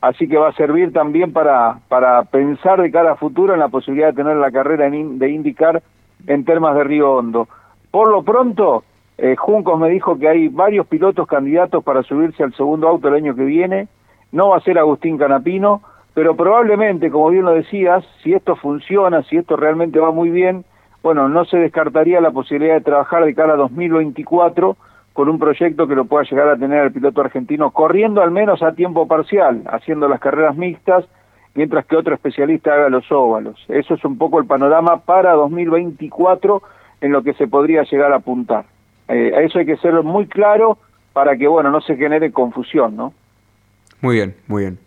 Así 0.01 0.27
que 0.29 0.37
va 0.37 0.49
a 0.49 0.53
servir 0.53 0.93
también 0.93 1.33
para, 1.33 1.79
para 1.89 2.23
pensar 2.23 2.81
de 2.81 2.89
cara 2.89 3.11
a 3.11 3.15
futuro 3.17 3.53
en 3.53 3.59
la 3.59 3.67
posibilidad 3.67 4.07
de 4.07 4.13
tener 4.13 4.37
la 4.37 4.51
carrera 4.51 4.89
de 4.89 5.29
IndyCar 5.29 5.83
en 6.27 6.45
Termas 6.45 6.75
de 6.75 6.83
Río 6.85 7.13
Hondo. 7.13 7.47
Por 7.91 8.09
lo 8.09 8.23
pronto, 8.23 8.83
eh, 9.17 9.35
Juncos 9.35 9.77
me 9.77 9.89
dijo 9.89 10.17
que 10.17 10.29
hay 10.29 10.47
varios 10.47 10.87
pilotos 10.87 11.27
candidatos 11.27 11.83
para 11.83 12.03
subirse 12.03 12.43
al 12.43 12.53
segundo 12.53 12.87
auto 12.87 13.09
el 13.09 13.15
año 13.15 13.35
que 13.35 13.43
viene. 13.43 13.87
No 14.31 14.49
va 14.49 14.57
a 14.57 14.61
ser 14.61 14.77
Agustín 14.77 15.17
Canapino, 15.17 15.81
pero 16.19 16.35
probablemente, 16.35 17.09
como 17.09 17.29
bien 17.29 17.45
lo 17.45 17.53
decías, 17.53 18.03
si 18.21 18.33
esto 18.33 18.57
funciona, 18.57 19.23
si 19.23 19.37
esto 19.37 19.55
realmente 19.55 20.01
va 20.01 20.11
muy 20.11 20.29
bien, 20.29 20.65
bueno, 21.01 21.29
no 21.29 21.45
se 21.45 21.55
descartaría 21.55 22.19
la 22.19 22.31
posibilidad 22.31 22.73
de 22.73 22.81
trabajar 22.81 23.23
de 23.23 23.33
cara 23.33 23.53
a 23.53 23.55
2024 23.55 24.75
con 25.13 25.29
un 25.29 25.39
proyecto 25.39 25.87
que 25.87 25.95
lo 25.95 26.03
pueda 26.03 26.25
llegar 26.25 26.49
a 26.49 26.57
tener 26.57 26.83
el 26.83 26.91
piloto 26.91 27.21
argentino 27.21 27.71
corriendo 27.71 28.21
al 28.21 28.31
menos 28.31 28.61
a 28.61 28.73
tiempo 28.73 29.07
parcial, 29.07 29.63
haciendo 29.67 30.09
las 30.09 30.19
carreras 30.19 30.57
mixtas, 30.57 31.05
mientras 31.55 31.85
que 31.85 31.95
otro 31.95 32.13
especialista 32.13 32.73
haga 32.73 32.89
los 32.89 33.09
óvalos. 33.13 33.57
Eso 33.69 33.93
es 33.93 34.03
un 34.03 34.17
poco 34.17 34.41
el 34.41 34.45
panorama 34.45 34.97
para 34.97 35.31
2024 35.35 36.61
en 36.99 37.13
lo 37.13 37.23
que 37.23 37.33
se 37.35 37.47
podría 37.47 37.83
llegar 37.83 38.11
a 38.11 38.17
apuntar. 38.17 38.65
Eh, 39.07 39.31
a 39.33 39.39
eso 39.39 39.59
hay 39.59 39.65
que 39.65 39.77
ser 39.77 39.93
muy 40.03 40.27
claro 40.27 40.79
para 41.13 41.37
que, 41.37 41.47
bueno, 41.47 41.71
no 41.71 41.79
se 41.79 41.95
genere 41.95 42.33
confusión, 42.33 42.97
¿no? 42.97 43.13
Muy 44.01 44.15
bien, 44.15 44.35
muy 44.49 44.63
bien. 44.63 44.79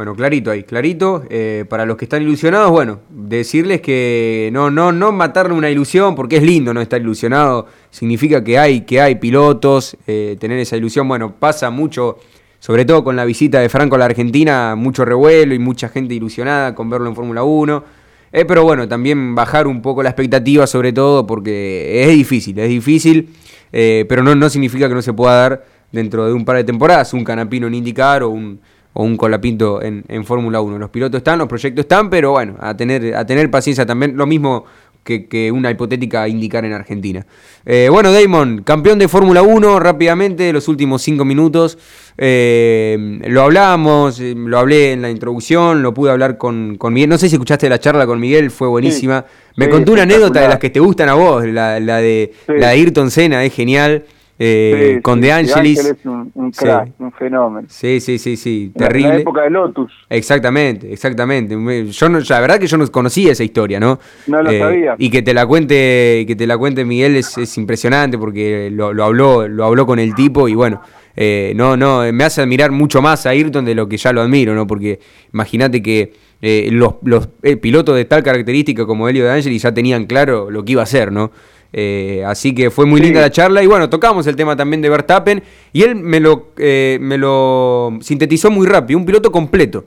Bueno, 0.00 0.14
clarito 0.14 0.50
ahí, 0.50 0.62
clarito. 0.62 1.24
Eh, 1.28 1.66
para 1.68 1.84
los 1.84 1.98
que 1.98 2.06
están 2.06 2.22
ilusionados, 2.22 2.70
bueno, 2.70 3.00
decirles 3.10 3.82
que 3.82 4.48
no, 4.50 4.70
no, 4.70 4.92
no 4.92 5.12
matarle 5.12 5.52
una 5.52 5.68
ilusión, 5.68 6.14
porque 6.14 6.38
es 6.38 6.42
lindo 6.42 6.72
no 6.72 6.80
estar 6.80 7.02
ilusionado. 7.02 7.66
Significa 7.90 8.42
que 8.42 8.58
hay, 8.58 8.80
que 8.86 8.98
hay 8.98 9.16
pilotos, 9.16 9.98
eh, 10.06 10.38
tener 10.40 10.58
esa 10.58 10.78
ilusión. 10.78 11.06
Bueno, 11.06 11.34
pasa 11.38 11.68
mucho, 11.68 12.16
sobre 12.60 12.86
todo 12.86 13.04
con 13.04 13.14
la 13.14 13.26
visita 13.26 13.60
de 13.60 13.68
Franco 13.68 13.96
a 13.96 13.98
la 13.98 14.06
Argentina, 14.06 14.74
mucho 14.74 15.04
revuelo 15.04 15.52
y 15.52 15.58
mucha 15.58 15.90
gente 15.90 16.14
ilusionada 16.14 16.74
con 16.74 16.88
verlo 16.88 17.06
en 17.06 17.14
Fórmula 17.14 17.42
1. 17.42 17.84
Eh, 18.32 18.46
pero 18.46 18.62
bueno, 18.62 18.88
también 18.88 19.34
bajar 19.34 19.66
un 19.66 19.82
poco 19.82 20.02
la 20.02 20.08
expectativa, 20.08 20.66
sobre 20.66 20.94
todo 20.94 21.26
porque 21.26 22.04
es 22.04 22.08
difícil, 22.08 22.58
es 22.58 22.70
difícil, 22.70 23.34
pero 23.70 24.22
no, 24.22 24.34
no 24.34 24.48
significa 24.48 24.88
que 24.88 24.94
no 24.94 25.02
se 25.02 25.12
pueda 25.12 25.34
dar 25.34 25.64
dentro 25.92 26.24
de 26.24 26.32
un 26.32 26.46
par 26.46 26.56
de 26.56 26.64
temporadas 26.64 27.12
un 27.12 27.22
canapino 27.22 27.66
en 27.66 27.74
IndyCar 27.74 28.22
o 28.22 28.30
un, 28.30 28.60
o 28.92 29.04
un 29.04 29.16
colapinto 29.16 29.82
en, 29.82 30.04
en 30.08 30.24
Fórmula 30.24 30.60
1. 30.60 30.78
Los 30.78 30.90
pilotos 30.90 31.18
están, 31.18 31.38
los 31.38 31.48
proyectos 31.48 31.84
están, 31.84 32.10
pero 32.10 32.32
bueno, 32.32 32.56
a 32.60 32.76
tener, 32.76 33.14
a 33.14 33.24
tener 33.24 33.50
paciencia 33.50 33.86
también. 33.86 34.16
Lo 34.16 34.26
mismo 34.26 34.64
que, 35.04 35.50
una 35.52 35.70
hipotética 35.70 36.28
indicar 36.28 36.64
en 36.64 36.72
Argentina. 36.72 37.26
Eh, 37.64 37.88
bueno, 37.90 38.12
Damon, 38.12 38.62
campeón 38.62 38.98
de 38.98 39.08
Fórmula 39.08 39.42
1, 39.42 39.80
rápidamente, 39.80 40.52
los 40.52 40.68
últimos 40.68 41.02
cinco 41.02 41.24
minutos. 41.24 41.78
Eh, 42.16 43.18
lo 43.26 43.42
hablamos, 43.42 44.20
eh, 44.20 44.34
lo 44.36 44.58
hablé 44.58 44.92
en 44.92 45.02
la 45.02 45.10
introducción, 45.10 45.82
lo 45.82 45.94
pude 45.94 46.10
hablar 46.10 46.38
con, 46.38 46.76
con, 46.76 46.92
Miguel. 46.92 47.10
No 47.10 47.18
sé 47.18 47.28
si 47.28 47.36
escuchaste 47.36 47.68
la 47.68 47.80
charla 47.80 48.06
con 48.06 48.20
Miguel, 48.20 48.50
fue 48.50 48.68
buenísima. 48.68 49.24
Me 49.56 49.68
contó 49.68 49.92
una 49.92 50.02
anécdota 50.02 50.40
de 50.40 50.48
las 50.48 50.58
que 50.58 50.70
te 50.70 50.80
gustan 50.80 51.08
a 51.08 51.14
vos, 51.14 51.44
la, 51.46 51.80
la 51.80 51.96
de, 51.98 52.32
la 52.46 52.68
de 52.68 52.72
Ayrton 52.74 53.10
Senna, 53.10 53.44
es 53.44 53.52
genial. 53.52 54.04
Eh, 54.42 55.00
con 55.02 55.20
De 55.20 55.30
Angelis. 55.30 55.78
es 55.84 55.96
un, 56.06 56.30
un 56.34 56.50
crack, 56.50 56.92
un 56.98 57.12
fenómeno. 57.12 57.68
Sí, 57.70 58.00
sí, 58.00 58.18
sí, 58.18 58.38
sí, 58.38 58.72
terrible. 58.74 59.08
En 59.08 59.14
la 59.16 59.20
época 59.20 59.42
de 59.42 59.50
Lotus. 59.50 59.92
Exactamente, 60.08 60.90
exactamente. 60.90 61.54
Yo 61.90 62.08
no, 62.08 62.20
la 62.20 62.40
verdad 62.40 62.58
que 62.58 62.66
yo 62.66 62.78
no 62.78 62.86
conocía 62.90 63.32
esa 63.32 63.44
historia, 63.44 63.78
¿no? 63.78 63.98
No 64.26 64.42
lo 64.42 64.50
Eh, 64.50 64.58
sabía. 64.58 64.94
Y 64.96 65.10
que 65.10 65.20
te 65.20 65.34
la 65.34 65.46
cuente, 65.46 66.24
que 66.26 66.34
te 66.38 66.46
la 66.46 66.56
cuente 66.56 66.86
Miguel 66.86 67.16
es, 67.16 67.36
es 67.36 67.58
impresionante 67.58 68.16
porque 68.16 68.70
lo, 68.72 68.94
lo 68.94 69.04
habló, 69.04 69.46
lo 69.46 69.66
habló 69.66 69.84
con 69.84 69.98
el 69.98 70.14
tipo 70.14 70.48
y 70.48 70.54
bueno, 70.54 70.80
eh, 71.16 71.52
no, 71.54 71.76
no, 71.76 72.10
me 72.10 72.24
hace 72.24 72.40
admirar 72.40 72.70
mucho 72.70 73.02
más 73.02 73.26
a 73.26 73.30
Ayrton 73.30 73.66
de 73.66 73.74
lo 73.74 73.90
que 73.90 73.98
ya 73.98 74.10
lo 74.14 74.22
admiro, 74.22 74.54
¿no? 74.54 74.66
Porque 74.66 75.00
imagínate 75.34 75.82
que 75.82 76.14
eh, 76.40 76.70
los, 76.72 76.94
los 77.02 77.28
pilotos 77.60 77.94
de 77.94 78.06
tal 78.06 78.22
característica 78.22 78.86
como 78.86 79.06
Helio 79.06 79.24
de 79.26 79.32
Angelis 79.32 79.60
ya 79.60 79.74
tenían 79.74 80.06
claro 80.06 80.50
lo 80.50 80.64
que 80.64 80.72
iba 80.72 80.80
a 80.80 80.84
hacer, 80.84 81.12
¿no? 81.12 81.30
Eh, 81.72 82.24
así 82.26 82.54
que 82.54 82.70
fue 82.70 82.84
muy 82.84 82.98
Sí. 83.00 83.06
linda 83.06 83.20
la 83.20 83.30
charla 83.30 83.62
y 83.62 83.66
bueno, 83.66 83.88
tocamos 83.88 84.26
el 84.26 84.34
tema 84.36 84.56
también 84.56 84.82
de 84.82 84.88
Verstappen 84.90 85.42
y 85.72 85.82
él 85.82 85.94
me 85.94 86.18
lo, 86.18 86.48
eh, 86.58 86.98
me 87.00 87.16
lo 87.16 87.90
sintetizó 88.00 88.50
muy 88.50 88.66
rápido, 88.66 88.98
un 88.98 89.06
piloto 89.06 89.30
completo. 89.30 89.84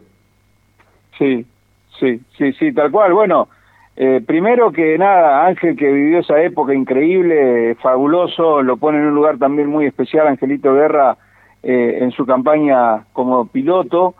Sí, 1.17 1.45
sí, 1.99 2.19
sí, 2.37 2.53
sí, 2.53 2.71
tal 2.73 2.89
cual. 2.89 3.13
Bueno, 3.13 3.49
eh, 3.95 4.21
primero 4.25 4.71
que 4.71 4.97
nada, 4.97 5.45
Ángel 5.45 5.75
que 5.75 5.91
vivió 5.91 6.19
esa 6.19 6.41
época 6.41 6.73
increíble, 6.73 7.75
fabuloso, 7.81 8.61
lo 8.61 8.77
pone 8.77 8.97
en 8.99 9.05
un 9.07 9.15
lugar 9.15 9.37
también 9.37 9.67
muy 9.67 9.85
especial, 9.85 10.27
Angelito 10.27 10.73
Guerra, 10.73 11.17
eh, 11.61 11.99
en 12.01 12.11
su 12.11 12.25
campaña 12.25 13.05
como 13.13 13.45
piloto. 13.47 14.15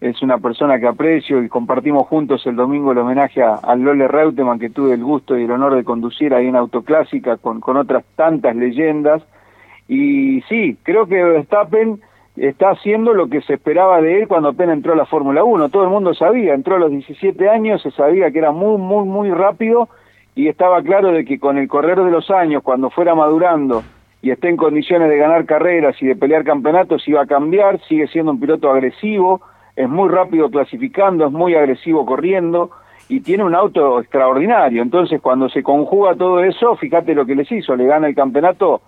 Es 0.00 0.22
una 0.22 0.38
persona 0.38 0.78
que 0.78 0.86
aprecio 0.86 1.42
y 1.42 1.48
compartimos 1.48 2.06
juntos 2.06 2.46
el 2.46 2.56
domingo 2.56 2.92
el 2.92 2.98
homenaje 2.98 3.42
a, 3.42 3.54
a 3.54 3.74
Lole 3.76 4.08
Reutemann, 4.08 4.58
que 4.58 4.70
tuve 4.70 4.94
el 4.94 5.02
gusto 5.02 5.38
y 5.38 5.44
el 5.44 5.50
honor 5.50 5.74
de 5.74 5.84
conducir 5.84 6.34
ahí 6.34 6.48
en 6.48 6.56
Autoclásica 6.56 7.38
con, 7.38 7.60
con 7.60 7.76
otras 7.76 8.04
tantas 8.14 8.54
leyendas. 8.54 9.22
Y 9.88 10.42
sí, 10.42 10.76
creo 10.82 11.06
que 11.06 11.22
Verstappen 11.22 12.00
está 12.36 12.70
haciendo 12.70 13.14
lo 13.14 13.28
que 13.28 13.40
se 13.40 13.54
esperaba 13.54 14.00
de 14.00 14.20
él 14.20 14.28
cuando 14.28 14.50
apenas 14.50 14.76
entró 14.76 14.92
a 14.92 14.96
la 14.96 15.06
Fórmula 15.06 15.44
1. 15.44 15.68
Todo 15.70 15.84
el 15.84 15.90
mundo 15.90 16.12
sabía, 16.14 16.54
entró 16.54 16.76
a 16.76 16.80
los 16.80 16.90
17 16.90 17.48
años, 17.48 17.82
se 17.82 17.90
sabía 17.92 18.30
que 18.30 18.38
era 18.38 18.52
muy, 18.52 18.78
muy, 18.78 19.04
muy 19.04 19.30
rápido 19.30 19.88
y 20.34 20.48
estaba 20.48 20.82
claro 20.82 21.12
de 21.12 21.24
que 21.24 21.38
con 21.38 21.56
el 21.56 21.68
correr 21.68 21.98
de 21.98 22.10
los 22.10 22.30
años, 22.30 22.62
cuando 22.62 22.90
fuera 22.90 23.14
madurando 23.14 23.82
y 24.20 24.30
esté 24.30 24.50
en 24.50 24.56
condiciones 24.56 25.08
de 25.08 25.16
ganar 25.16 25.46
carreras 25.46 25.96
y 26.02 26.06
de 26.06 26.16
pelear 26.16 26.44
campeonatos, 26.44 27.08
iba 27.08 27.22
a 27.22 27.26
cambiar, 27.26 27.80
sigue 27.88 28.06
siendo 28.08 28.32
un 28.32 28.40
piloto 28.40 28.70
agresivo, 28.70 29.40
es 29.76 29.88
muy 29.88 30.08
rápido 30.08 30.50
clasificando, 30.50 31.26
es 31.26 31.32
muy 31.32 31.54
agresivo 31.54 32.04
corriendo 32.06 32.70
y 33.08 33.20
tiene 33.20 33.44
un 33.44 33.54
auto 33.54 34.00
extraordinario. 34.00 34.82
Entonces, 34.82 35.20
cuando 35.20 35.48
se 35.48 35.62
conjuga 35.62 36.14
todo 36.14 36.42
eso, 36.42 36.74
fíjate 36.76 37.14
lo 37.14 37.26
que 37.26 37.36
les 37.36 37.50
hizo, 37.52 37.76
le 37.76 37.86
gana 37.86 38.08
el 38.08 38.14
campeonato 38.14 38.80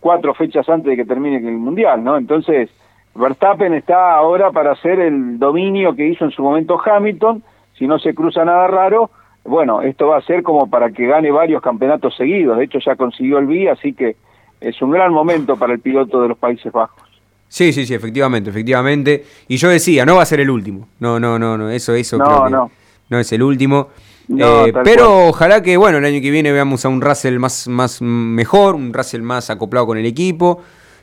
cuatro 0.00 0.34
fechas 0.34 0.68
antes 0.68 0.90
de 0.90 0.96
que 0.96 1.04
termine 1.04 1.36
el 1.36 1.58
Mundial, 1.58 2.02
¿no? 2.04 2.16
Entonces, 2.16 2.70
Verstappen 3.14 3.74
está 3.74 4.14
ahora 4.14 4.50
para 4.52 4.72
hacer 4.72 5.00
el 5.00 5.38
dominio 5.38 5.94
que 5.96 6.06
hizo 6.06 6.24
en 6.24 6.30
su 6.30 6.42
momento 6.42 6.80
Hamilton, 6.82 7.42
si 7.76 7.86
no 7.86 7.98
se 7.98 8.14
cruza 8.14 8.44
nada 8.44 8.66
raro, 8.68 9.10
bueno, 9.44 9.82
esto 9.82 10.08
va 10.08 10.18
a 10.18 10.22
ser 10.22 10.42
como 10.42 10.68
para 10.68 10.90
que 10.90 11.06
gane 11.06 11.30
varios 11.30 11.62
campeonatos 11.62 12.16
seguidos, 12.16 12.58
de 12.58 12.64
hecho 12.64 12.78
ya 12.78 12.96
consiguió 12.96 13.38
el 13.38 13.46
B, 13.46 13.70
así 13.70 13.92
que 13.92 14.16
es 14.60 14.80
un 14.82 14.90
gran 14.90 15.12
momento 15.12 15.56
para 15.56 15.72
el 15.72 15.80
piloto 15.80 16.22
de 16.22 16.28
los 16.28 16.38
Países 16.38 16.72
Bajos. 16.72 17.05
Sí, 17.48 17.72
sí, 17.72 17.86
sí, 17.86 17.94
efectivamente, 17.94 18.50
efectivamente. 18.50 19.24
Y 19.48 19.56
yo 19.56 19.68
decía, 19.68 20.04
no 20.04 20.16
va 20.16 20.22
a 20.22 20.26
ser 20.26 20.40
el 20.40 20.50
último. 20.50 20.88
No, 20.98 21.20
no, 21.20 21.38
no, 21.38 21.56
no, 21.56 21.70
eso, 21.70 21.94
eso 21.94 22.18
no, 22.18 22.48
no. 22.48 22.70
no 23.08 23.18
es 23.18 23.32
el 23.32 23.42
último. 23.42 23.88
Eh, 24.36 24.72
pero 24.82 25.28
ojalá 25.28 25.62
que, 25.62 25.76
bueno, 25.76 25.98
el 25.98 26.04
año 26.04 26.20
que 26.20 26.30
viene 26.30 26.50
veamos 26.50 26.84
a 26.84 26.88
un 26.88 27.00
Russell 27.00 27.38
más, 27.38 27.68
más 27.68 28.02
mejor, 28.02 28.74
un 28.74 28.92
Russell 28.92 29.22
más 29.22 29.50
acoplado 29.50 29.86
con 29.86 29.98
el 29.98 30.06
equipo, 30.06 30.62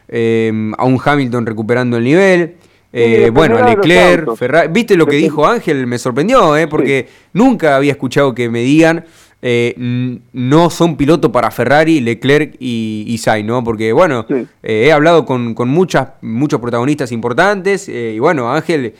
eh, 0.09 0.51
a 0.77 0.85
un 0.85 0.99
Hamilton 1.03 1.45
recuperando 1.45 1.97
el 1.97 2.03
nivel. 2.03 2.55
Eh, 2.95 3.31
bueno, 3.33 3.59
Leclerc, 3.59 4.35
Ferrari. 4.35 4.69
¿Viste 4.71 4.95
lo 4.95 5.07
que 5.07 5.15
dijo 5.15 5.47
Ángel? 5.47 5.87
Me 5.87 5.97
sorprendió, 5.97 6.55
¿eh? 6.55 6.67
porque 6.67 7.07
nunca 7.33 7.75
había 7.75 7.93
escuchado 7.93 8.35
que 8.35 8.49
me 8.49 8.59
digan 8.59 9.05
eh, 9.43 9.75
no 10.31 10.69
son 10.69 10.95
piloto 10.95 11.31
para 11.31 11.51
Ferrari, 11.51 11.99
Leclerc 11.99 12.55
y, 12.59 13.03
y 13.05 13.17
Sainz, 13.19 13.45
¿no? 13.45 13.63
Porque, 13.63 13.93
bueno, 13.93 14.25
eh, 14.29 14.47
he 14.63 14.91
hablado 14.91 15.25
con, 15.25 15.53
con 15.53 15.69
muchas, 15.69 16.13
muchos 16.21 16.59
protagonistas 16.59 17.11
importantes 17.11 17.89
y, 17.89 18.17
bueno, 18.19 18.51
Ángel 18.51 18.93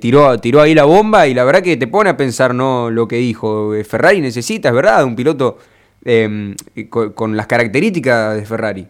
tiró, 0.00 0.38
tiró 0.38 0.60
ahí 0.60 0.74
la 0.74 0.84
bomba 0.84 1.26
y 1.26 1.34
la 1.34 1.44
verdad 1.44 1.62
que 1.62 1.76
te 1.76 1.86
pone 1.86 2.08
a 2.08 2.16
pensar, 2.16 2.54
¿no? 2.54 2.90
Lo 2.90 3.06
que 3.06 3.16
dijo. 3.16 3.72
Ferrari 3.88 4.20
necesita, 4.20 4.70
es 4.70 4.74
verdad, 4.74 5.04
un 5.04 5.14
piloto 5.16 5.58
em, 6.04 6.54
con 6.90 7.36
las 7.36 7.46
características 7.46 8.36
de 8.36 8.46
Ferrari. 8.46 8.86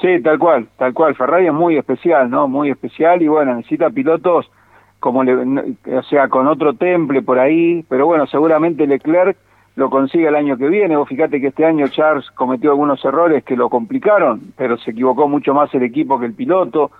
Sí, 0.00 0.20
tal 0.22 0.38
cual, 0.38 0.68
tal 0.76 0.92
cual. 0.92 1.14
Ferrari 1.14 1.46
es 1.46 1.52
muy 1.52 1.76
especial, 1.76 2.28
¿no? 2.28 2.48
Muy 2.48 2.70
especial 2.70 3.22
y 3.22 3.28
bueno, 3.28 3.54
necesita 3.54 3.90
pilotos 3.90 4.50
como, 5.00 5.24
le, 5.24 5.34
o 5.34 6.02
sea, 6.08 6.28
con 6.28 6.46
otro 6.46 6.74
temple 6.74 7.22
por 7.22 7.38
ahí, 7.38 7.84
pero 7.88 8.06
bueno, 8.06 8.26
seguramente 8.26 8.86
Leclerc 8.86 9.36
lo 9.76 9.90
consigue 9.90 10.28
el 10.28 10.34
año 10.34 10.56
que 10.56 10.68
viene. 10.68 10.96
Vos 10.96 11.08
fíjate 11.08 11.40
que 11.40 11.48
este 11.48 11.64
año 11.64 11.86
Charles 11.88 12.30
cometió 12.32 12.70
algunos 12.70 13.04
errores 13.04 13.44
que 13.44 13.56
lo 13.56 13.68
complicaron, 13.68 14.40
pero 14.56 14.76
se 14.78 14.90
equivocó 14.90 15.28
mucho 15.28 15.54
más 15.54 15.72
el 15.74 15.82
equipo 15.82 16.18
que 16.18 16.26
el 16.26 16.34
piloto. 16.34 16.90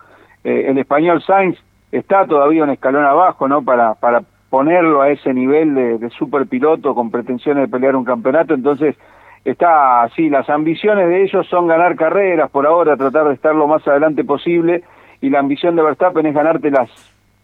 Eh, 0.45 0.67
el 0.69 0.79
español 0.79 1.23
Sainz 1.23 1.59
está 1.91 2.27
todavía 2.27 2.65
un 2.65 2.71
escalón 2.71 3.05
abajo, 3.05 3.49
¿no? 3.49 3.63
Para, 3.63 3.95
para 3.95 4.23
ponerlo 4.51 5.01
a 5.01 5.11
ese 5.11 5.33
nivel 5.33 5.75
de, 5.75 5.99
de 5.99 6.11
super 6.11 6.47
piloto 6.47 6.95
con 6.95 7.11
pretensiones 7.11 7.65
de 7.65 7.69
pelear 7.69 7.97
un 7.97 8.05
campeonato, 8.05 8.55
entonces 8.55 8.95
está 9.45 10.03
así, 10.03 10.29
las 10.29 10.49
ambiciones 10.51 11.09
de 11.09 11.23
ellos 11.23 11.47
son 11.49 11.67
ganar 11.67 11.97
carreras 11.97 12.51
por 12.51 12.67
ahora, 12.67 12.97
tratar 12.97 13.29
de 13.29 13.35
estar 13.35 13.55
lo 13.55 13.67
más 13.67 13.87
adelante 13.89 14.25
posible, 14.25 14.83
y 15.21 15.31
la 15.31 15.39
ambición 15.39 15.77
de 15.77 15.83
Verstappen 15.83 16.27
es 16.27 16.35
ganarte 16.35 16.71
las 16.71 16.91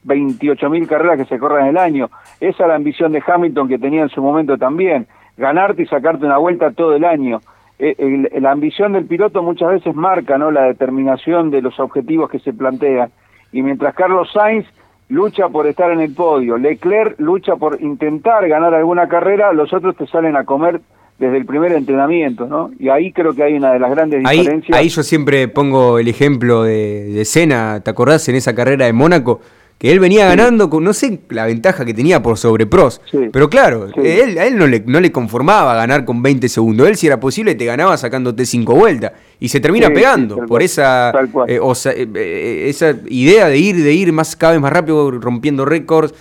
28.000 0.04 0.86
carreras 0.86 1.18
que 1.18 1.24
se 1.26 1.38
corren 1.38 1.66
en 1.66 1.70
el 1.70 1.78
año. 1.78 2.10
Esa 2.40 2.64
es 2.64 2.68
la 2.68 2.74
ambición 2.74 3.12
de 3.12 3.22
Hamilton 3.24 3.68
que 3.68 3.78
tenía 3.78 4.02
en 4.02 4.08
su 4.08 4.20
momento 4.20 4.58
también, 4.58 5.06
ganarte 5.42 5.82
y 5.82 5.86
sacarte 5.86 6.24
una 6.24 6.38
vuelta 6.38 6.70
todo 6.70 6.94
el 6.94 7.04
año. 7.04 7.40
E, 7.78 8.28
la 8.40 8.52
ambición 8.52 8.92
del 8.92 9.06
piloto 9.06 9.42
muchas 9.42 9.70
veces 9.70 9.94
marca 9.94 10.38
¿no? 10.38 10.52
la 10.52 10.62
determinación 10.62 11.50
de 11.50 11.60
los 11.60 11.78
objetivos 11.80 12.30
que 12.30 12.38
se 12.38 12.52
plantean. 12.52 13.10
Y 13.52 13.62
mientras 13.62 13.94
Carlos 13.94 14.30
Sainz 14.32 14.66
lucha 15.08 15.48
por 15.48 15.66
estar 15.66 15.90
en 15.90 16.00
el 16.00 16.14
podio, 16.14 16.56
Leclerc 16.56 17.18
lucha 17.18 17.56
por 17.56 17.82
intentar 17.82 18.48
ganar 18.48 18.72
alguna 18.72 19.08
carrera, 19.08 19.52
los 19.52 19.74
otros 19.74 19.96
te 19.96 20.06
salen 20.06 20.36
a 20.36 20.44
comer 20.44 20.80
desde 21.18 21.36
el 21.36 21.44
primer 21.44 21.72
entrenamiento, 21.72 22.46
¿no? 22.46 22.70
Y 22.78 22.88
ahí 22.88 23.12
creo 23.12 23.34
que 23.34 23.42
hay 23.42 23.54
una 23.54 23.72
de 23.72 23.78
las 23.78 23.90
grandes 23.90 24.20
diferencias. 24.20 24.78
Ahí 24.78 24.88
yo 24.88 25.02
siempre 25.02 25.48
pongo 25.48 25.98
el 25.98 26.08
ejemplo 26.08 26.62
de, 26.62 27.12
de 27.12 27.24
Senna, 27.24 27.80
¿te 27.80 27.90
acordás 27.90 28.28
en 28.28 28.36
esa 28.36 28.54
carrera 28.54 28.86
de 28.86 28.92
Mónaco? 28.92 29.40
Que 29.82 29.90
él 29.90 29.98
venía 29.98 30.26
ganando 30.26 30.70
con, 30.70 30.84
no 30.84 30.92
sé 30.92 31.18
la 31.30 31.44
ventaja 31.44 31.84
que 31.84 31.92
tenía 31.92 32.22
por 32.22 32.38
sobre 32.38 32.66
pros, 32.66 33.00
pero 33.32 33.50
claro, 33.50 33.88
él, 33.96 34.38
a 34.38 34.46
él 34.46 34.56
no 34.56 34.68
le, 34.68 34.84
no 34.86 35.00
le 35.00 35.10
conformaba 35.10 35.74
ganar 35.74 36.04
con 36.04 36.22
20 36.22 36.48
segundos, 36.48 36.86
él 36.86 36.96
si 36.96 37.08
era 37.08 37.18
posible 37.18 37.56
te 37.56 37.64
ganaba 37.64 37.96
sacándote 37.96 38.46
5 38.46 38.76
vueltas. 38.76 39.10
Y 39.40 39.48
se 39.48 39.58
termina 39.58 39.88
pegando 39.90 40.46
por 40.46 40.62
esa, 40.62 41.10
eh, 41.48 41.58
eh, 41.58 42.08
eh, 42.14 42.66
esa 42.68 42.94
idea 43.08 43.48
de 43.48 43.58
ir, 43.58 43.82
de 43.82 43.92
ir 43.92 44.12
más 44.12 44.36
cada 44.36 44.52
vez 44.52 44.62
más 44.62 44.72
rápido, 44.72 45.10
rompiendo 45.10 45.64
récords, 45.64 46.14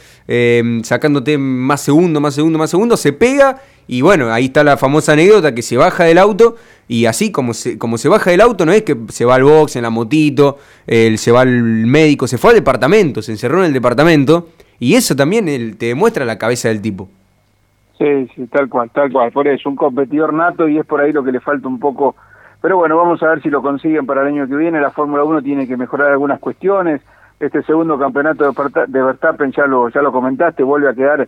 sacándote 0.82 1.38
más 1.38 1.82
segundos, 1.82 2.20
más 2.20 2.34
segundos, 2.34 2.58
más 2.58 2.70
segundos, 2.72 3.00
se 3.00 3.14
pega 3.14 3.62
y 3.92 4.02
bueno, 4.04 4.32
ahí 4.32 4.46
está 4.46 4.64
la 4.64 4.78
famosa 4.78 5.12
anécdota 5.12 5.54
que 5.54 5.62
se 5.62 5.76
baja 5.76 6.06
del 6.06 6.18
auto 6.18 6.56
y 6.88 7.08
así 7.08 7.30
como 7.30 7.54
se, 7.54 7.78
como 7.78 7.98
se 7.98 8.08
baja 8.08 8.32
del 8.32 8.40
auto, 8.40 8.66
no 8.66 8.72
es 8.72 8.84
que 8.84 8.96
se 9.10 9.26
va 9.26 9.36
al 9.36 9.44
box 9.44 9.76
en 9.76 9.82
la 9.82 9.90
motito, 9.90 10.60
él 10.88 11.18
se 11.18 11.34
va 11.34 11.42
al 11.42 11.62
médico, 11.88 12.26
se 12.26 12.38
fue 12.38 12.52
al 12.52 12.56
departamento, 12.56 13.22
se 13.22 13.34
encerró 13.34 13.60
en 13.60 13.66
el 13.66 13.74
departamento 13.74 14.48
y 14.80 14.96
eso 14.96 15.14
también 15.14 15.76
te 15.78 15.88
demuestra 15.88 16.24
la 16.24 16.38
cabeza 16.38 16.70
del 16.70 16.82
tipo. 16.82 17.10
Sí, 17.98 18.30
sí, 18.34 18.48
tal 18.48 18.70
cual, 18.70 18.90
tal 18.92 19.12
cual. 19.12 19.30
Por 19.34 19.50
eso, 19.50 19.68
un 19.68 19.76
competidor 19.76 20.34
nato 20.34 20.70
y 20.70 20.78
es 20.78 20.86
por 20.86 21.02
ahí 21.02 21.12
lo 21.12 21.22
que 21.22 21.34
le 21.34 21.42
falta 21.42 21.68
un 21.68 21.78
poco. 21.78 22.16
Pero 22.62 22.78
bueno, 22.78 22.96
vamos 22.96 23.22
a 23.22 23.28
ver 23.28 23.42
si 23.42 23.50
lo 23.50 23.62
consiguen 23.62 24.06
para 24.06 24.22
el 24.22 24.28
año 24.28 24.48
que 24.48 24.56
viene. 24.56 24.80
La 24.80 24.92
Fórmula 24.92 25.26
1 25.26 25.42
tiene 25.42 25.68
que 25.68 25.76
mejorar 25.76 26.12
algunas 26.12 26.40
cuestiones. 26.40 27.02
Este 27.42 27.62
segundo 27.64 28.00
campeonato 28.00 28.50
de 28.88 29.04
Verstappen, 29.04 29.52
ya 29.52 29.66
lo, 29.66 29.90
ya 29.90 30.02
lo 30.02 30.14
comentaste, 30.14 30.64
vuelve 30.64 30.88
a 30.90 30.94
quedar 30.94 31.28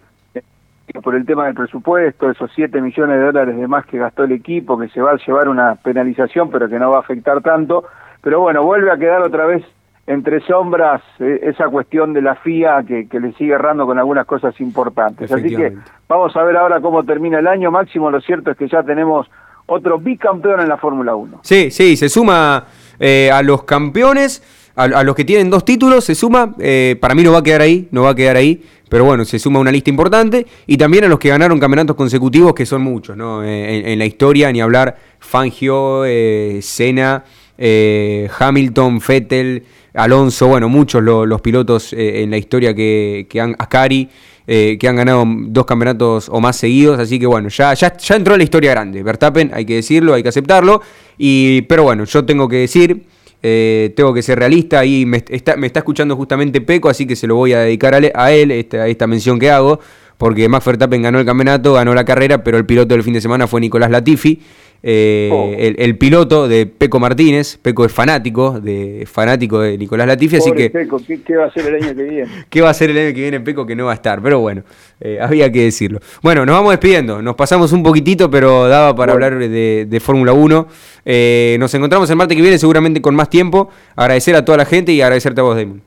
por 1.01 1.15
el 1.15 1.25
tema 1.25 1.45
del 1.45 1.55
presupuesto, 1.55 2.29
esos 2.29 2.51
7 2.53 2.81
millones 2.81 3.17
de 3.17 3.25
dólares 3.25 3.57
de 3.57 3.67
más 3.67 3.85
que 3.85 3.97
gastó 3.97 4.23
el 4.23 4.31
equipo, 4.31 4.77
que 4.77 4.89
se 4.89 5.01
va 5.01 5.11
a 5.11 5.17
llevar 5.17 5.49
una 5.49 5.75
penalización, 5.75 6.49
pero 6.51 6.69
que 6.69 6.77
no 6.77 6.91
va 6.91 6.97
a 6.97 7.01
afectar 7.01 7.41
tanto. 7.41 7.85
Pero 8.21 8.41
bueno, 8.41 8.63
vuelve 8.63 8.91
a 8.91 8.97
quedar 8.97 9.21
otra 9.21 9.45
vez 9.45 9.63
entre 10.05 10.41
sombras 10.41 11.01
eh, 11.19 11.39
esa 11.43 11.67
cuestión 11.69 12.13
de 12.13 12.21
la 12.21 12.35
FIA 12.35 12.83
que, 12.85 13.07
que, 13.07 13.19
le 13.19 13.31
sigue 13.33 13.53
errando 13.53 13.85
con 13.85 13.97
algunas 13.97 14.25
cosas 14.25 14.59
importantes. 14.59 15.31
Así 15.31 15.55
que 15.55 15.77
vamos 16.07 16.35
a 16.35 16.43
ver 16.43 16.57
ahora 16.57 16.81
cómo 16.81 17.03
termina 17.03 17.39
el 17.39 17.47
año. 17.47 17.71
Máximo, 17.71 18.11
lo 18.11 18.21
cierto 18.21 18.51
es 18.51 18.57
que 18.57 18.67
ya 18.67 18.83
tenemos 18.83 19.29
otro 19.65 19.97
bicampeón 19.97 20.59
en 20.59 20.69
la 20.69 20.77
Fórmula 20.77 21.15
1. 21.15 21.39
Sí, 21.43 21.71
sí, 21.71 21.95
se 21.95 22.09
suma 22.09 22.65
eh, 22.99 23.31
a 23.31 23.41
los 23.41 23.63
campeones, 23.63 24.62
a, 24.75 25.03
los 25.03 25.15
que 25.15 25.25
tienen 25.25 25.49
dos 25.49 25.65
títulos, 25.65 26.03
se 26.05 26.15
suma. 26.15 26.55
Eh, 26.59 26.97
para 26.99 27.15
mí 27.15 27.23
no 27.23 27.31
va 27.31 27.39
a 27.39 27.43
quedar 27.43 27.61
ahí, 27.61 27.87
no 27.91 28.03
va 28.03 28.11
a 28.11 28.15
quedar 28.15 28.37
ahí 28.37 28.61
pero 28.93 29.05
bueno, 29.05 29.25
se 29.25 29.39
suma 29.39 29.59
una 29.59 29.71
lista 29.71 29.89
importante 29.89 30.45
y 30.67 30.77
también 30.77 31.05
a 31.05 31.07
los 31.07 31.17
que 31.17 31.29
ganaron 31.29 31.59
campeonatos 31.59 31.95
consecutivos, 31.95 32.53
que 32.53 32.63
son 32.63 32.83
muchos, 32.83 33.17
¿no? 33.17 33.43
Eh, 33.43 33.91
en, 33.91 33.97
la 33.97 34.05
historia, 34.05 34.51
ni 34.51 34.61
hablar 34.61 34.95
Fangio, 35.17 36.05
eh, 36.05 36.59
Senna, 36.61 37.23
eh, 37.57 38.29
Hamilton, 38.37 38.99
Vettel, 38.99 39.63
Alonso, 39.95 40.45
bueno, 40.45 40.69
muchos 40.69 41.01
los 41.01 41.41
pilotos 41.41 41.91
en 41.93 42.29
la 42.29 42.37
historia 42.37 42.75
que, 42.75 43.25
que 43.27 43.41
han, 43.41 43.55
Ascari, 43.57 44.09
que 44.45 44.87
han 44.87 44.95
ganado 44.95 45.25
dos 45.27 45.65
campeonatos 45.65 46.29
o 46.29 46.39
más 46.39 46.57
seguidos, 46.57 46.99
así 46.99 47.17
que 47.17 47.25
bueno, 47.25 47.49
ya, 47.49 47.73
ya, 47.73 47.97
ya 47.97 48.15
entró 48.15 48.35
en 48.35 48.41
la 48.41 48.43
historia 48.43 48.71
grande, 48.73 49.01
Verstappen, 49.01 49.49
hay 49.55 49.65
que 49.65 49.73
decirlo, 49.73 50.13
hay 50.13 50.21
que 50.21 50.29
aceptarlo, 50.29 50.83
y, 51.17 51.63
pero 51.63 51.81
bueno, 51.81 52.03
yo 52.03 52.23
tengo 52.25 52.47
que 52.47 52.57
decir 52.57 53.01
eh, 53.45 53.93
tengo 53.97 54.13
que 54.13 54.21
ser 54.21 54.39
realista 54.39 54.85
y 54.85 55.05
me 55.05 55.21
está, 55.27 55.57
me 55.57 55.67
está 55.67 55.81
escuchando 55.81 56.15
justamente 56.15 56.61
Peco, 56.61 56.87
así 56.87 57.05
que 57.05 57.17
se 57.17 57.27
lo 57.27 57.35
voy 57.35 57.51
a 57.51 57.59
dedicar 57.59 57.93
a, 57.93 58.31
él, 58.31 58.51
esta, 58.51 58.87
esta 58.87 59.05
mención 59.05 59.37
que 59.37 59.51
hago, 59.51 59.81
porque 60.17 60.47
Max 60.47 60.65
Verstappen 60.65 61.01
ganó 61.01 61.19
el 61.19 61.25
campeonato, 61.25 61.73
ganó 61.73 61.93
la 61.93 62.05
carrera, 62.05 62.41
pero 62.41 62.57
el 62.57 62.65
piloto 62.65 62.95
del 62.95 63.03
fin 63.03 63.13
de 63.13 63.19
semana 63.19 63.45
fue 63.45 63.59
Nicolás 63.59 63.91
Latifi. 63.91 64.41
Eh, 64.85 65.29
oh. 65.31 65.49
el, 65.55 65.97
piloto 65.97 66.49
de 66.49 66.65
Peco 66.65 66.99
Martínez, 66.99 67.57
Peco 67.57 67.85
es 67.85 67.93
fanático 67.93 68.59
de 68.59 69.07
fanático 69.09 69.61
de 69.61 69.77
Nicolás 69.77 70.05
Latifi, 70.05 70.35
así 70.35 70.51
que 70.51 70.69
Peco, 70.69 70.99
¿qué, 71.25 71.37
va 71.37 71.45
a 71.45 71.47
hacer 71.47 71.67
el 71.67 71.81
año 71.81 71.95
que 71.95 72.03
viene? 72.03 72.29
¿Qué 72.49 72.61
va 72.61 72.67
a 72.67 72.71
hacer 72.71 72.89
el 72.89 72.97
año 72.97 73.15
que 73.15 73.21
viene 73.21 73.39
Peco 73.39 73.65
que 73.65 73.77
no 73.77 73.85
va 73.85 73.91
a 73.91 73.95
estar? 73.95 74.21
Pero 74.21 74.41
bueno, 74.41 74.63
eh, 74.99 75.19
había 75.21 75.49
que 75.49 75.63
decirlo. 75.63 75.99
Bueno, 76.21 76.45
nos 76.45 76.55
vamos 76.55 76.71
despidiendo, 76.71 77.21
nos 77.21 77.35
pasamos 77.35 77.71
un 77.71 77.81
poquitito, 77.81 78.29
pero 78.29 78.67
daba 78.67 78.93
para 78.93 79.13
hablar 79.13 79.39
de, 79.39 79.85
de 79.87 79.99
Fórmula 80.01 80.33
1. 80.33 80.67
Eh, 81.05 81.55
nos 81.61 81.73
encontramos 81.73 82.09
el 82.09 82.17
martes 82.17 82.35
que 82.35 82.41
viene 82.41 82.57
seguramente 82.57 83.01
con 83.01 83.15
más 83.15 83.29
tiempo. 83.29 83.69
Agradecer 83.95 84.35
a 84.35 84.43
toda 84.43 84.57
la 84.57 84.65
gente 84.65 84.91
y 84.91 85.01
agradecerte 85.01 85.39
a 85.39 85.43
vos, 85.45 85.55
Damon. 85.55 85.81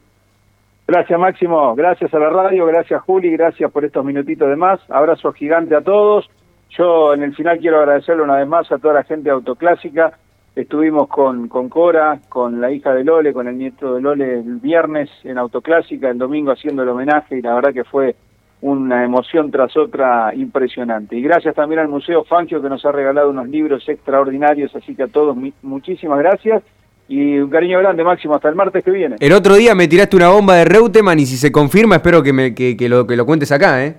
Gracias 0.89 1.19
Máximo, 1.19 1.75
gracias 1.75 2.15
a 2.15 2.19
la 2.21 2.31
radio, 2.31 2.65
gracias 2.65 3.03
Juli, 3.03 3.33
gracias 3.33 3.71
por 3.73 3.85
estos 3.85 4.05
minutitos 4.05 4.49
de 4.49 4.55
más. 4.55 4.79
Abrazo 4.89 5.33
gigante 5.33 5.75
a 5.75 5.81
todos. 5.81 6.31
Yo 6.77 7.15
en 7.15 7.23
el 7.23 7.35
final 7.35 7.59
quiero 7.59 7.79
agradecerle 7.79 8.23
una 8.23 8.37
vez 8.37 8.47
más 8.47 8.71
a 8.71 8.79
toda 8.79 8.95
la 8.95 9.05
gente 9.05 9.25
de 9.25 9.31
Autoclásica. 9.31 10.13
Estuvimos 10.55 11.09
con, 11.09 11.49
con 11.49 11.69
Cora, 11.69 12.21
con 12.29 12.61
la 12.61 12.71
hija 12.71 12.93
de 12.93 13.05
Lole, 13.05 13.33
con 13.33 13.49
el 13.49 13.57
nieto 13.57 13.95
de 13.95 14.01
Lole 14.01 14.41
el 14.41 14.57
viernes 14.57 15.09
en 15.25 15.39
Autoclásica, 15.39 16.11
el 16.11 16.19
domingo 16.19 16.53
haciendo 16.53 16.83
el 16.83 16.89
homenaje 16.89 17.39
y 17.39 17.43
la 17.43 17.55
verdad 17.55 17.73
que 17.73 17.85
fue 17.85 18.17
una 18.63 19.05
emoción 19.05 19.51
tras 19.51 19.77
otra 19.77 20.35
impresionante. 20.35 21.17
Y 21.17 21.23
gracias 21.23 21.55
también 21.55 21.81
al 21.81 21.89
Museo 21.89 22.25
Fangio 22.25 22.61
que 22.61 22.69
nos 22.69 22.85
ha 22.85 22.93
regalado 22.93 23.31
unos 23.31 23.49
libros 23.49 23.87
extraordinarios, 23.89 24.75
así 24.75 24.95
que 24.95 25.05
a 25.05 25.09
todos 25.09 25.37
muchísimas 25.63 26.19
gracias. 26.19 26.63
Y 27.09 27.39
un 27.39 27.51
cariño 27.51 27.79
grande, 27.79 28.03
Máximo, 28.03 28.35
hasta 28.35 28.49
el 28.49 28.57
martes 28.57 28.83
que 28.83 28.91
viene. 28.91 29.17
El 29.21 29.33
otro 29.33 29.55
día 29.55 29.75
me 29.75 29.87
tiraste 29.87 30.17
una 30.17 30.29
bomba 30.29 30.57
de 30.57 30.65
Reutemann 30.65 31.19
y 31.21 31.27
si 31.27 31.37
se 31.37 31.53
confirma 31.53 31.97
espero 31.97 32.23
que, 32.23 32.33
me, 32.33 32.55
que, 32.55 32.77
lo, 32.89 33.07
que 33.07 33.15
lo 33.17 33.25
cuentes 33.25 33.53
acá, 33.53 33.85
¿eh? 33.85 33.95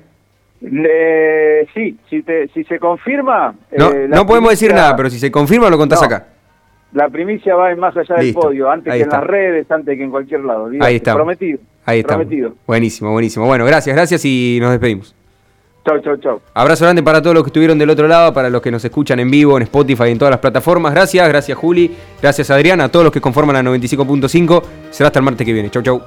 Eh, 0.62 1.68
sí, 1.74 1.98
si, 2.10 2.24
te, 2.24 2.48
si 2.50 2.64
se 2.64 2.80
confirma... 2.80 3.54
No, 3.78 3.92
eh, 3.92 4.08
no 4.08 4.26
podemos 4.26 4.50
decir 4.52 4.74
nada, 4.74 4.96
pero 4.96 5.10
si 5.10 5.20
se 5.20 5.32
confirma 5.32 5.70
lo 5.70 5.78
contás 5.78 6.02
No. 6.02 6.06
acá. 6.08 6.28
La 6.94 7.10
primicia 7.10 7.54
va 7.54 7.76
más 7.76 7.96
allá 7.98 8.16
del 8.16 8.28
Listo, 8.28 8.40
podio, 8.42 8.70
antes 8.72 8.94
que 8.94 9.02
en 9.02 9.10
las 9.10 9.24
redes, 9.24 9.70
antes 9.70 9.98
que 9.98 10.04
en 10.04 10.10
cualquier 10.10 10.40
lado. 10.42 10.70
Ahí 10.80 10.96
está. 10.96 11.14
Prometido. 11.14 11.60
Ahí 11.86 12.00
está. 12.00 12.16
Prometido. 12.16 12.54
Buenísimo, 12.66 13.12
buenísimo. 13.12 13.46
Bueno, 13.46 13.66
gracias, 13.66 13.96
gracias 13.96 14.24
y 14.26 14.58
nos 14.62 14.72
despedimos. 14.72 15.14
Chau, 15.86 16.00
chau, 16.02 16.18
chau. 16.18 16.42
Abrazo 16.54 16.86
grande 16.86 17.04
para 17.04 17.22
todos 17.22 17.34
los 17.34 17.44
que 17.44 17.50
estuvieron 17.50 17.78
del 17.78 17.90
otro 17.90 18.08
lado, 18.08 18.34
para 18.34 18.50
los 18.50 18.62
que 18.62 18.72
nos 18.72 18.84
escuchan 18.84 19.20
en 19.20 19.30
vivo, 19.30 19.58
en 19.58 19.64
Spotify, 19.64 20.10
en 20.10 20.18
todas 20.18 20.32
las 20.32 20.40
plataformas. 20.40 20.94
Gracias, 20.94 21.28
gracias 21.28 21.58
Juli, 21.58 21.92
gracias 22.22 22.50
Adrián, 22.52 22.82
a 22.82 22.90
todos 22.90 23.04
los 23.06 23.14
que 23.14 23.22
conforman 23.22 23.56
la 23.56 23.70
95.5. 23.72 24.64
Será 24.90 25.08
hasta 25.08 25.20
el 25.20 25.26
martes 25.26 25.46
que 25.46 25.54
viene. 25.54 25.70
Chau, 25.70 25.82
chau. 25.84 26.02